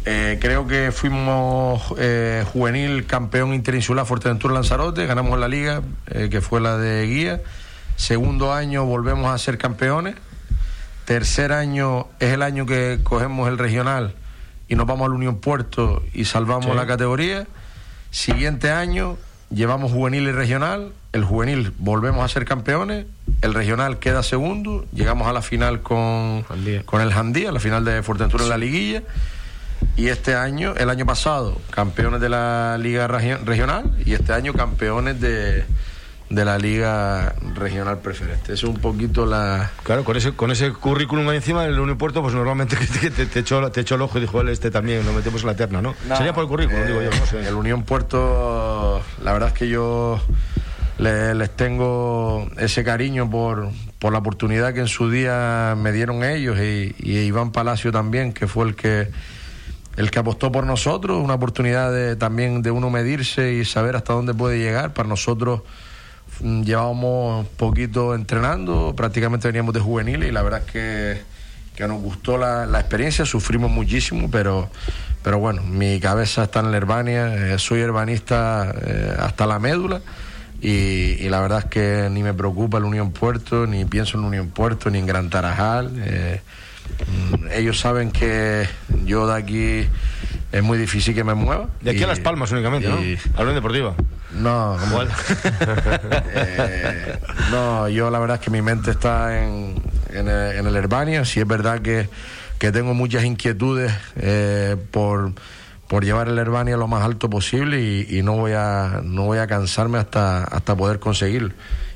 Eh, 0.05 0.37
creo 0.41 0.67
que 0.67 0.91
fuimos 0.93 1.81
eh, 1.97 2.45
juvenil 2.51 3.05
campeón 3.05 3.53
interinsular 3.53 4.05
Fuerteventura 4.05 4.53
Lanzarote, 4.53 5.05
ganamos 5.05 5.37
la 5.39 5.47
liga, 5.49 5.81
eh, 6.11 6.29
que 6.31 6.39
fue 6.41 6.61
la 6.61 6.77
de 6.77 7.05
guía. 7.07 7.41
Segundo 7.97 8.53
año 8.53 8.85
volvemos 8.85 9.33
a 9.33 9.37
ser 9.37 9.57
campeones. 9.57 10.15
Tercer 11.05 11.51
año 11.51 12.07
es 12.19 12.31
el 12.33 12.41
año 12.41 12.65
que 12.65 12.99
cogemos 13.03 13.49
el 13.49 13.57
regional 13.57 14.13
y 14.67 14.75
nos 14.75 14.85
vamos 14.87 15.05
al 15.05 15.13
Unión 15.13 15.37
Puerto 15.39 16.03
y 16.13 16.25
salvamos 16.25 16.65
Sí. 16.71 16.75
la 16.75 16.85
categoría. 16.87 17.47
Siguiente 18.11 18.71
año 18.71 19.17
llevamos 19.49 19.91
juvenil 19.91 20.23
y 20.23 20.31
regional. 20.31 20.93
El 21.11 21.23
juvenil 21.23 21.73
volvemos 21.77 22.23
a 22.23 22.27
ser 22.27 22.45
campeones. 22.45 23.05
El 23.41 23.53
regional 23.53 23.99
queda 23.99 24.23
segundo. 24.23 24.85
Llegamos 24.93 25.27
a 25.27 25.33
la 25.33 25.41
final 25.41 25.81
con, 25.81 26.43
Jandía. 26.43 26.83
con 26.85 27.01
el 27.01 27.11
Jandía, 27.13 27.51
la 27.51 27.59
final 27.59 27.85
de 27.85 28.01
Fuerteventura 28.03 28.43
en 28.43 28.49
la 28.49 28.57
liguilla. 28.57 29.03
Y 29.97 30.07
este 30.07 30.33
año, 30.35 30.73
el 30.77 30.89
año 30.89 31.05
pasado, 31.05 31.59
campeones 31.69 32.21
de 32.21 32.29
la 32.29 32.77
Liga 32.79 33.07
Regio- 33.07 33.39
Regional 33.43 33.95
y 34.05 34.13
este 34.13 34.31
año 34.33 34.53
campeones 34.53 35.19
de, 35.19 35.65
de 36.33 36.45
la 36.45 36.57
Liga 36.57 37.35
Regional 37.55 37.99
Preferente. 37.99 38.53
Eso 38.53 38.67
es 38.67 38.73
un 38.75 38.81
poquito 38.81 39.25
la, 39.25 39.69
Claro, 39.83 40.03
con 40.03 40.17
ese, 40.17 40.31
con 40.33 40.49
ese 40.51 40.71
currículum 40.73 41.29
ahí 41.29 41.37
encima, 41.37 41.65
el 41.65 41.79
Unipuerto, 41.79 42.21
pues 42.21 42.33
normalmente 42.33 42.75
que 42.79 42.87
te, 42.87 43.11
te- 43.11 43.25
te 43.27 43.39
echó, 43.39 43.69
te 43.71 43.81
echó 43.81 43.95
el 43.95 44.01
ojo 44.01 44.17
y 44.17 44.21
dijo, 44.21 44.41
"Él, 44.41 44.49
este 44.49 44.71
también, 44.71 45.05
lo 45.05 45.13
metemos 45.13 45.41
en 45.41 45.47
la 45.47 45.55
terna, 45.55 45.81
¿no? 45.81 45.93
Sería 46.15 46.33
por 46.33 46.43
el 46.43 46.49
currículum, 46.49 46.81
Eh, 46.81 46.87
digo 46.87 47.01
yo, 47.03 47.09
no 47.11 47.25
sé. 47.25 47.47
El 47.47 47.53
Unión 47.53 47.83
Puerto, 47.83 49.01
la 49.23 49.33
verdad 49.33 49.49
es 49.49 49.53
que 49.55 49.67
yo 49.69 50.19
le- 50.97 51.35
les 51.35 51.49
tengo 51.55 52.47
ese 52.57 52.83
cariño 52.83 53.29
por, 53.29 53.69
por 53.99 54.11
la 54.11 54.19
oportunidad 54.19 54.73
que 54.73 54.79
en 54.81 54.87
su 54.87 55.09
día 55.11 55.75
me 55.77 55.91
dieron 55.91 56.23
ellos 56.23 56.57
y, 56.59 56.95
y 56.97 57.17
Iván 57.19 57.51
Palacio 57.51 57.91
también, 57.91 58.33
que 58.33 58.47
fue 58.47 58.65
el 58.65 58.75
que 58.75 59.09
el 59.95 60.09
que 60.09 60.17
apostó 60.17 60.51
por 60.51 60.65
nosotros, 60.65 61.23
una 61.23 61.35
oportunidad 61.35 61.91
de, 61.93 62.15
también 62.15 62.63
de 62.63 62.71
uno 62.71 62.89
medirse 62.89 63.53
y 63.53 63.63
saber 63.63 63.95
hasta 63.95 64.13
dónde 64.13 64.33
puede 64.33 64.57
llegar. 64.57 64.91
Para 64.93 65.07
nosotros 65.07 65.61
llevábamos 66.41 67.47
poquito 67.57 68.15
entrenando, 68.15 68.93
prácticamente 68.95 69.47
veníamos 69.47 69.73
de 69.73 69.79
juvenil 69.79 70.23
y 70.23 70.31
la 70.31 70.41
verdad 70.41 70.63
es 70.65 70.71
que, 70.71 71.21
que 71.75 71.87
nos 71.87 72.01
gustó 72.01 72.37
la, 72.37 72.65
la 72.65 72.79
experiencia, 72.79 73.25
sufrimos 73.25 73.69
muchísimo, 73.71 74.29
pero, 74.31 74.69
pero 75.23 75.39
bueno, 75.39 75.61
mi 75.63 75.99
cabeza 75.99 76.43
está 76.43 76.59
en 76.61 76.71
la 76.71 76.77
Herbania, 76.77 77.53
eh, 77.53 77.59
soy 77.59 77.81
herbanista 77.81 78.73
eh, 78.85 79.15
hasta 79.19 79.45
la 79.45 79.59
médula. 79.59 80.01
Y, 80.61 81.17
y 81.19 81.27
la 81.29 81.41
verdad 81.41 81.59
es 81.59 81.65
que 81.65 82.07
ni 82.09 82.23
me 82.23 82.33
preocupa 82.33 82.77
el 82.77 82.85
Unión 82.85 83.11
Puerto, 83.11 83.67
ni 83.67 83.83
pienso 83.83 84.17
en 84.17 84.23
Unión 84.23 84.47
Puerto, 84.47 84.89
ni 84.89 84.97
en 84.99 85.05
Gran 85.05 85.29
Tarajal. 85.29 85.91
eh, 85.97 86.39
mm, 87.41 87.47
ellos 87.51 87.79
saben 87.81 88.11
que 88.11 88.65
yo 89.05 89.27
de 89.27 89.35
aquí 89.37 89.85
es 90.53 90.63
muy 90.63 90.77
difícil 90.77 91.13
que 91.13 91.25
me 91.25 91.33
mueva. 91.33 91.67
De 91.81 91.91
aquí 91.91 91.99
Y- 91.99 92.03
a 92.03 92.07
Las 92.07 92.19
Palmas 92.21 92.49
únicamente, 92.53 92.87
¿no? 92.87 93.03
y- 93.03 93.17
la 93.35 93.41
Unión 93.41 93.55
Deportiva. 93.55 93.93
No, 94.35 94.77
eh, 96.33 97.19
no, 97.51 97.87
yo 97.89 98.09
la 98.09 98.19
verdad 98.19 98.35
es 98.39 98.41
que 98.43 98.51
mi 98.51 98.61
mente 98.61 98.91
está 98.91 99.43
en, 99.43 99.81
en, 100.09 100.27
el, 100.27 100.67
en 100.67 100.75
Herbania. 100.75 101.23
Sí 101.25 101.39
es 101.39 101.47
verdad 101.47 101.81
que, 101.81 102.09
tengo 102.57 102.93
muchas 102.93 103.25
inquietudes 103.25 103.91
eh, 104.15 104.77
por, 104.91 105.33
por 105.87 106.05
llevar 106.05 106.29
el 106.29 106.39
Herbania 106.39 106.77
lo 106.77 106.87
más 106.87 107.03
alto 107.03 107.29
posible 107.29 107.81
y, 107.81 108.07
y, 108.09 108.23
no 108.23 108.37
voy 108.37 108.53
a 108.53 109.01
no 109.03 109.23
voy 109.23 109.39
a 109.39 109.47
cansarme 109.47 109.97
hasta, 109.97 110.45
hasta 110.45 110.73
poder 110.73 110.99
conseguirlo 110.99 111.53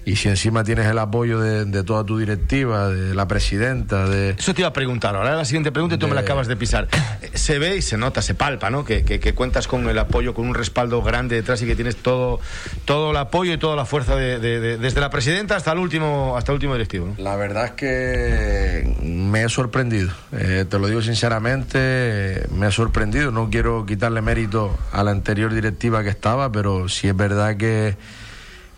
y 0.08 0.16
si 0.16 0.30
encima 0.30 0.64
tienes 0.64 0.86
el 0.86 1.00
apoyo 1.00 1.42
de, 1.42 1.84
toda 1.84 2.06
tu 2.06 2.18
directiva, 2.18 2.88
de 2.88 3.14
la 3.14 3.28
presidenta, 3.28 4.08
de... 4.08 4.30
Eso 4.40 4.54
te 4.54 4.62
iba 4.62 4.70
a 4.70 4.74
preguntar, 4.74 5.18
ahora 5.18 5.36
la 5.36 5.44
siguiente 5.44 5.74
pregunta 5.74 5.96
y 5.96 5.98
tú 5.98 6.08
me 6.08 6.16
la 6.16 6.22
acabas 6.22 6.48
de 6.48 6.56
pisar. 6.56 6.88
Se 7.34 7.60
ve 7.60 7.76
y 7.76 7.82
se 7.82 7.98
nota, 7.98 8.22
se 8.22 8.34
palpa, 8.34 8.70
¿no? 8.70 8.86
Que, 8.86 9.04
que, 9.04 9.34
cuentas 9.34 9.68
con 9.68 9.90
el 9.90 10.00
apoyo, 10.00 10.34
con 10.34 10.48
un 10.48 10.56
respaldo 10.56 11.02
grande 11.02 11.36
detrás 11.36 11.62
y 11.62 11.66
que 11.66 11.76
tienes 11.76 11.98
todo, 11.98 12.40
todo 12.86 13.12
el 13.12 13.18
apoyo 13.18 13.52
y 13.52 13.58
toda 13.58 13.76
la 13.76 13.84
fuerza 13.84 14.16
de, 14.16 14.40
desde 14.78 15.02
la 15.02 15.10
presidenta 15.10 15.58
hasta 15.58 15.74
el 15.74 15.80
último, 15.80 16.38
hasta 16.38 16.54
el 16.54 16.56
último 16.56 16.74
directivo. 16.76 17.14
La 17.18 17.36
verdad 17.36 17.66
es 17.66 17.72
que 17.72 18.96
me 19.04 19.44
he 19.44 19.50
sorprendido, 19.50 20.12
eh, 20.32 20.64
te 20.70 20.80
lo 20.80 20.88
digo 20.88 21.02
sinceramente, 21.02 22.46
me 22.52 22.68
he 22.68 22.72
sorprendido, 22.72 23.32
no 23.32 23.50
quiero 23.50 23.86
quitarle 23.86 24.22
mérito 24.22 24.74
a 24.94 25.04
la 25.04 25.12
anterior 25.12 25.54
directiva 25.54 26.02
que 26.02 26.10
estaba, 26.10 26.50
pero 26.50 26.88
sí 26.88 27.10
es 27.10 27.16
verdad 27.16 27.58
que 27.58 27.98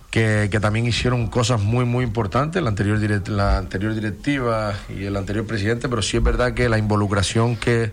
que, 0.10 0.60
también 0.62 0.88
hicieron 0.88 1.28
cosas 1.28 1.62
muy, 1.62 1.86
muy 1.86 2.04
importantes, 2.04 2.62
la 2.62 2.70
anterior, 2.70 3.00
la 3.30 3.58
anterior 3.58 3.94
directiva 3.94 4.74
y 4.90 5.04
el 5.04 5.16
anterior 5.16 5.46
presidente, 5.46 5.88
pero 5.88 6.02
sí 6.02 6.18
es 6.18 6.24
verdad 6.24 6.54
que 6.54 6.68
la 6.70 6.78
involucración 6.78 7.56
que, 7.56 7.92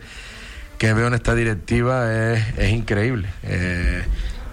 veo 0.80 1.06
en 1.06 1.14
esta 1.14 1.34
directiva 1.34 2.34
es, 2.34 2.72
increíble. 2.72 3.28
Eh, 3.42 4.02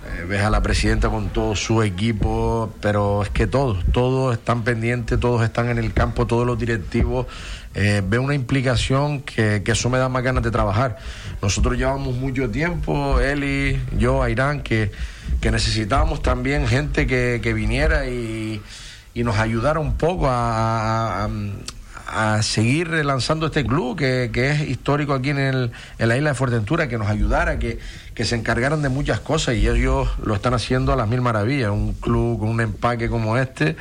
eh, 0.05 0.25
ves 0.27 0.41
a 0.41 0.49
la 0.49 0.61
presidenta 0.61 1.09
con 1.09 1.29
todo 1.29 1.55
su 1.55 1.81
equipo, 1.81 2.73
pero 2.81 3.23
es 3.23 3.29
que 3.29 3.47
todos, 3.47 3.83
todos 3.93 4.33
están 4.33 4.63
pendientes, 4.63 5.17
todos 5.19 5.43
están 5.43 5.69
en 5.69 5.77
el 5.77 5.93
campo, 5.93 6.27
todos 6.27 6.45
los 6.45 6.59
directivos. 6.59 7.27
Eh, 7.75 8.03
veo 8.05 8.21
una 8.21 8.35
implicación 8.35 9.21
que, 9.21 9.63
que, 9.63 9.71
eso 9.71 9.89
me 9.89 9.97
da 9.97 10.09
más 10.09 10.21
ganas 10.21 10.43
de 10.43 10.51
trabajar. 10.51 10.97
Nosotros 11.43 11.77
llevamos 11.77 12.15
mucho 12.15 12.49
tiempo, 12.49 13.19
Eli, 13.19 13.79
yo, 13.99 14.23
Airán, 14.23 14.63
que 14.63 14.91
que 15.43 15.51
necesitábamos 15.51 16.21
también 16.21 16.67
gente 16.67 17.05
que, 17.05 17.53
viniera 17.53 18.07
y, 18.07 18.61
nos 19.13 19.37
ayudara 19.37 19.81
un 19.81 19.97
poco 19.97 20.27
a, 20.29 21.27
seguir 22.41 22.89
lanzando 22.89 23.47
este 23.47 23.65
club 23.65 23.97
que, 23.97 24.31
es 24.33 24.69
histórico 24.69 25.13
aquí 25.13 25.31
en, 25.31 25.39
el, 25.39 25.71
en, 25.97 26.07
la 26.07 26.15
isla 26.15 26.29
de 26.29 26.35
Fuerteventura, 26.35 26.87
que 26.87 26.97
nos 26.97 27.09
ayudara, 27.09 27.59
que, 27.59 27.77
que 28.13 28.23
se 28.23 28.35
encargaran 28.35 28.81
de 28.81 28.87
muchas 28.87 29.19
cosas 29.19 29.55
y 29.55 29.67
ellos 29.67 30.07
lo 30.23 30.33
están 30.33 30.53
haciendo 30.53 30.93
a 30.93 30.95
las 30.95 31.09
mil 31.09 31.19
maravillas. 31.19 31.71
Un 31.71 31.93
club 31.93 32.39
con 32.39 32.47
un 32.47 32.61
empaque 32.61 33.09
como 33.09 33.37
este 33.37 33.75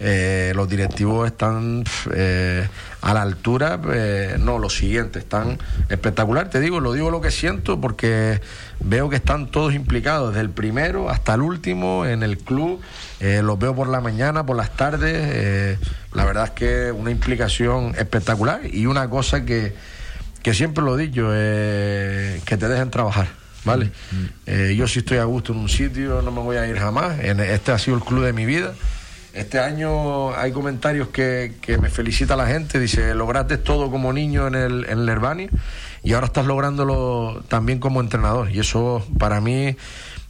eh, 0.00 0.52
los 0.54 0.68
directivos 0.68 1.26
están 1.26 1.82
eh, 2.14 2.68
a 3.00 3.14
la 3.14 3.22
altura, 3.22 3.80
eh, 3.92 4.36
no, 4.38 4.60
los 4.60 4.76
siguientes 4.76 5.24
están 5.24 5.58
espectacular, 5.88 6.50
te 6.50 6.60
digo, 6.60 6.78
lo 6.78 6.92
digo 6.92 7.10
lo 7.10 7.20
que 7.20 7.32
siento 7.32 7.80
porque 7.80 8.40
veo 8.78 9.10
que 9.10 9.16
están 9.16 9.48
todos 9.50 9.74
implicados, 9.74 10.34
desde 10.34 10.42
el 10.42 10.50
primero 10.50 11.10
hasta 11.10 11.34
el 11.34 11.42
último 11.42 12.06
en 12.06 12.22
el 12.22 12.38
club, 12.38 12.80
los 13.20 13.58
veo 13.58 13.74
por 13.74 13.88
la 13.88 14.00
mañana, 14.00 14.46
por 14.46 14.56
las 14.56 14.70
tardes, 14.76 15.78
la 16.12 16.24
verdad 16.24 16.44
es 16.44 16.50
que 16.50 16.92
una 16.92 17.10
implicación 17.10 17.96
espectacular 17.98 18.60
y 18.72 18.86
una 18.86 19.10
cosa 19.10 19.44
que, 19.44 19.74
que 20.44 20.54
siempre 20.54 20.84
lo 20.84 20.96
he 20.96 21.08
dicho, 21.08 21.28
que 21.28 22.56
te 22.56 22.68
dejen 22.68 22.90
trabajar. 22.90 23.26
¿Vale? 23.64 23.90
Mm. 24.46 24.70
yo 24.76 24.86
si 24.86 25.00
estoy 25.00 25.18
a 25.18 25.24
gusto 25.24 25.52
en 25.52 25.58
un 25.58 25.68
sitio, 25.68 26.22
no 26.22 26.30
me 26.30 26.40
voy 26.40 26.56
a 26.56 26.66
ir 26.68 26.78
jamás. 26.78 27.18
Este 27.18 27.72
ha 27.72 27.78
sido 27.78 27.96
el 27.96 28.04
club 28.04 28.24
de 28.24 28.32
mi 28.32 28.46
vida. 28.46 28.72
Este 29.38 29.60
año 29.60 30.36
hay 30.36 30.50
comentarios 30.50 31.08
que, 31.08 31.54
me 31.80 31.90
felicita 31.90 32.34
la 32.34 32.48
gente, 32.48 32.80
dice, 32.80 33.14
lograste 33.14 33.56
todo 33.56 33.88
como 33.88 34.12
niño 34.12 34.48
en 34.48 34.56
el, 34.56 34.84
en 34.88 35.08
el 35.08 35.50
y 36.02 36.12
ahora 36.12 36.26
estás 36.26 36.44
lográndolo 36.44 37.44
también 37.46 37.78
como 37.78 38.00
entrenador. 38.00 38.50
Y 38.50 38.58
eso 38.58 39.06
para 39.16 39.40
mí 39.40 39.76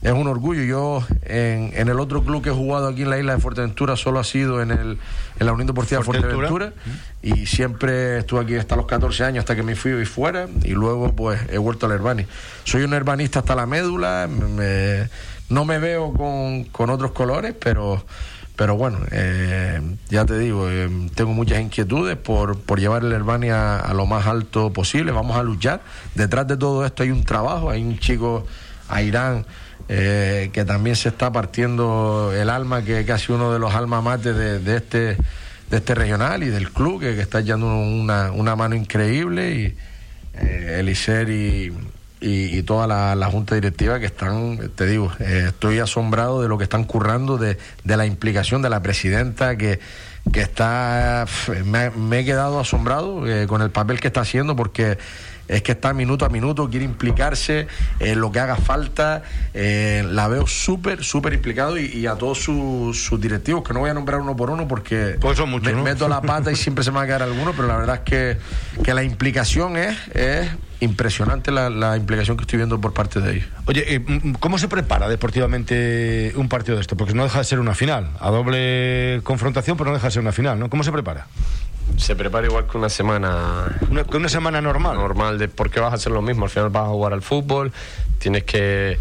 es 0.03 0.13
un 0.13 0.27
orgullo. 0.27 0.63
Yo 0.63 1.03
en, 1.23 1.89
el 1.89 2.01
otro 2.01 2.23
club 2.23 2.43
que 2.43 2.51
he 2.51 2.53
jugado 2.53 2.87
aquí 2.87 3.03
en 3.03 3.09
la 3.09 3.19
isla 3.19 3.35
de 3.35 3.41
Fuerteventura 3.41 3.97
solo 3.97 4.19
ha 4.19 4.25
sido 4.25 4.61
en, 4.61 4.73
el, 4.73 4.99
en 5.39 5.47
la 5.47 5.53
Unión 5.55 5.69
Deportiva 5.69 6.03
Fuerteventura, 6.03 6.75
y 7.23 7.47
siempre 7.47 8.19
estuve 8.19 8.43
aquí 8.43 8.57
hasta 8.57 8.77
los 8.77 8.85
14 8.85 9.25
años 9.25 9.43
hasta 9.43 9.57
que 9.57 9.63
me 9.63 9.75
fui 9.75 9.93
y 9.93 10.05
fuera 10.05 10.49
y 10.65 10.73
luego 10.73 11.17
pues 11.17 11.41
he 11.51 11.57
vuelto 11.57 11.87
al 11.87 11.93
Herbani. 11.93 12.27
Soy 12.65 12.83
un 12.83 12.93
herbanista 12.93 13.39
hasta 13.39 13.55
la 13.55 13.65
médula, 13.65 14.29
no 15.49 15.65
me 15.65 15.79
veo 15.79 16.13
con, 16.13 16.65
con 16.65 16.91
otros 16.91 17.13
colores, 17.13 17.55
pero 17.59 18.05
pero 18.59 18.75
bueno, 18.77 18.99
eh, 19.13 19.81
ya 20.09 20.25
te 20.25 20.37
digo, 20.37 20.69
eh, 20.69 20.91
tengo 21.15 21.33
muchas 21.33 21.61
inquietudes 21.61 22.17
por, 22.17 22.59
por 22.59 22.81
llevar 22.81 23.05
el 23.05 23.13
Herbania 23.13 23.79
a, 23.79 23.95
lo 23.95 24.05
más 24.05 24.27
alto 24.27 24.73
posible. 24.73 25.13
Vamos 25.13 25.37
a 25.37 25.45
luchar. 25.45 25.81
Detrás 26.17 26.49
de 26.49 26.57
todo 26.57 26.85
esto 26.85 27.05
hay 27.05 27.13
un 27.13 27.23
trabajo, 27.23 27.71
hay 27.71 27.85
un 27.85 28.01
chico, 28.01 28.49
Airán, 28.89 29.47
eh, 29.89 30.51
que 30.53 30.65
también 30.65 30.97
se 30.97 31.11
está 31.11 31.31
partiendo 31.31 32.33
el 32.35 32.51
alma, 32.51 32.83
que 32.83 32.99
es 32.99 33.07
casi 33.07 33.31
uno 33.31 33.53
de 33.53 33.61
los 33.61 33.73
alma 33.77 34.03
mates 34.03 34.35
de, 34.35 34.59
de, 34.59 34.77
este, 34.77 34.99
de 35.71 35.77
este 35.77 35.95
regional 35.95 36.43
y 36.43 36.49
del 36.49 36.73
club, 36.73 36.99
que, 36.99 37.21
está 37.21 37.39
echando 37.39 37.69
una, 37.69 38.33
una 38.33 38.57
mano 38.57 38.75
increíble. 38.75 39.55
Y 39.55 39.77
eh, 40.41 40.95
y, 41.29 41.73
y, 42.21 42.63
toda 42.63 42.87
la, 42.87 43.27
junta 43.31 43.55
directiva 43.55 44.01
que 44.01 44.07
están, 44.07 44.71
te 44.75 44.87
digo, 44.87 45.13
eh, 45.21 45.45
estoy 45.49 45.79
asombrado 45.79 46.43
de 46.43 46.49
lo 46.49 46.59
que 46.59 46.65
están 46.65 46.85
currando, 46.85 47.39
de, 47.39 47.59
de 47.85 47.97
la 47.97 48.07
implicación 48.07 48.63
de 48.63 48.71
la 48.71 48.83
presidenta 48.83 49.57
que, 49.57 49.79
que 50.33 50.41
está, 50.41 51.27
me, 51.65 52.19
he 52.19 52.25
quedado 52.25 52.61
asombrado 52.61 53.27
eh, 53.27 53.47
con 53.47 53.63
el 53.63 53.71
papel 53.71 54.01
que 54.01 54.09
está 54.09 54.23
haciendo 54.23 54.57
porque 54.57 54.99
es 55.47 55.63
que 55.63 55.73
está 55.73 55.95
minuto 55.95 56.27
a 56.27 56.29
minuto, 56.29 56.69
quiere 56.69 56.85
implicarse 56.85 57.69
en 58.01 58.21
lo 58.21 58.31
que 58.31 58.39
haga 58.39 58.57
falta. 58.57 59.23
Eh, 59.55 60.07
la 60.11 60.29
veo 60.29 60.47
súper, 60.47 61.03
súper 61.03 61.33
implicado 61.33 61.79
y, 61.79 62.07
a 62.07 62.17
todos 62.17 62.43
sus, 62.43 63.19
directivos, 63.19 63.63
que 63.67 63.73
no 63.73 63.81
voy 63.81 63.89
a 63.89 63.95
nombrar 63.95 64.21
uno 64.21 64.37
por 64.37 64.51
uno 64.51 64.69
porque 64.69 65.17
pues 65.19 65.39
son 65.39 65.51
muchos, 65.51 65.73
me 65.73 65.83
meto 65.83 66.07
la 66.07 66.21
pata 66.21 66.53
y 66.53 66.57
siempre 66.57 66.85
se 66.85 66.91
me 66.91 66.99
va 66.99 67.05
a 67.05 67.07
quedar 67.07 67.23
alguno, 67.23 67.53
pero 67.53 67.67
la 67.67 67.79
verdad 67.79 67.97
es 67.97 68.03
que, 68.03 68.37
que 68.83 68.93
la 68.93 69.03
implicación 69.03 69.79
es, 69.79 69.97
es 70.15 70.49
impresionante 70.81 71.51
la, 71.51 71.97
implicación 71.97 72.37
que 72.37 72.43
estoy 72.43 72.59
viendo 72.59 72.81
por 72.81 72.93
parte 72.93 73.21
de 73.21 73.37
ellos. 73.37 73.49
Oye, 73.67 73.85
eh, 73.95 74.05
¿cómo 74.39 74.59
se 74.59 74.69
prepara 74.69 75.09
deportivamente 75.09 76.33
un 76.37 76.49
partido 76.49 76.77
de 76.77 76.83
esto? 76.83 76.97
Porque 76.97 77.15
no 77.15 77.25
deja 77.25 77.39
de 77.39 77.45
ser 77.45 77.61
una 77.61 77.75
final, 77.75 78.11
a 78.21 78.31
doble 78.31 79.21
confrontación, 79.25 79.77
pero 79.77 79.91
no 79.91 79.95
deja 79.95 80.09
de 80.09 80.13
ser 80.13 80.23
una 80.23 80.33
final, 80.33 80.59
¿no? 80.59 80.71
¿Cómo 80.71 80.85
se 80.85 80.93
prepara? 80.93 81.27
se 81.97 82.15
prepara 82.15 82.47
igual 82.47 82.67
que 82.67 82.77
una 82.77 82.89
semana. 82.89 83.79
Una, 83.91 84.05
que 84.05 84.17
una 84.17 84.29
semana 84.29 84.61
normal. 84.61 84.97
Normal, 84.97 85.39
de 85.39 85.49
por 85.49 85.71
qué 85.71 85.81
vas 85.81 85.93
a 85.93 85.97
hacer 85.97 86.13
lo 86.13 86.23
mismo. 86.23 86.45
Al 86.45 86.51
final 86.51 86.71
vas 86.71 86.85
a 86.85 86.89
jugar 86.89 87.13
al 87.13 87.23
fútbol, 87.23 87.73
tienes 88.19 88.45
que 88.45 88.99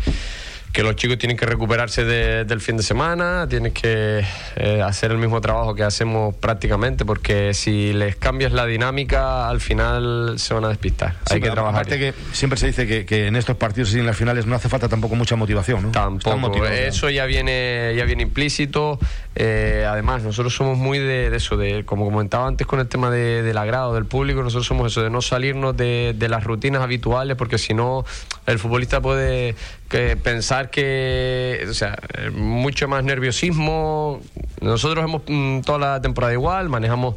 que 0.78 0.84
los 0.84 0.96
chicos 0.96 1.18
tienen 1.18 1.36
que 1.36 1.48
recuperarse 1.48 2.06
del 2.06 2.62
fin 2.62 2.78
de 2.78 2.84
semana, 2.84 3.48
tienen 3.50 3.74
que 3.74 4.24
eh, 4.58 4.82
hacer 4.84 5.10
el 5.10 5.18
mismo 5.18 5.42
trabajo 5.42 5.74
que 5.74 5.82
hacemos 5.82 6.36
prácticamente, 6.36 7.04
porque 7.04 7.56
si 7.56 7.94
les 7.94 8.16
cambias 8.16 8.52
la 8.52 8.68
dinámica, 8.68 9.50
al 9.50 9.60
final 9.60 10.36
se 10.38 10.54
van 10.54 10.66
a 10.66 10.68
despistar. 10.68 11.16
Hay 11.32 11.42
que 11.42 11.50
trabajar. 11.50 11.82
Aparte 11.82 11.98
que 11.98 12.14
siempre 12.32 12.60
se 12.60 12.68
dice 12.68 13.06
que, 13.08 13.26
en 13.26 13.36
estos 13.36 13.58
partidos 13.58 13.96
y 13.96 13.98
en 13.98 14.06
las 14.06 14.16
finales 14.16 14.46
no 14.46 14.56
hace 14.56 14.70
falta 14.70 14.88
tampoco 14.88 15.16
mucha 15.16 15.36
motivación, 15.36 15.82
¿no? 15.82 15.90
Tampoco. 15.90 16.64
Eso 16.68 17.10
ya 17.10 17.26
viene, 17.26 17.96
ya 17.98 18.06
viene 18.06 18.22
implícito. 18.22 19.00
Eh, 19.34 19.84
además, 19.90 20.22
nosotros 20.22 20.54
somos 20.54 20.78
muy 20.78 21.00
de, 21.00 21.36
eso, 21.36 21.58
de 21.58 21.86
como 21.86 22.06
comentaba 22.06 22.48
antes 22.48 22.68
con 22.68 22.80
el 22.80 22.88
tema 22.88 23.10
del 23.10 23.58
agrado 23.58 23.96
del 23.96 24.06
público, 24.06 24.44
nosotros 24.44 24.68
somos 24.68 24.92
eso, 24.92 25.02
de 25.02 25.10
no 25.10 25.24
salirnos 25.24 25.76
de, 25.76 26.14
de 26.16 26.30
las 26.30 26.44
rutinas 26.44 26.84
habituales, 26.84 27.36
porque 27.36 27.58
si 27.58 27.74
no, 27.74 28.06
el 28.46 28.60
futbolista 28.60 29.02
puede 29.02 29.56
que 29.88 30.18
pensar 30.18 30.70
que, 30.70 31.66
o 31.70 31.74
sea, 31.74 31.98
mucho 32.34 32.88
más 32.88 33.04
nerviosismo. 33.04 34.22
Nosotros 34.62 35.04
hemos 35.04 35.22
mm, 35.28 35.62
toda 35.62 35.80
la 35.80 36.02
temporada 36.02 36.34
igual, 36.34 36.70
manejamos 36.70 37.16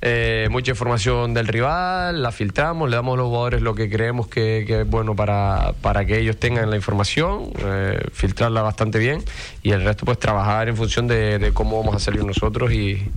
eh, 0.00 0.46
mucha 0.50 0.70
información 0.70 1.34
del 1.34 1.48
rival, 1.48 2.22
la 2.22 2.30
filtramos, 2.30 2.88
le 2.88 2.94
damos 2.94 3.14
a 3.14 3.16
los 3.16 3.26
jugadores 3.26 3.62
lo 3.62 3.74
que 3.74 3.90
creemos 3.90 4.28
que, 4.28 4.64
es 4.68 4.88
bueno 4.88 5.16
para, 5.16 5.74
para, 5.82 6.04
que 6.04 6.20
ellos 6.20 6.36
tengan 6.36 6.70
la 6.70 6.76
información, 6.76 7.50
eh, 7.58 8.00
filtrarla 8.12 8.62
bastante 8.62 9.00
bien 9.00 9.24
y 9.64 9.72
el 9.72 9.82
resto 9.82 10.04
pues 10.04 10.20
trabajar 10.20 10.68
en 10.68 10.76
función 10.76 11.08
de, 11.08 11.50
cómo 11.52 11.78
vamos 11.80 11.96
a 11.96 11.98
salir 11.98 12.24
nosotros 12.24 12.72
y, 12.72 13.10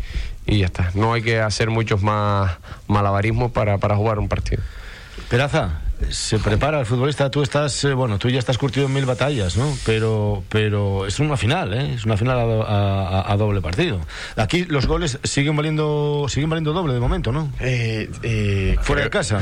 y, 0.47 0.59
ya 0.59 0.65
está. 0.65 0.89
No 0.95 1.13
hay 1.13 1.21
que 1.21 1.39
hacer 1.39 1.69
muchos 1.69 2.01
más 2.01 2.57
malabarismos 2.87 3.51
para, 3.51 3.77
para 3.77 3.95
jugar 3.95 4.17
un 4.17 4.27
partido. 4.27 4.63
Peraza, 5.29 5.81
se 6.09 6.39
prepara 6.39 6.79
el 6.79 6.85
futbolista. 6.85 7.29
Tú 7.29 7.41
estás, 7.41 7.83
eh, 7.83 7.93
bueno, 7.93 8.17
tú 8.17 8.29
ya 8.29 8.39
estás 8.39 8.57
curtido 8.57 8.87
en 8.87 8.93
mil 8.93 9.05
batallas, 9.05 9.57
¿no? 9.57 9.77
Pero, 9.85 10.43
pero 10.49 11.05
es 11.05 11.19
una 11.19 11.37
final, 11.37 11.73
¿eh? 11.73 11.93
Es 11.95 12.05
una 12.05 12.17
final 12.17 12.63
a, 12.67 13.35
doble 13.37 13.61
partido. 13.61 13.99
Aquí 14.35 14.65
los 14.65 14.85
goles 14.85 15.19
siguen 15.23 15.55
valiendo, 15.55 16.25
siguen 16.29 16.49
valiendo 16.49 16.73
doble 16.73 16.93
de 16.93 16.99
momento, 16.99 17.31
¿no? 17.31 17.51
Eh, 17.59 18.09
eh, 18.23 18.77
Fuera 18.81 19.03
de 19.03 19.09
casa. 19.09 19.39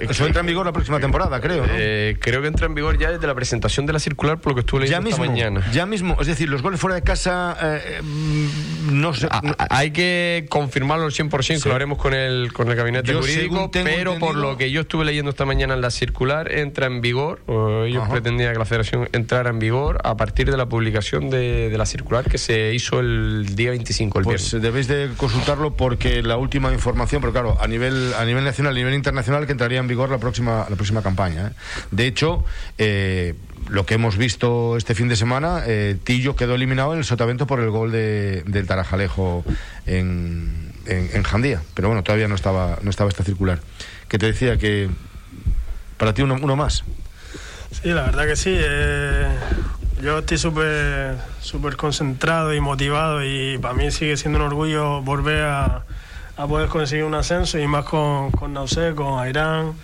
eso 0.00 0.26
entra 0.26 0.40
en 0.40 0.46
vigor 0.46 0.66
la 0.66 0.72
próxima 0.72 1.00
temporada, 1.00 1.40
creo. 1.40 1.66
¿no? 1.66 1.72
creo 1.72 2.42
que 2.42 2.48
entra 2.48 2.66
en 2.66 2.74
vigor 2.74 2.98
ya 2.98 3.10
desde 3.10 3.26
la 3.26 3.34
presentación 3.34 3.86
de 3.86 3.92
la 3.92 3.98
circular, 3.98 4.38
por 4.38 4.52
lo 4.52 4.56
que 4.56 4.60
estuve 4.60 4.82
leyendo 4.82 5.10
ya 5.10 5.16
mismo, 5.16 5.24
mañana. 5.24 5.70
Ya 5.72 5.86
mismo, 5.86 6.16
es 6.20 6.26
decir, 6.26 6.48
los 6.48 6.62
goles 6.62 6.80
fuera 6.80 6.94
de 6.94 7.02
casa, 7.02 7.56
mm, 8.02 9.00
no 9.00 9.14
sé. 9.14 9.28
hay 9.70 9.90
que 9.90 10.46
confirmarlo 10.48 11.06
al 11.06 11.12
100%, 11.12 11.62
que 11.62 11.68
lo 11.68 11.74
haremos 11.74 11.98
con 11.98 12.14
el, 12.14 12.52
con 12.52 12.68
el 12.68 12.76
gabinete 12.76 13.14
jurídico, 13.14 13.70
pero 13.70 14.18
por 14.18 14.36
lo 14.36 14.56
que 14.56 14.70
yo 14.70 14.82
estuve 14.82 15.04
leyendo 15.04 15.30
esta 15.30 15.44
mañana 15.44 15.74
en 15.74 15.80
la 15.80 15.90
circular 16.02 16.50
entra 16.50 16.86
en 16.86 17.00
vigor, 17.00 17.42
o 17.46 17.84
ellos 17.84 18.08
pretendían 18.08 18.52
que 18.52 18.58
la 18.58 18.64
federación 18.64 19.08
entrara 19.12 19.50
en 19.50 19.60
vigor 19.60 20.00
a 20.02 20.16
partir 20.16 20.50
de 20.50 20.56
la 20.56 20.66
publicación 20.66 21.30
de, 21.30 21.72
la 21.78 21.86
circular 21.86 22.28
que 22.28 22.38
se 22.38 22.74
hizo 22.74 22.98
el 22.98 23.54
día 23.54 23.70
25, 23.70 24.18
el 24.18 24.24
Pues 24.24 24.50
debéis 24.50 24.88
de 24.88 25.10
consultarlo 25.16 25.76
porque 25.76 26.20
la 26.24 26.36
última 26.38 26.72
información, 26.72 27.20
pero 27.20 27.32
claro, 27.32 27.56
a 27.60 27.68
nivel, 27.68 28.14
a 28.18 28.24
nivel 28.24 28.42
nacional, 28.42 28.72
a 28.72 28.76
nivel 28.76 28.94
internacional, 28.94 29.46
que 29.46 29.52
entraría 29.52 29.78
en 29.78 29.86
vigor 29.86 30.10
la 30.10 30.18
próxima, 30.18 30.66
la 30.68 30.74
próxima 30.74 31.02
campaña. 31.02 31.46
¿eh? 31.46 31.50
De 31.92 32.08
hecho, 32.08 32.44
eh, 32.78 33.34
lo 33.68 33.86
que 33.86 33.94
hemos 33.94 34.16
visto 34.16 34.76
este 34.76 34.96
fin 34.96 35.06
de 35.06 35.14
semana, 35.14 35.62
eh, 35.68 35.96
Tillo 36.02 36.34
quedó 36.34 36.56
eliminado 36.56 36.94
en 36.94 36.98
el 36.98 37.04
sotavento 37.04 37.46
por 37.46 37.60
el 37.60 37.70
gol 37.70 37.92
de, 37.92 38.42
del 38.44 38.66
Tarajalejo 38.66 39.44
en, 39.86 40.72
en, 40.86 41.22
Jandía. 41.22 41.62
Pero 41.74 41.86
bueno, 41.86 42.02
todavía 42.02 42.26
no 42.26 42.34
estaba, 42.34 42.80
no 42.82 42.90
estaba 42.90 43.08
esta 43.08 43.22
circular. 43.22 43.60
Que 44.08 44.18
te 44.18 44.26
decía 44.26 44.58
que 44.58 44.90
para 46.02 46.14
ti 46.14 46.22
uno, 46.22 46.56
más. 46.56 46.82
Sí, 47.70 47.90
la 47.90 48.02
verdad 48.02 48.26
que 48.26 48.34
sí. 48.34 48.52
Eh, 48.52 49.28
yo 50.02 50.18
estoy 50.18 50.36
súper 50.36 51.76
concentrado 51.76 52.52
y 52.52 52.60
motivado 52.60 53.24
y 53.24 53.56
para 53.58 53.72
mí 53.74 53.88
sigue 53.92 54.16
siendo 54.16 54.40
un 54.40 54.46
orgullo 54.46 55.00
volver 55.02 55.44
a, 55.44 55.84
a 56.36 56.46
poder 56.48 56.68
conseguir 56.68 57.04
un 57.04 57.14
ascenso 57.14 57.56
y 57.56 57.68
más 57.68 57.84
con, 57.84 58.32
con 58.32 58.52
Nausé, 58.52 58.96
con 58.96 59.20
Airán, 59.20 59.74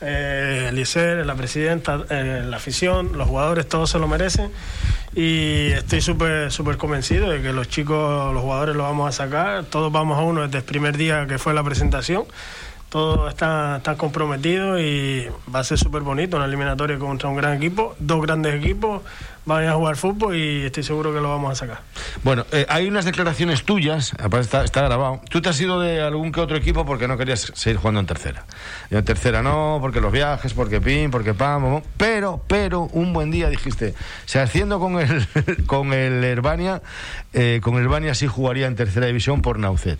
eh, 0.00 0.72
la 1.24 1.34
presidenta, 1.36 2.04
eh, 2.10 2.42
la 2.44 2.56
afición, 2.56 3.16
los 3.16 3.28
jugadores, 3.28 3.68
todos 3.68 3.88
se 3.88 4.00
lo 4.00 4.08
merecen 4.08 4.50
y 5.14 5.68
estoy 5.68 6.00
súper 6.00 6.50
súper 6.50 6.76
convencido 6.76 7.30
de 7.30 7.40
que 7.40 7.52
los 7.52 7.68
chicos, 7.68 8.34
los 8.34 8.42
jugadores 8.42 8.74
lo 8.74 8.82
vamos 8.82 9.08
a 9.08 9.12
sacar, 9.12 9.64
todos 9.66 9.92
vamos 9.92 10.18
a 10.18 10.22
uno 10.22 10.42
desde 10.42 10.58
el 10.58 10.64
primer 10.64 10.96
día 10.96 11.28
que 11.28 11.38
fue 11.38 11.54
la 11.54 11.62
presentación 11.62 12.24
todo 12.88 13.28
está, 13.28 13.76
está 13.78 13.96
comprometido 13.96 14.78
y 14.80 15.28
va 15.54 15.60
a 15.60 15.64
ser 15.64 15.78
súper 15.78 16.02
bonito 16.02 16.36
una 16.36 16.46
eliminatoria 16.46 16.98
contra 16.98 17.28
un 17.28 17.36
gran 17.36 17.56
equipo, 17.56 17.94
dos 17.98 18.22
grandes 18.22 18.54
equipos, 18.54 19.02
van 19.48 19.66
a 19.66 19.72
jugar 19.72 19.96
fútbol 19.96 20.36
y 20.36 20.66
estoy 20.66 20.82
seguro 20.82 21.12
que 21.12 21.20
lo 21.20 21.30
vamos 21.30 21.52
a 21.52 21.54
sacar. 21.54 21.80
Bueno, 22.22 22.44
eh, 22.52 22.66
hay 22.68 22.86
unas 22.86 23.06
declaraciones 23.06 23.64
tuyas, 23.64 24.12
está, 24.40 24.62
está 24.62 24.82
grabado. 24.82 25.20
Tú 25.30 25.40
te 25.40 25.48
has 25.48 25.60
ido 25.60 25.80
de 25.80 26.02
algún 26.02 26.32
que 26.32 26.40
otro 26.40 26.56
equipo 26.56 26.84
porque 26.84 27.08
no 27.08 27.16
querías 27.16 27.52
seguir 27.54 27.78
jugando 27.78 28.00
en 28.00 28.06
tercera. 28.06 28.44
en 28.90 29.04
tercera 29.04 29.42
no, 29.42 29.78
porque 29.80 30.00
los 30.00 30.12
viajes, 30.12 30.52
porque 30.52 30.80
pin, 30.80 31.10
porque 31.10 31.32
pam, 31.32 31.82
pero, 31.96 32.42
pero, 32.46 32.82
un 32.92 33.12
buen 33.12 33.30
día 33.30 33.48
dijiste, 33.48 33.94
se 34.26 34.38
haciendo 34.38 34.78
con 34.78 35.00
el, 35.00 35.26
con 35.66 35.92
el 35.94 36.22
Herbania, 36.22 36.82
eh, 37.32 37.60
con 37.62 37.76
el 37.76 37.82
Herbania 37.82 38.14
sí 38.14 38.26
jugaría 38.26 38.66
en 38.66 38.76
tercera 38.76 39.06
división 39.06 39.40
por 39.40 39.58
Naucet. 39.58 39.98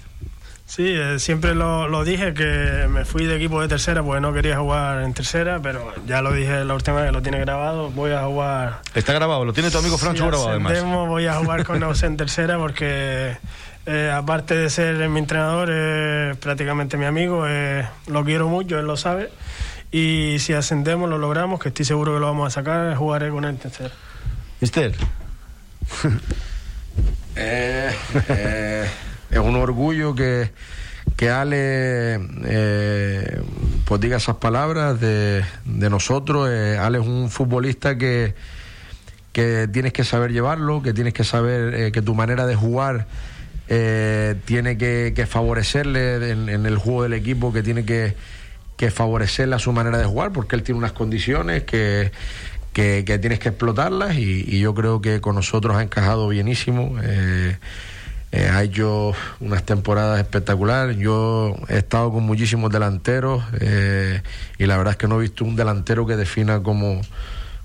Sí, 0.69 0.85
eh, 0.87 1.19
siempre 1.19 1.55
lo, 1.55 2.05
dije 2.05 2.35
que 2.35 2.87
me 2.91 3.07
fui 3.07 3.25
de 3.25 3.37
equipo 3.37 3.63
de 3.63 3.69
tercera 3.69 4.03
porque 4.03 4.21
no 4.21 4.35
quería 4.35 4.59
jugar 4.59 5.03
en 5.03 5.15
tercera, 5.15 5.61
pero 5.63 5.95
ya 6.07 6.21
lo 6.21 6.31
dije 6.31 6.63
la 6.63 6.75
última 6.75 6.99
vez 6.99 7.07
que 7.07 7.13
lo 7.13 7.23
tiene 7.23 7.41
grabado, 7.41 7.91
voy 7.91 8.13
a 8.13 8.25
jugar... 8.25 8.83
Está 8.95 9.15
grabado, 9.15 9.47
lo 9.47 9.55
tiene 9.55 9.71
tu 9.71 9.79
amigo 9.79 9.97
Francho 9.97 10.27
grabado 10.27 10.51
además. 10.51 10.85
voy 10.85 11.27
a 11.27 11.37
jugar 11.37 11.65
con 11.65 11.81
Naus 11.81 12.03
en 12.03 12.19
tercera 12.19 12.59
porque 12.59 13.39
eh, 13.87 14.13
aparte 14.15 14.59
de 14.59 14.69
ser 14.69 15.09
mi 15.09 15.21
entrenador, 15.21 15.71
es 15.71 16.37
prácticamente 16.37 16.99
mi 16.99 17.07
amigo, 17.07 17.47
eh, 17.49 17.89
lo 18.07 18.23
quiero 18.23 18.49
mucho, 18.49 18.79
él 18.79 18.85
lo 18.85 18.99
sabe, 18.99 19.31
y 19.91 20.37
si 20.39 20.53
ascendemos, 20.53 21.09
lo 21.09 21.17
logramos, 21.17 21.61
que 21.61 21.69
estoy 21.71 21.87
seguro 21.87 22.13
que 22.13 22.21
lo 22.21 22.27
vamos 22.27 22.47
a 22.47 22.51
sacar, 22.51 22.95
jugaré 22.95 23.31
con 23.31 23.45
él 23.45 23.51
en 23.53 23.57
tercera. 23.57 23.95
Mister. 24.61 24.95
eh 27.37 28.87
es 29.31 29.39
un 29.39 29.57
orgullo 29.57 30.15
que, 30.15 30.51
que 31.17 31.31
Ale 31.31 32.19
eh, 32.45 33.43
pues 33.85 34.01
diga 34.01 34.17
esas 34.17 34.37
palabras 34.37 35.01
de, 35.01 35.45
de 35.65 35.91
nosotros. 35.91 36.49
Eh, 36.51 36.79
Ale 36.79 36.99
es 36.99 37.07
un 37.07 37.31
futbolista 37.31 37.99
que, 37.99 38.35
que 39.33 39.69
tienes 39.73 39.93
que 39.93 40.05
saber 40.05 40.33
llevarlo, 40.33 40.83
que 40.83 40.93
tienes 40.93 41.15
que 41.15 41.25
saber 41.25 41.75
eh, 41.75 41.93
que 41.93 42.03
tu 42.03 42.15
manera 42.15 42.47
de 42.47 42.55
jugar 42.55 43.07
tiene 44.47 44.79
que, 44.79 45.27
favorecerle 45.29 46.31
en, 46.31 46.65
el 46.65 46.79
juego 46.79 47.03
del 47.03 47.13
equipo, 47.13 47.53
que 47.53 47.63
tiene 47.63 47.85
que, 47.85 48.15
que 48.79 48.91
favorecerle 48.91 49.57
a 49.57 49.59
su 49.59 49.73
manera 49.73 49.99
de 49.99 50.07
jugar, 50.07 50.33
porque 50.33 50.57
él 50.57 50.63
tiene 50.63 50.79
unas 50.79 50.93
condiciones 50.93 51.65
que, 51.65 52.11
que, 52.73 53.03
tienes 53.21 53.41
que 53.41 53.51
explotarlas 53.51 54.17
y, 54.17 54.59
yo 54.59 54.75
creo 54.75 55.03
que 55.03 55.21
con 55.21 55.35
nosotros 55.35 55.77
ha 55.77 55.83
encajado 55.83 56.29
bienísimo. 56.29 56.97
Ha 58.33 58.63
hecho 58.63 59.13
unas 59.41 59.65
temporadas 59.65 60.21
espectaculares. 60.21 60.97
Yo 60.99 61.57
he 61.69 61.79
estado 61.79 62.13
con 62.13 62.25
muchísimos 62.25 62.71
delanteros 62.71 63.43
eh, 63.61 64.23
y 64.59 64.67
la 64.67 64.77
verdad 64.77 64.93
es 64.93 64.97
que 64.99 65.09
no 65.09 65.19
he 65.19 65.23
visto 65.23 65.45
un 65.45 65.57
delantero 65.57 66.07
que 66.07 66.17
defina 66.17 66.63
como, 66.63 67.01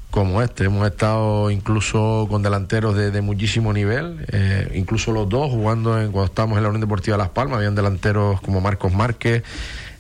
como 0.10 0.42
este. 0.42 0.66
Hemos 0.66 0.88
estado 0.88 1.52
incluso 1.52 2.28
con 2.30 2.44
delanteros 2.44 2.96
de, 2.96 3.22
muchísimo 3.22 3.74
nivel, 3.74 4.26
eh, 4.32 4.72
incluso 4.76 5.12
los 5.12 5.28
dos 5.28 5.52
jugando 5.52 6.00
en, 6.00 6.12
cuando 6.12 6.28
estábamos 6.28 6.58
en 6.58 6.64
la 6.64 6.70
Unión 6.70 6.82
Deportiva 6.82 7.18
Las 7.18 7.30
Palmas. 7.30 7.58
Habían 7.58 7.76
delanteros 7.76 8.40
como 8.40 8.62
Marcos 8.62 8.94
Márquez, 8.94 9.44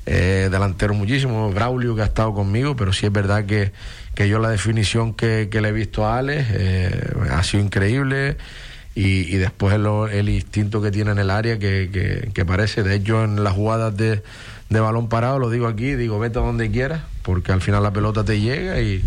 delanteros 0.05 0.95
muchísimos, 0.95 1.53
Braulio 1.53 1.95
que 1.95 2.03
ha 2.03 2.05
estado 2.05 2.33
conmigo, 2.33 2.75
pero 2.75 2.93
sí 2.93 3.05
es 3.05 3.11
verdad 3.11 3.45
que, 3.45 3.73
que 4.15 4.29
yo 4.29 4.39
la 4.39 4.49
definición 4.49 5.13
que, 5.13 5.49
que 5.51 5.59
le 5.59 5.69
he 5.69 5.71
visto 5.73 6.05
a 6.05 6.19
Alex 6.19 6.47
ha 7.31 7.43
sido 7.43 7.63
increíble 7.63 8.37
y, 8.95 9.37
después 9.37 9.73
el, 9.73 10.29
instinto 10.29 10.81
que 10.81 10.91
tiene 10.91 11.11
en 11.11 11.19
el 11.19 11.31
área 11.31 11.57
que, 11.57 12.29
que, 12.33 12.45
parece, 12.45 12.83
de 12.83 12.95
hecho 12.95 13.23
en 13.23 13.43
las 13.43 13.53
jugadas 13.53 13.97
de, 13.97 14.21
de, 14.69 14.79
balón 14.79 15.09
parado, 15.09 15.39
lo 15.39 15.49
digo 15.49 15.67
aquí, 15.67 15.95
digo 15.95 16.19
vete 16.19 16.37
a 16.37 16.43
donde 16.43 16.69
quieras, 16.69 17.01
porque 17.23 17.51
al 17.51 17.61
final 17.61 17.81
la 17.81 17.91
pelota 17.91 18.23
te 18.23 18.39
llega 18.39 18.79
y, 18.81 19.03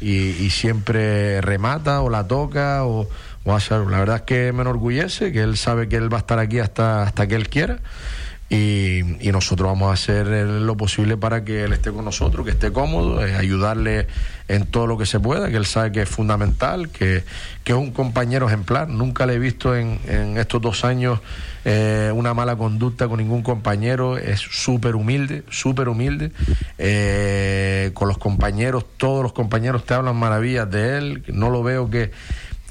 y, 0.00 0.50
siempre 0.50 1.42
remata 1.42 2.00
o 2.00 2.08
la 2.08 2.26
toca 2.26 2.84
o, 2.84 3.08
o 3.44 3.54
hace 3.54 3.74
La 3.74 3.98
verdad 3.98 4.16
es 4.16 4.22
que 4.22 4.52
me 4.52 4.62
enorgullece, 4.62 5.32
que 5.32 5.42
él 5.42 5.58
sabe 5.58 5.88
que 5.88 5.96
él 5.96 6.10
va 6.10 6.16
a 6.16 6.20
estar 6.20 6.38
aquí 6.38 6.58
hasta, 6.58 7.02
hasta 7.02 7.26
que 7.26 7.34
él 7.34 7.48
quiera 7.48 7.80
y, 8.50 9.30
nosotros 9.30 9.68
vamos 9.68 9.90
a 9.90 9.92
hacer 9.92 10.26
lo 10.26 10.76
posible 10.76 11.16
para 11.16 11.44
que 11.44 11.62
él 11.62 11.72
esté 11.72 11.92
con 11.92 12.04
nosotros, 12.04 12.44
que 12.44 12.50
esté 12.50 12.72
cómodo, 12.72 13.24
eh, 13.24 13.36
ayudarle 13.36 14.08
en 14.48 14.66
todo 14.66 14.88
lo 14.88 14.98
que 14.98 15.06
se 15.06 15.20
pueda, 15.20 15.48
que 15.48 15.56
él 15.56 15.66
sabe 15.66 15.92
que 15.92 16.02
es 16.02 16.08
fundamental, 16.08 16.88
que, 16.88 17.22
que 17.62 17.72
es 17.72 17.78
un 17.78 17.92
compañero 17.92 18.48
ejemplar. 18.48 18.88
Nunca 18.88 19.24
le 19.24 19.34
he 19.34 19.38
visto 19.38 19.76
en, 19.76 20.00
en 20.08 20.36
estos 20.36 20.60
dos 20.60 20.84
años 20.84 21.20
eh, 21.64 22.10
una 22.14 22.34
mala 22.34 22.56
conducta 22.56 23.06
con 23.06 23.18
ningún 23.18 23.42
compañero, 23.42 24.16
es 24.16 24.40
súper 24.40 24.96
humilde, 24.96 25.44
súper 25.50 25.88
humilde. 25.88 26.32
Eh, 26.78 27.90
con 27.94 28.08
los 28.08 28.18
compañeros, 28.18 28.84
todos 28.96 29.22
los 29.22 29.32
compañeros 29.32 29.84
te 29.84 29.94
hablan 29.94 30.16
maravillas 30.16 30.68
de 30.70 30.98
él, 30.98 31.22
no 31.28 31.50
lo 31.50 31.62
veo 31.62 31.88
que 31.88 32.10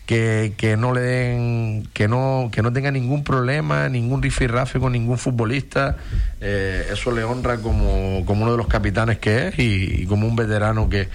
que, 0.09 0.55
que 0.57 0.75
no 0.75 0.91
le 0.91 1.01
den, 1.01 1.87
que 1.93 2.07
no, 2.07 2.49
que 2.51 2.63
no 2.63 2.73
tenga 2.73 2.89
ningún 2.89 3.23
problema, 3.23 3.89
ningún 3.89 4.23
rifirrafe 4.23 4.79
con 4.79 4.93
ningún 4.93 5.19
futbolista. 5.19 5.97
Eh, 6.41 6.87
eso 6.91 7.11
le 7.11 7.23
honra 7.23 7.57
como, 7.57 8.25
como 8.25 8.41
uno 8.41 8.53
de 8.53 8.57
los 8.57 8.65
capitanes 8.65 9.19
que 9.19 9.49
es 9.49 9.59
y, 9.59 10.07
como 10.07 10.25
un 10.25 10.35
veterano 10.35 10.89
que, 10.89 11.09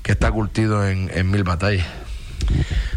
que 0.00 0.12
está 0.12 0.30
curtido 0.30 0.86
en, 0.86 1.10
en 1.12 1.28
mil 1.28 1.42
batallas. 1.42 1.88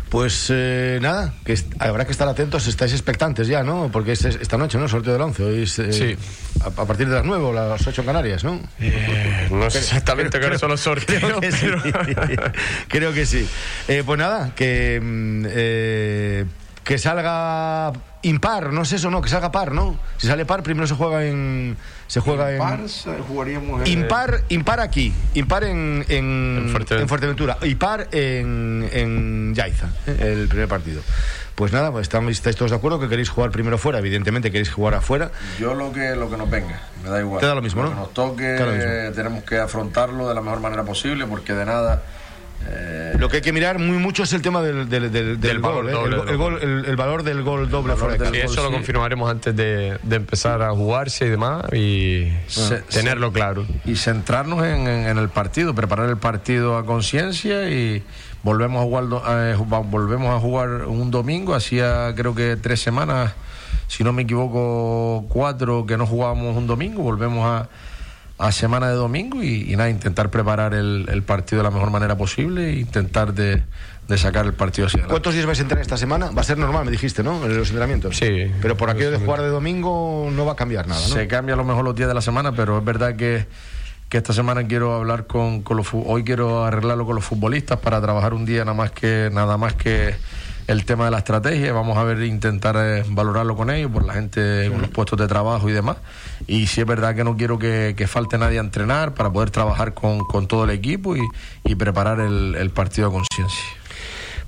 Pues 0.10 0.48
eh, 0.50 0.98
nada, 1.02 1.36
que 1.46 1.56
habrá 1.78 2.06
que 2.06 2.12
estar 2.12 2.28
atentos, 2.28 2.66
estáis 2.66 2.94
expectantes 2.94 3.48
ya, 3.48 3.62
¿no? 3.62 3.90
Porque 3.92 4.14
es, 4.14 4.26
esta 4.26 4.58
noche, 4.58 4.80
¿no? 4.80 4.88
Sorteo 4.88 5.14
del 5.14 5.22
11, 5.22 5.44
hoy 5.44 5.62
eh, 5.62 5.68
sí. 5.68 6.18
a, 6.62 6.72
partir 6.72 7.08
de 7.08 7.16
las 7.16 7.26
9 7.26 7.44
o 7.44 7.54
las 7.54 7.86
8 7.86 8.02
en 8.02 8.08
Canarias, 8.08 8.44
¿no? 8.44 8.60
Eh, 8.80 9.48
no 9.52 9.70
sé 9.70 9.78
exactamente 9.78 10.40
qué 10.40 10.58
son 10.58 10.72
los 10.72 10.82
sorteos. 10.82 11.20
Creo 11.22 11.40
que 11.40 11.52
sí. 11.52 11.68
creo 12.88 13.14
que 13.14 13.26
sí. 13.26 13.48
pues 14.04 14.20
nada, 14.20 14.52
que, 14.56 15.00
mm, 15.00 15.46
que 16.90 16.98
salga 16.98 17.94
impar, 18.24 18.74
no 18.74 18.82
es 18.82 18.92
eso, 18.94 19.12
no, 19.12 19.22
que 19.22 19.30
salga 19.30 19.52
par, 19.52 19.74
¿no? 19.74 19.96
Si 20.18 20.26
sale 20.26 20.44
par, 20.44 20.64
primero 20.64 20.88
se 20.88 20.96
juega 20.96 21.24
en. 21.24 21.78
Se 22.08 22.20
juega 22.20 22.52
Impar, 22.52 22.80
en. 22.80 23.24
jugaríamos 23.26 23.82
en- 23.82 23.88
Impar, 24.00 24.42
impar 24.50 24.80
aquí, 24.80 25.14
impar 25.36 25.66
en, 25.66 26.04
en, 26.10 26.58
En 26.64 26.70
Fuerteventura. 26.72 27.02
en 27.02 27.08
Fuerteventura, 27.08 27.58
y 27.62 27.76
par 27.76 28.08
en, 28.12 28.90
en 28.92 29.54
Yaiza, 29.54 29.90
¿eh? 30.08 30.18
el 30.42 30.48
primer 30.48 30.68
partido. 30.68 31.04
Pues 31.54 31.72
nada, 31.72 31.92
pues 31.92 32.04
estamos, 32.08 32.32
estáis 32.32 32.56
todos 32.56 32.72
de 32.72 32.78
acuerdo 32.78 33.00
que 33.00 33.08
queréis 33.08 33.30
jugar 33.30 33.52
primero 33.52 33.78
fuera, 33.78 34.00
evidentemente 34.00 34.50
queréis 34.50 34.72
jugar 34.72 34.96
afuera. 34.96 35.30
Yo 35.60 35.76
lo 35.76 35.92
que 35.94 36.16
lo 36.16 36.28
que 36.28 36.38
nos 36.38 36.50
venga, 36.50 36.82
me 37.04 37.12
da 37.12 37.20
igual. 37.20 37.40
Te 37.40 37.46
da 37.46 37.54
lo 37.54 37.62
mismo, 37.62 37.84
Lo 37.84 37.90
¿no? 37.90 37.94
que 37.96 38.02
nos 38.02 38.14
toque, 38.16 38.58
eh, 38.60 39.12
tenemos 39.14 39.44
que 39.44 39.60
afrontarlo 39.60 40.28
de 40.28 40.34
la 40.34 40.42
mejor 40.42 40.60
manera 40.60 40.84
posible, 40.84 41.28
porque 41.28 41.54
de 41.54 41.66
nada. 41.66 42.02
Eh, 42.68 43.14
Lo 43.18 43.30
que 43.30 43.38
hay 43.38 43.42
que 43.42 43.54
mirar 43.54 43.80
muy 43.80 43.98
mucho 43.98 44.24
es 44.24 44.34
el 44.34 44.42
tema 44.42 44.62
del, 44.62 44.90
del, 44.90 45.12
del, 45.12 45.40
del 45.40 45.40
Del 45.42 45.60
gol, 45.60 45.86
valor 45.86 46.14
¿eh? 46.14 46.32
el, 46.32 46.38
gol. 46.38 46.60
el- 46.62 46.86
el 46.86 46.96
valor 46.96 47.24
del 47.24 47.42
gol 47.44 47.70
doble 47.70 47.96
fuera 47.96 48.14
de 48.14 48.20
del 48.20 48.32
casa. 48.32 48.48
Sí, 48.48 48.52
eso 48.54 48.64
lo 48.64 48.70
sí. 48.70 48.74
confirmaremos 48.76 49.30
antes 49.30 49.56
de, 49.56 49.98
de 50.04 50.16
empezar 50.16 50.62
a 50.62 50.72
jugarse 50.72 51.26
y 51.26 51.30
demás 51.30 51.64
y 51.74 52.32
Se- 52.48 52.82
tenerlo 52.82 53.32
claro. 53.32 53.66
y 53.86 53.96
centrarnos 53.96 54.64
en, 54.66 54.88
en- 54.88 55.08
en 55.08 55.18
el 55.18 55.30
partido, 55.30 55.74
preparar 55.74 56.10
el 56.10 56.18
partido 56.18 56.78
a 56.78 56.86
conciencia 56.86 57.70
y 57.70 58.04
volvemos 58.44 58.82
a 58.82 58.84
jugar 58.84 59.06
eh, 59.30 59.56
volvemos 59.90 60.34
a 60.36 60.40
jugar 60.40 60.70
un 60.86 61.12
domingo, 61.12 61.56
hacía 61.56 62.14
creo 62.16 62.34
que 62.36 62.56
tres 62.56 62.82
semanas, 62.82 63.34
si 63.88 64.04
no 64.04 64.14
me 64.14 64.22
equivoco, 64.24 65.26
cuatro 65.30 65.86
que 65.86 65.98
no 65.98 66.06
jugábamos 66.06 66.56
un 66.56 66.68
domingo, 66.68 67.02
volvemos 67.04 67.46
a, 67.46 67.68
a 68.40 68.52
semana 68.54 68.88
de 68.88 68.96
domingo 68.96 69.44
y, 69.44 69.72
y 69.72 69.76
nada, 69.76 69.90
intentar 69.90 70.32
preparar 70.32 70.74
el, 70.74 71.08
el 71.12 71.24
partido 71.24 71.62
de 71.62 71.64
la 71.66 71.72
mejor 71.72 71.92
manera 71.92 72.18
posible 72.18 72.70
e 72.70 72.80
intentar 72.80 73.34
de, 73.34 73.64
de 74.08 74.18
sacar 74.18 74.46
el 74.46 74.54
partido 74.54 74.88
hacia 74.88 75.00
adelante. 75.00 75.12
¿Cuántos 75.12 75.34
días 75.34 75.46
vais 75.46 75.60
a 75.60 75.62
entrenar 75.62 75.82
esta 75.82 75.98
semana? 75.98 76.32
Va 76.32 76.42
a 76.42 76.46
ser 76.46 76.58
normal, 76.58 76.86
me 76.86 76.92
dijiste, 76.92 77.22
¿no? 77.22 77.46
En 77.46 77.58
los 77.58 77.68
entrenamientos. 77.68 78.16
Sí. 78.16 78.50
Pero 78.62 78.78
por 78.78 78.90
aquello 78.90 79.12
de 79.12 79.18
jugar 79.18 79.42
de 79.42 79.50
domingo 79.50 80.30
no 80.32 80.46
va 80.46 80.54
a 80.54 80.56
cambiar 80.56 80.88
nada, 80.88 81.02
¿no? 81.02 81.14
Se 81.14 81.28
cambia 81.28 81.54
a 81.56 81.58
lo 81.58 81.66
mejor 81.66 81.84
los 81.84 81.96
días 81.96 82.08
de 82.08 82.14
la 82.14 82.22
semana, 82.22 82.54
pero 82.54 82.78
es 82.80 82.86
verdad 82.86 83.18
que, 83.18 83.46
que 84.08 84.18
esta 84.18 84.32
semana 84.32 84.66
quiero 84.66 84.96
hablar 84.96 85.28
con, 85.28 85.62
con 85.62 85.76
los 85.76 85.88
hoy 85.92 86.24
quiero 86.24 86.64
arreglarlo 86.64 87.06
con 87.06 87.16
los 87.16 87.26
futbolistas 87.26 87.80
para 87.80 88.02
trabajar 88.02 88.34
un 88.34 88.46
día 88.46 88.64
nada 88.64 88.74
más 88.74 88.92
que 88.92 89.30
nada 89.34 89.58
más 89.58 89.74
que 89.74 90.16
el 90.70 90.86
tema 90.86 91.06
de 91.06 91.12
la 91.12 91.18
estrategia. 91.18 91.74
Vamos 91.74 91.98
a 91.98 92.04
ver 92.04 92.22
intentar 92.22 92.76
eh, 92.78 93.04
valorarlo 93.10 93.56
con 93.56 93.72
ellos, 93.72 93.92
por 93.92 94.06
la 94.06 94.14
gente, 94.14 94.70
con 94.72 94.82
los 94.82 94.92
puestos 94.92 95.18
de 95.18 95.28
trabajo 95.28 95.68
y 95.68 95.72
demás. 95.72 95.98
Y 96.46 96.68
sí 96.68 96.80
es 96.80 96.88
verdad 96.88 97.16
que 97.16 97.24
no 97.24 97.36
quiero 97.36 97.58
que, 97.58 97.96
que 97.98 98.06
falte 98.06 98.38
nadie 98.38 98.60
a 98.60 98.62
entrenar 98.62 99.16
para 99.16 99.32
poder 99.32 99.50
trabajar 99.50 99.96
con, 99.96 100.20
con 100.20 100.48
todo 100.48 100.66
el 100.66 100.70
equipo 100.70 101.18
y, 101.18 101.22
y 101.64 101.74
preparar 101.74 102.20
el, 102.20 102.54
el 102.56 102.70
partido 102.70 103.08
a 103.08 103.12
conciencia. 103.12 103.79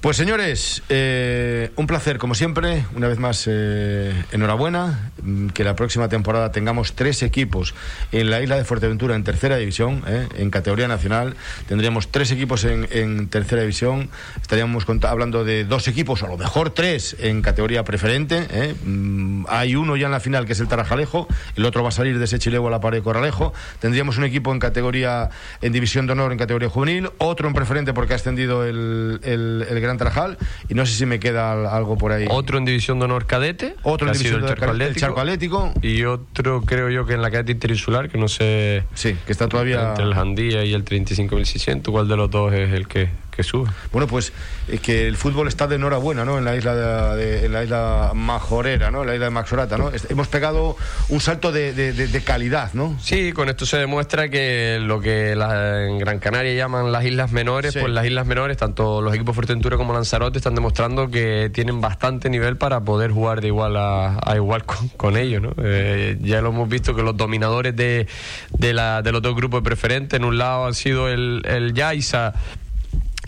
Pues 0.02 0.18
señores, 0.18 0.82
eh, 0.90 1.70
un 1.76 1.86
placer 1.86 2.18
como 2.18 2.34
siempre, 2.34 2.86
una 2.96 3.08
vez 3.08 3.20
más 3.20 3.46
eh, 3.48 4.12
enhorabuena, 4.32 5.12
mm, 5.22 5.50
que 5.50 5.64
la 5.64 5.76
próxima 5.76 6.10
temporada 6.10 6.52
tengamos 6.52 6.94
tres 6.94 7.22
equipos 7.22 7.76
en 8.12 8.32
la 8.32 8.42
isla 8.42 8.56
de 8.56 8.66
Fuerteventura 8.66 9.16
en 9.16 9.24
tercera 9.24 9.58
división, 9.58 10.02
eh, 10.08 10.28
en 10.38 10.50
categoría 10.50 10.88
nacional, 10.88 11.36
tendríamos 11.68 12.08
tres 12.08 12.32
equipos 12.32 12.64
en, 12.64 13.28
tercera 13.28 13.62
división, 13.62 14.10
estaríamos 14.42 14.88
hablando 15.04 15.44
de 15.44 15.66
dos 15.66 15.88
equipos, 15.88 16.24
a 16.24 16.28
lo 16.28 16.36
mejor 16.36 16.72
tres 16.72 17.16
en 17.20 17.44
categoría 17.44 17.84
preferente, 17.84 18.74
mm, 18.84 19.46
hay 19.50 19.76
uno 19.76 19.98
ya 19.98 20.08
en 20.08 20.14
la 20.14 20.20
final 20.20 20.48
que 20.48 20.54
es 20.54 20.60
el 20.62 20.68
Tarajalejo, 20.68 21.28
el 21.56 21.64
otro 21.64 21.84
va 21.84 21.90
a 21.90 21.92
salir 21.92 22.18
de 22.18 22.26
ese 22.26 22.40
Chilego 22.40 22.70
a 22.70 22.72
la 22.72 22.80
pared 22.80 22.98
de 22.98 23.04
Corralejo, 23.04 23.54
tendríamos 23.80 24.18
un 24.18 24.24
equipo 24.24 24.52
en 24.52 24.58
categoría, 24.58 25.30
en 25.62 25.72
división 25.72 26.08
de 26.08 26.14
honor 26.14 26.32
en 26.32 26.40
categoría 26.40 26.70
juvenil, 26.70 27.12
otro 27.20 27.48
en 27.48 27.54
preferente 27.54 27.94
porque 27.94 28.14
ha 28.14 28.16
ascendido 28.16 28.66
el, 28.66 29.20
el, 29.22 29.68
el 29.70 29.80
Gran 29.80 29.91
Tarajal, 29.98 30.38
y 30.70 30.74
no 30.74 30.86
sé 30.86 30.94
si 30.96 31.06
me 31.06 31.20
queda 31.20 31.52
al- 31.54 31.66
algo 31.68 31.98
por 31.98 32.12
ahí. 32.12 32.26
Otro 32.30 32.58
en 32.58 32.66
división 32.66 33.00
de 33.00 33.06
honor 33.06 33.26
cadete, 33.26 33.76
Otro 33.84 34.08
en 34.08 34.14
división 34.14 34.42
el 34.42 34.48
de 34.48 34.54
honor, 34.54 34.64
el 34.64 34.70
Atlético, 34.70 35.00
Charco 35.00 35.20
Atlético. 35.22 35.74
y 35.82 36.04
otro 36.04 36.62
creo 36.62 36.90
yo 36.90 37.06
que 37.06 37.14
en 37.14 37.22
la 37.22 37.32
cadete 37.32 37.52
interinsular, 37.54 38.10
que 38.10 38.18
no 38.18 38.28
sé 38.28 38.84
Sí, 38.94 39.16
que 39.26 39.32
está 39.32 39.48
todavía... 39.48 39.90
entre 39.90 40.06
el 40.06 40.14
Jandía 40.14 40.64
y 40.66 40.74
el 40.74 40.84
35.600, 40.86 41.92
cuál 41.92 42.08
de 42.08 42.18
los 42.18 42.30
dos 42.30 42.54
es 42.54 42.72
el 42.74 42.88
que, 42.88 43.10
que 43.32 43.44
sube. 43.44 43.70
Bueno, 43.92 44.08
pues 44.08 44.34
es 44.68 44.80
que 44.82 45.08
el 45.08 45.16
fútbol 45.18 45.48
está 45.48 45.66
de 45.68 45.76
enhorabuena, 45.76 46.26
¿no? 46.26 46.38
En 46.38 46.46
la 46.46 46.56
isla 46.56 46.76
de, 46.76 47.16
de- 47.26 47.46
en 47.46 47.54
la 47.54 47.64
isla 47.64 48.12
majorera, 48.14 48.92
¿no? 48.92 49.02
En 49.02 49.08
la 49.08 49.14
isla 49.14 49.26
de 49.26 49.32
Maxorata, 49.32 49.78
¿no? 49.78 49.90
Hemos 50.10 50.28
pegado 50.28 50.76
un 51.10 51.20
salto 51.22 51.52
de, 51.52 51.74
de- 51.74 51.94
de- 51.94 52.08
de 52.08 52.24
calidad, 52.24 52.74
¿no? 52.74 52.98
Sí, 53.02 53.32
con 53.32 53.48
esto 53.50 53.66
se 53.66 53.78
demuestra 53.78 54.30
que 54.30 54.80
lo 54.82 55.00
que 55.00 55.36
la- 55.36 55.86
en 55.88 55.98
Gran 55.98 56.20
Canaria 56.20 56.54
llaman 56.54 56.92
las 56.92 57.06
islas 57.06 57.32
menores, 57.32 57.74
Sí. 57.74 57.80
pues 57.80 57.92
las 57.92 58.06
islas 58.06 58.26
menores, 58.28 58.58
tanto 58.58 59.02
los 59.02 59.14
equipos 59.16 59.34
Fuerteventura 59.34 59.78
como 59.78 59.94
Lanzarote, 59.94 60.38
están 60.38 60.56
demostrando 60.56 61.10
que 61.10 61.50
tienen 61.54 61.80
bastante 61.82 62.30
nivel 62.30 62.58
para 62.58 62.82
poder 62.82 63.12
jugar 63.12 63.40
de 63.42 63.48
igual 63.48 63.78
a, 63.78 64.20
a 64.24 64.36
igual 64.36 64.66
con, 64.66 64.90
con 64.90 65.16
ellos. 65.18 65.42
¿no? 65.42 65.54
Eh, 65.64 66.18
ya 66.22 66.42
lo 66.42 66.50
hemos 66.50 66.68
visto 66.68 66.94
que 66.94 67.02
los 67.02 67.16
dominadores 67.16 67.76
de, 67.76 68.08
de, 68.52 68.74
la, 68.74 69.02
de 69.02 69.12
los 69.14 69.22
dos 69.22 69.36
grupos 69.36 69.62
de 69.62 69.64
preferentes, 69.64 70.18
en 70.20 70.26
un 70.26 70.38
lado 70.38 70.66
han 70.66 70.74
sido 70.74 71.08
el, 71.08 71.42
el 71.46 71.74
Yaiza. 71.74 72.34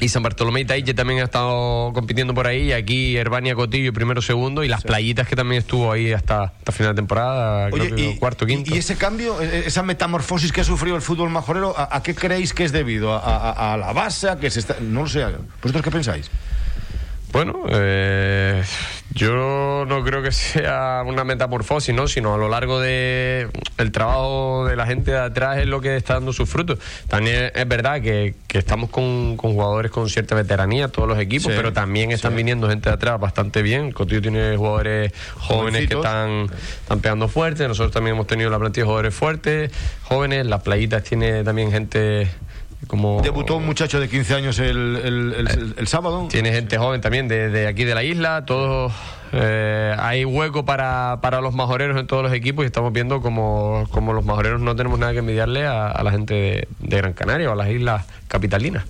Y 0.04 0.10
San 0.10 0.22
Bartolomé 0.22 0.62
y 0.62 0.66
Taille 0.66 0.94
también 0.94 1.22
ha 1.22 1.24
estado 1.24 1.94
compitiendo 1.94 2.34
por 2.34 2.46
ahí. 2.46 2.64
Y 2.70 2.72
aquí 2.74 3.16
Herbania 3.16 3.56
Cotillo, 3.56 3.94
primero, 3.94 4.22
segundo. 4.22 4.64
Y 4.64 4.68
las 4.68 4.84
playitas 4.84 5.28
que 5.28 5.36
también 5.36 5.60
estuvo 5.60 5.92
ahí 5.92 6.12
hasta, 6.12 6.44
hasta 6.44 6.72
final 6.74 6.94
de 6.94 6.96
temporada. 6.98 7.70
creo 7.70 7.96
que 7.96 8.18
cuarto, 8.20 8.46
quinto. 8.46 8.76
y 8.76 8.78
ese 8.80 8.96
cambio, 8.98 9.42
eh, 9.42 9.64
esa 9.66 9.82
metamorfosis 9.84 10.52
que 10.52 10.62
ha 10.62 10.64
sufrido 10.66 10.96
el 10.98 11.02
fútbol 11.02 11.30
majorero, 11.30 11.74
¿a, 11.78 11.96
a 11.96 12.04
qué 12.04 12.14
creéis 12.16 12.54
que 12.54 12.66
es 12.66 12.72
debido? 12.74 13.14
¿A, 13.14 13.20
a- 13.20 13.74
a 13.74 13.78
la 13.78 13.94
base? 13.94 14.30
¿A 14.30 14.38
que 14.38 14.50
se 14.50 14.60
está...? 14.60 14.76
No 14.82 15.04
lo 15.04 15.08
sé. 15.08 15.24
¿Vosotros 15.62 15.82
qué 15.84 15.92
pensáis? 15.92 16.30
Bueno, 17.34 17.64
eh, 17.68 18.64
yo 19.16 19.86
no 19.88 20.04
creo 20.04 20.22
que 20.22 20.32
sea 20.32 21.02
una 21.04 21.24
metamorfosis, 21.24 21.94
¿no? 21.94 22.08
Sino 22.08 22.36
a 22.36 22.38
lo 22.38 22.48
largo 22.48 22.80
de 22.80 23.50
el 23.80 23.92
trabajo 23.92 24.68
de 24.68 24.76
la 24.76 24.86
gente 24.86 25.10
de 25.12 25.18
atrás 25.18 25.58
es 25.58 25.66
lo 25.66 25.82
que 25.82 25.96
está 25.98 26.14
dando 26.14 26.32
sus 26.32 26.48
frutos. 26.48 26.78
También 27.08 27.52
es 27.56 27.68
verdad 27.68 28.02
que, 28.04 28.36
que 28.48 28.60
estamos 28.60 28.92
con, 28.92 29.36
con 29.36 29.54
jugadores 29.54 29.92
con 29.92 30.10
cierta 30.10 30.36
veteranía, 30.36 30.90
todos 30.90 31.10
los 31.10 31.18
equipos, 31.18 31.52
Sí, 31.52 31.58
pero 31.58 31.74
también 31.74 32.12
están 32.12 32.34
sí. 32.34 32.38
viniendo 32.38 32.70
gente 32.70 32.90
de 32.90 32.96
atrás 32.96 33.20
bastante 33.20 33.64
bien. 33.64 33.92
Cotillo 33.92 34.22
tiene 34.22 34.56
jugadores 34.56 35.12
jóvenes 35.40 35.88
que 35.88 35.96
están, 35.96 36.48
están 36.82 37.00
pegando 37.00 37.28
fuerte. 37.28 37.68
Nosotros 37.68 37.92
también 37.92 38.16
hemos 38.16 38.28
tenido 38.28 38.52
la 38.52 38.60
plantilla 38.60 38.84
de 38.84 38.86
jugadores 38.86 39.16
fuertes, 39.16 39.72
jóvenes. 40.04 40.46
Las 40.46 40.62
playitas 40.62 41.02
tiene 41.04 41.44
también 41.44 41.72
gente 41.72 42.30
como... 42.88 43.22
Debutó 43.22 43.56
un 43.58 43.66
muchacho 43.66 44.00
de 44.00 44.10
15 44.10 44.36
años 44.36 44.60
el, 44.60 44.96
el- 45.04 45.34
el- 45.38 45.48
el- 45.48 45.76
el 45.78 45.88
sábado. 45.88 46.28
Tiene 46.30 46.52
gente 46.52 46.78
joven 46.78 47.02
también 47.02 47.28
de, 47.28 47.50
de 47.50 47.68
aquí 47.68 47.84
de 47.84 47.96
la 47.96 48.04
isla, 48.04 48.46
todos 48.46 48.92
eh, 49.32 49.96
hay 49.98 50.26
hueco 50.26 50.64
para, 50.66 51.20
para 51.22 51.42
los 51.42 51.54
majoreros 51.56 52.00
en 52.00 52.06
todos 52.08 52.22
los 52.24 52.34
equipos 52.34 52.64
y 52.64 52.68
estamos 52.68 52.94
viendo 52.94 53.22
como, 53.22 53.88
como 53.92 54.14
los 54.14 54.24
majoreros 54.26 54.62
no 54.62 54.76
tenemos 54.76 55.00
nada 55.00 55.12
que 55.14 55.20
envidiarle 55.20 55.66
a, 55.66 55.88
a 55.88 56.04
la 56.04 56.12
gente 56.12 56.34
de, 56.34 56.68
de 56.80 56.98
Gran 56.98 57.14
Canaria 57.14 57.50
o 57.50 57.54
a 57.54 57.56
las 57.56 57.70
islas 57.70 58.06
capitalinas. 58.28 58.84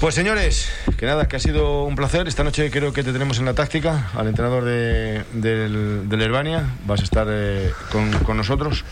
Pues 0.00 0.14
señores, 0.14 0.70
que 0.98 1.06
nada, 1.06 1.28
que 1.28 1.36
ha 1.36 1.40
sido 1.40 1.84
un 1.84 1.94
placer. 1.94 2.26
Esta 2.28 2.44
noche 2.44 2.70
creo 2.70 2.92
que 2.92 3.02
te 3.02 3.12
tenemos 3.12 3.38
en 3.38 3.44
la 3.46 3.54
táctica 3.54 4.10
al 4.14 4.26
entrenador 4.26 4.64
de, 4.64 5.22
del, 5.32 6.08
del 6.08 6.20
Herbania. 6.22 6.64
Vas 6.86 7.00
a 7.00 7.04
estar 7.04 7.26
eh, 7.30 7.70
con, 7.90 8.10
con 8.24 8.36
nosotros. 8.36 8.84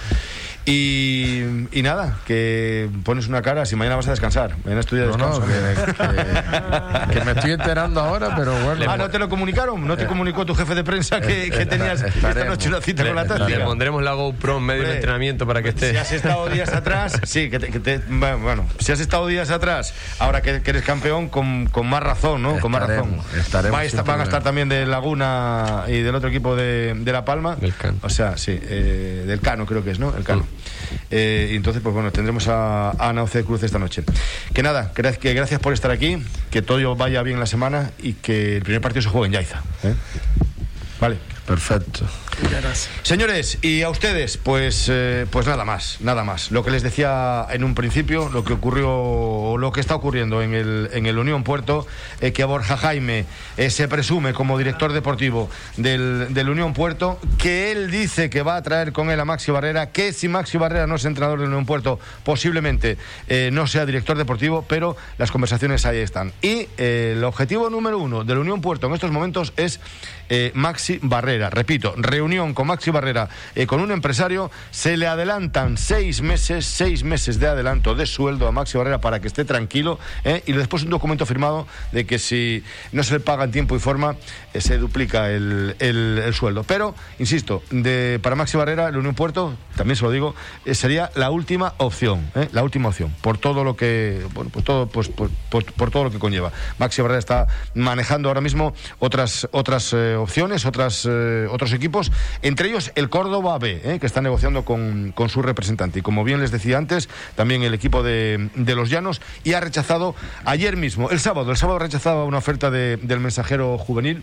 Y, 0.65 1.43
y 1.73 1.83
nada, 1.83 2.19
que 2.25 2.89
pones 3.05 3.27
una 3.27 3.43
cara 3.43 3.67
si 3.67 3.75
mañana 3.75 3.97
vas 3.97 4.07
a 4.07 4.11
descansar. 4.13 4.57
Mañana 4.65 4.81
es 4.81 4.87
tu 4.87 4.95
día 4.95 5.07
de 5.07 5.11
No, 5.11 5.17
no, 5.19 5.41
descanso. 5.41 5.93
que, 5.93 7.13
que- 7.13 7.19
que 7.19 7.25
me 7.25 7.33
estoy 7.33 7.51
enterando 7.53 8.01
ahora, 8.01 8.35
pero 8.37 8.53
bueno. 8.63 8.85
Ah, 8.89 8.97
¿no 8.97 9.11
te 9.11 9.19
lo 9.19 9.29
comunicaron? 9.29 9.85
¿No 9.87 9.97
te 9.97 10.07
comunicó 10.07 10.47
tu 10.47 10.55
jefe 10.55 10.75
de 10.77 10.85
prensa 10.85 11.21
que, 11.21 11.51
que 11.51 11.67
tenías 11.67 12.03
esta 12.03 12.09
estaremos. 12.29 12.47
noche 12.49 12.69
una 12.69 12.81
cita 12.81 13.05
con 13.05 13.17
la 13.17 13.23
Le 13.25 13.29
táctica? 13.29 13.65
pondremos 13.65 14.03
la 14.03 14.13
GoPro 14.13 14.59
en 14.59 14.65
medio 14.65 14.83
del 14.85 14.93
entrenamiento 14.97 15.47
para 15.47 15.63
que 15.63 15.71
esté. 15.71 15.91
Si 15.91 15.97
has 15.97 16.13
estado 16.13 16.49
días 16.49 16.73
atrás, 16.73 17.21
sí, 17.25 17.51
que 17.51 17.59
te, 17.59 17.99
bueno, 17.99 18.65
si 18.79 18.93
has 18.93 19.01
estado 19.01 19.27
días 19.27 19.51
atrás, 19.51 19.93
ahora 20.21 20.43
que, 20.43 20.63
eres 20.65 20.83
campeón, 20.85 21.29
con, 21.29 21.67
con 21.67 21.89
más 21.89 22.03
razón, 22.03 22.41
¿no? 22.43 22.59
con 22.61 22.71
más 22.71 22.87
razón. 22.87 23.17
Estaremos, 23.37 23.81
Va 23.99 24.03
van 24.03 24.21
a 24.21 24.23
estar 24.25 24.43
también 24.43 24.69
de 24.69 24.87
Laguna 24.87 25.85
y 25.89 26.01
del 26.03 26.15
otro 26.15 26.29
equipo 26.29 26.55
de, 26.55 26.95
de 26.95 27.13
La 27.13 27.25
Palma. 27.25 27.57
Del 27.57 27.75
Cano. 27.75 27.99
O 28.03 28.09
sea, 28.09 28.37
sí, 28.37 28.59
eh, 28.63 29.25
del 29.27 29.41
Cano 29.41 29.67
creo 29.67 29.83
que 29.85 29.91
es, 29.91 29.99
¿no? 29.99 30.15
El 30.17 30.25
Cano. 30.25 30.47
Eh, 31.11 31.51
y 31.53 31.57
entonces, 31.57 31.83
pues 31.83 31.95
bueno, 31.95 32.11
tendremos 32.13 32.49
a, 32.49 32.91
Ana 32.99 33.23
Oce 33.23 33.45
Cruz 33.45 33.63
esta 33.63 33.79
noche. 33.79 34.03
Que 34.55 34.63
nada, 34.63 34.93
gracias 34.95 35.61
por 35.61 35.73
estar 35.73 35.91
aquí, 35.91 36.23
que 36.51 36.63
todo 36.63 36.97
vaya 36.97 37.23
bien 37.23 37.39
la 37.39 37.47
semana 37.47 37.91
y 37.99 38.15
que 38.15 38.57
el 38.57 38.63
primer 38.63 38.81
partido 38.81 39.03
se 39.03 39.09
juegue 39.09 39.27
en 39.27 39.33
Yaiza. 39.33 39.63
¿eh? 39.85 39.95
Vale. 41.01 41.17
Perfecto. 41.47 42.07
Señores, 43.03 43.59
y 43.61 43.83
a 43.83 43.91
ustedes, 43.91 44.37
pues, 44.39 44.89
eh, 44.91 45.27
pues 45.31 45.47
nada 45.47 45.65
más, 45.65 45.99
nada 46.01 46.25
más. 46.25 46.51
Lo 46.51 46.65
que 46.65 46.71
les 46.71 46.83
decía 46.83 47.47
en 47.51 47.63
un 47.63 47.75
principio, 47.75 48.31
lo 48.31 48.43
que 48.43 48.55
ocurrió, 48.55 49.57
lo 49.59 49.73
que 49.73 49.81
está 49.81 49.95
ocurriendo 49.95 50.41
en 50.41 50.55
el, 50.55 50.89
en 50.93 51.07
el 51.07 51.19
Unión 51.19 51.45
Puerto, 51.45 51.87
eh, 52.21 52.33
que 52.33 52.45
Borja 52.45 52.77
Jaime 52.77 53.27
eh, 53.59 53.71
se 53.71 53.87
presume 53.87 54.33
como 54.33 54.57
director 54.57 54.93
deportivo 54.93 55.51
del, 55.77 56.33
del, 56.33 56.49
Unión 56.49 56.73
Puerto, 56.73 57.19
que 57.39 57.71
él 57.71 57.91
dice 57.91 58.31
que 58.31 58.43
va 58.43 58.57
a 58.57 58.63
traer 58.63 58.93
con 58.93 59.11
él 59.11 59.21
a 59.21 59.25
Maxi 59.25 59.53
Barrera, 59.53 59.91
que 59.91 60.13
si 60.13 60.29
Maxi 60.29 60.57
Barrera 60.57 60.87
no 60.87 60.95
es 60.95 61.05
entrenador 61.05 61.39
del 61.39 61.49
Unión 61.49 61.67
Puerto, 61.67 62.01
posiblemente 62.25 62.97
no 63.53 63.67
sea 63.67 63.87
director 63.87 64.17
deportivo, 64.17 64.65
pero 64.69 64.97
las 65.19 65.31
conversaciones 65.31 65.87
ahí 65.87 65.99
están. 65.99 66.33
Y 66.43 66.69
el 66.77 67.23
objetivo 67.25 67.71
número 67.71 67.99
uno 67.99 68.25
del 68.25 68.39
Unión 68.39 68.61
Puerto 68.61 68.87
en 68.87 68.95
estos 68.95 69.11
momentos 69.11 69.53
es 69.57 69.81
Maxi 70.55 70.99
Barrera. 71.03 71.51
Repito, 71.51 71.95
reunión 71.97 72.22
con 72.55 72.69
Maxi 72.69 72.93
Barrera, 72.93 73.29
eh, 73.57 73.67
con 73.67 73.81
un 73.81 73.91
empresario, 73.91 74.49
se 74.71 74.97
le 74.97 75.09
adelantan 75.09 75.77
seis 75.77 76.23
meses, 76.23 76.65
seis 76.65 77.03
meses 77.03 77.41
de 77.41 77.49
adelanto 77.49 77.97
de 77.97 78.07
sueldo 78.07 78.47
a 78.47 78.53
Maxi 78.53 78.79
Barrera 78.79 79.01
para 79.01 79.21
que 79.21 79.27
esté 79.27 79.45
tranquilo 79.45 79.99
eh, 80.23 80.41
y 80.47 80.53
después 80.53 80.85
un 80.85 80.91
documento 80.91 81.27
firmado 81.27 81.67
de 81.91 82.07
que 82.07 82.21
si 82.21 82.63
no 82.93 83.03
se 83.03 83.15
le 83.15 83.21
paga 83.21 83.43
en 83.43 83.51
tiempo 83.51 83.75
y 83.75 83.81
forma, 83.81 84.15
eh, 84.55 84.61
se 84.61 84.79
duplica 84.79 85.31
el, 85.31 85.75
sueldo. 86.33 86.63
Pero, 86.63 86.95
insisto, 87.19 87.65
de, 87.71 88.21
para 88.23 88.37
Maxi 88.37 88.57
Barrera, 88.57 88.89
el 88.89 88.97
Unión 88.97 89.17
Puerto, 89.17 89.55
también 89.77 89.97
se 89.97 90.05
lo 90.05 90.13
digo, 90.13 90.37
sería 90.71 91.11
la 91.17 91.31
última 91.31 91.75
opción, 91.79 92.31
la 92.53 92.63
última 92.63 92.89
opción, 92.91 93.13
por 93.21 93.37
todo 93.37 93.65
lo 93.65 93.75
que, 93.75 94.25
pues, 94.93 95.09
por, 95.11 95.91
todo 95.91 96.05
lo 96.05 96.11
que 96.13 96.21
conlleva. 96.21 96.53
Maxi 96.79 97.03
Barrera 97.03 97.19
está 97.19 97.47
manejando 97.75 98.29
ahora 98.29 98.41
mismo 98.41 98.75
otras, 99.01 99.49
otras 99.51 99.93
opciones, 99.93 100.65
otras, 100.67 101.05
otros 101.05 101.73
equipos 101.73 102.12
entre 102.43 102.69
ellos 102.69 102.93
el 102.95 103.09
Córdoba 103.09 103.59
B, 103.59 103.81
¿eh? 103.85 103.99
que 104.01 104.07
está 104.07 104.21
negociando 104.21 104.65
con, 104.65 105.15
su 105.29 105.43
representante. 105.43 106.01
Y 106.01 106.03
como 106.03 106.25
bien 106.25 106.41
les 106.41 106.51
decía 106.51 106.79
antes, 106.79 107.09
también 107.35 107.63
el 107.63 107.75
equipo 107.75 108.03
de, 108.03 108.51
los 108.55 108.91
Llanos 108.91 109.21
y 109.45 109.53
ha 109.53 109.61
rechazado 109.61 110.15
ayer 110.45 110.77
mismo, 110.77 111.11
el 111.11 111.21
sábado, 111.21 111.51
el 111.51 111.57
sábado 111.57 111.79
rechazaba 111.79 112.25
una 112.25 112.39
oferta 112.39 112.71
del 112.71 113.21
mensajero 113.21 113.79
juvenil. 113.79 114.23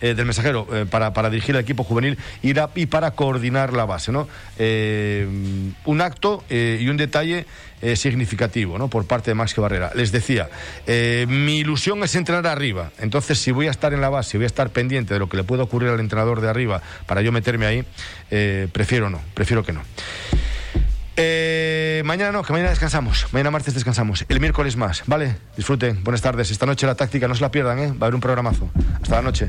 Eh, 0.00 0.14
del 0.14 0.24
mensajero 0.24 0.66
eh, 0.72 0.84
para, 0.84 1.12
para, 1.12 1.30
dirigir 1.30 1.54
el 1.54 1.60
equipo 1.60 1.84
juvenil 1.84 2.18
y, 2.42 2.54
y 2.74 2.86
para 2.86 3.12
coordinar 3.12 3.72
la 3.72 3.84
base. 3.84 4.10
¿no? 4.10 4.26
un 4.58 6.00
acto 6.00 6.42
y 6.50 6.88
un 6.88 6.96
detalle 6.96 7.46
eh, 7.82 7.96
significativo 7.96 8.78
¿no? 8.78 8.88
por 8.88 9.06
parte 9.06 9.30
de 9.30 9.34
Maxi 9.34 9.60
Barrera. 9.60 9.90
Les 9.94 10.12
decía, 10.12 10.48
eh, 10.86 11.26
mi 11.28 11.58
ilusión 11.58 12.02
es 12.04 12.14
entrenar 12.14 12.46
arriba, 12.46 12.92
entonces 12.98 13.38
si 13.38 13.50
voy 13.50 13.66
a 13.66 13.72
estar 13.72 13.92
en 13.92 14.00
la 14.00 14.08
base, 14.08 14.38
voy 14.38 14.44
a 14.44 14.46
estar 14.46 14.70
pendiente 14.70 15.14
de 15.14 15.20
lo 15.20 15.28
que 15.28 15.36
le 15.36 15.42
pueda 15.42 15.64
ocurrir 15.64 15.90
al 15.90 15.98
entrenador 15.98 16.40
de 16.40 16.48
arriba 16.48 16.80
para 17.06 17.22
yo 17.22 17.32
meterme 17.32 17.66
ahí, 17.66 17.84
eh, 18.30 18.68
prefiero 18.72 19.10
no, 19.10 19.20
prefiero 19.34 19.64
que 19.64 19.72
no. 19.72 19.82
mañana 22.04 22.32
no, 22.32 22.44
que 22.44 22.52
mañana 22.52 22.70
descansamos. 22.70 23.26
Mañana 23.32 23.50
martes 23.50 23.74
descansamos. 23.74 24.24
El 24.28 24.38
miércoles 24.38 24.76
más, 24.76 25.02
¿vale? 25.06 25.36
Disfruten. 25.56 26.04
Buenas 26.04 26.22
tardes. 26.22 26.50
Esta 26.50 26.66
noche 26.66 26.86
la 26.86 26.94
táctica 26.94 27.26
no 27.26 27.34
se 27.34 27.42
la 27.42 27.50
pierdan, 27.50 27.78
¿eh? 27.80 27.88
Va 27.88 28.02
a 28.02 28.04
haber 28.04 28.14
un 28.14 28.20
programazo. 28.20 28.70
Hasta 29.02 29.16
la 29.16 29.22
noche. 29.22 29.48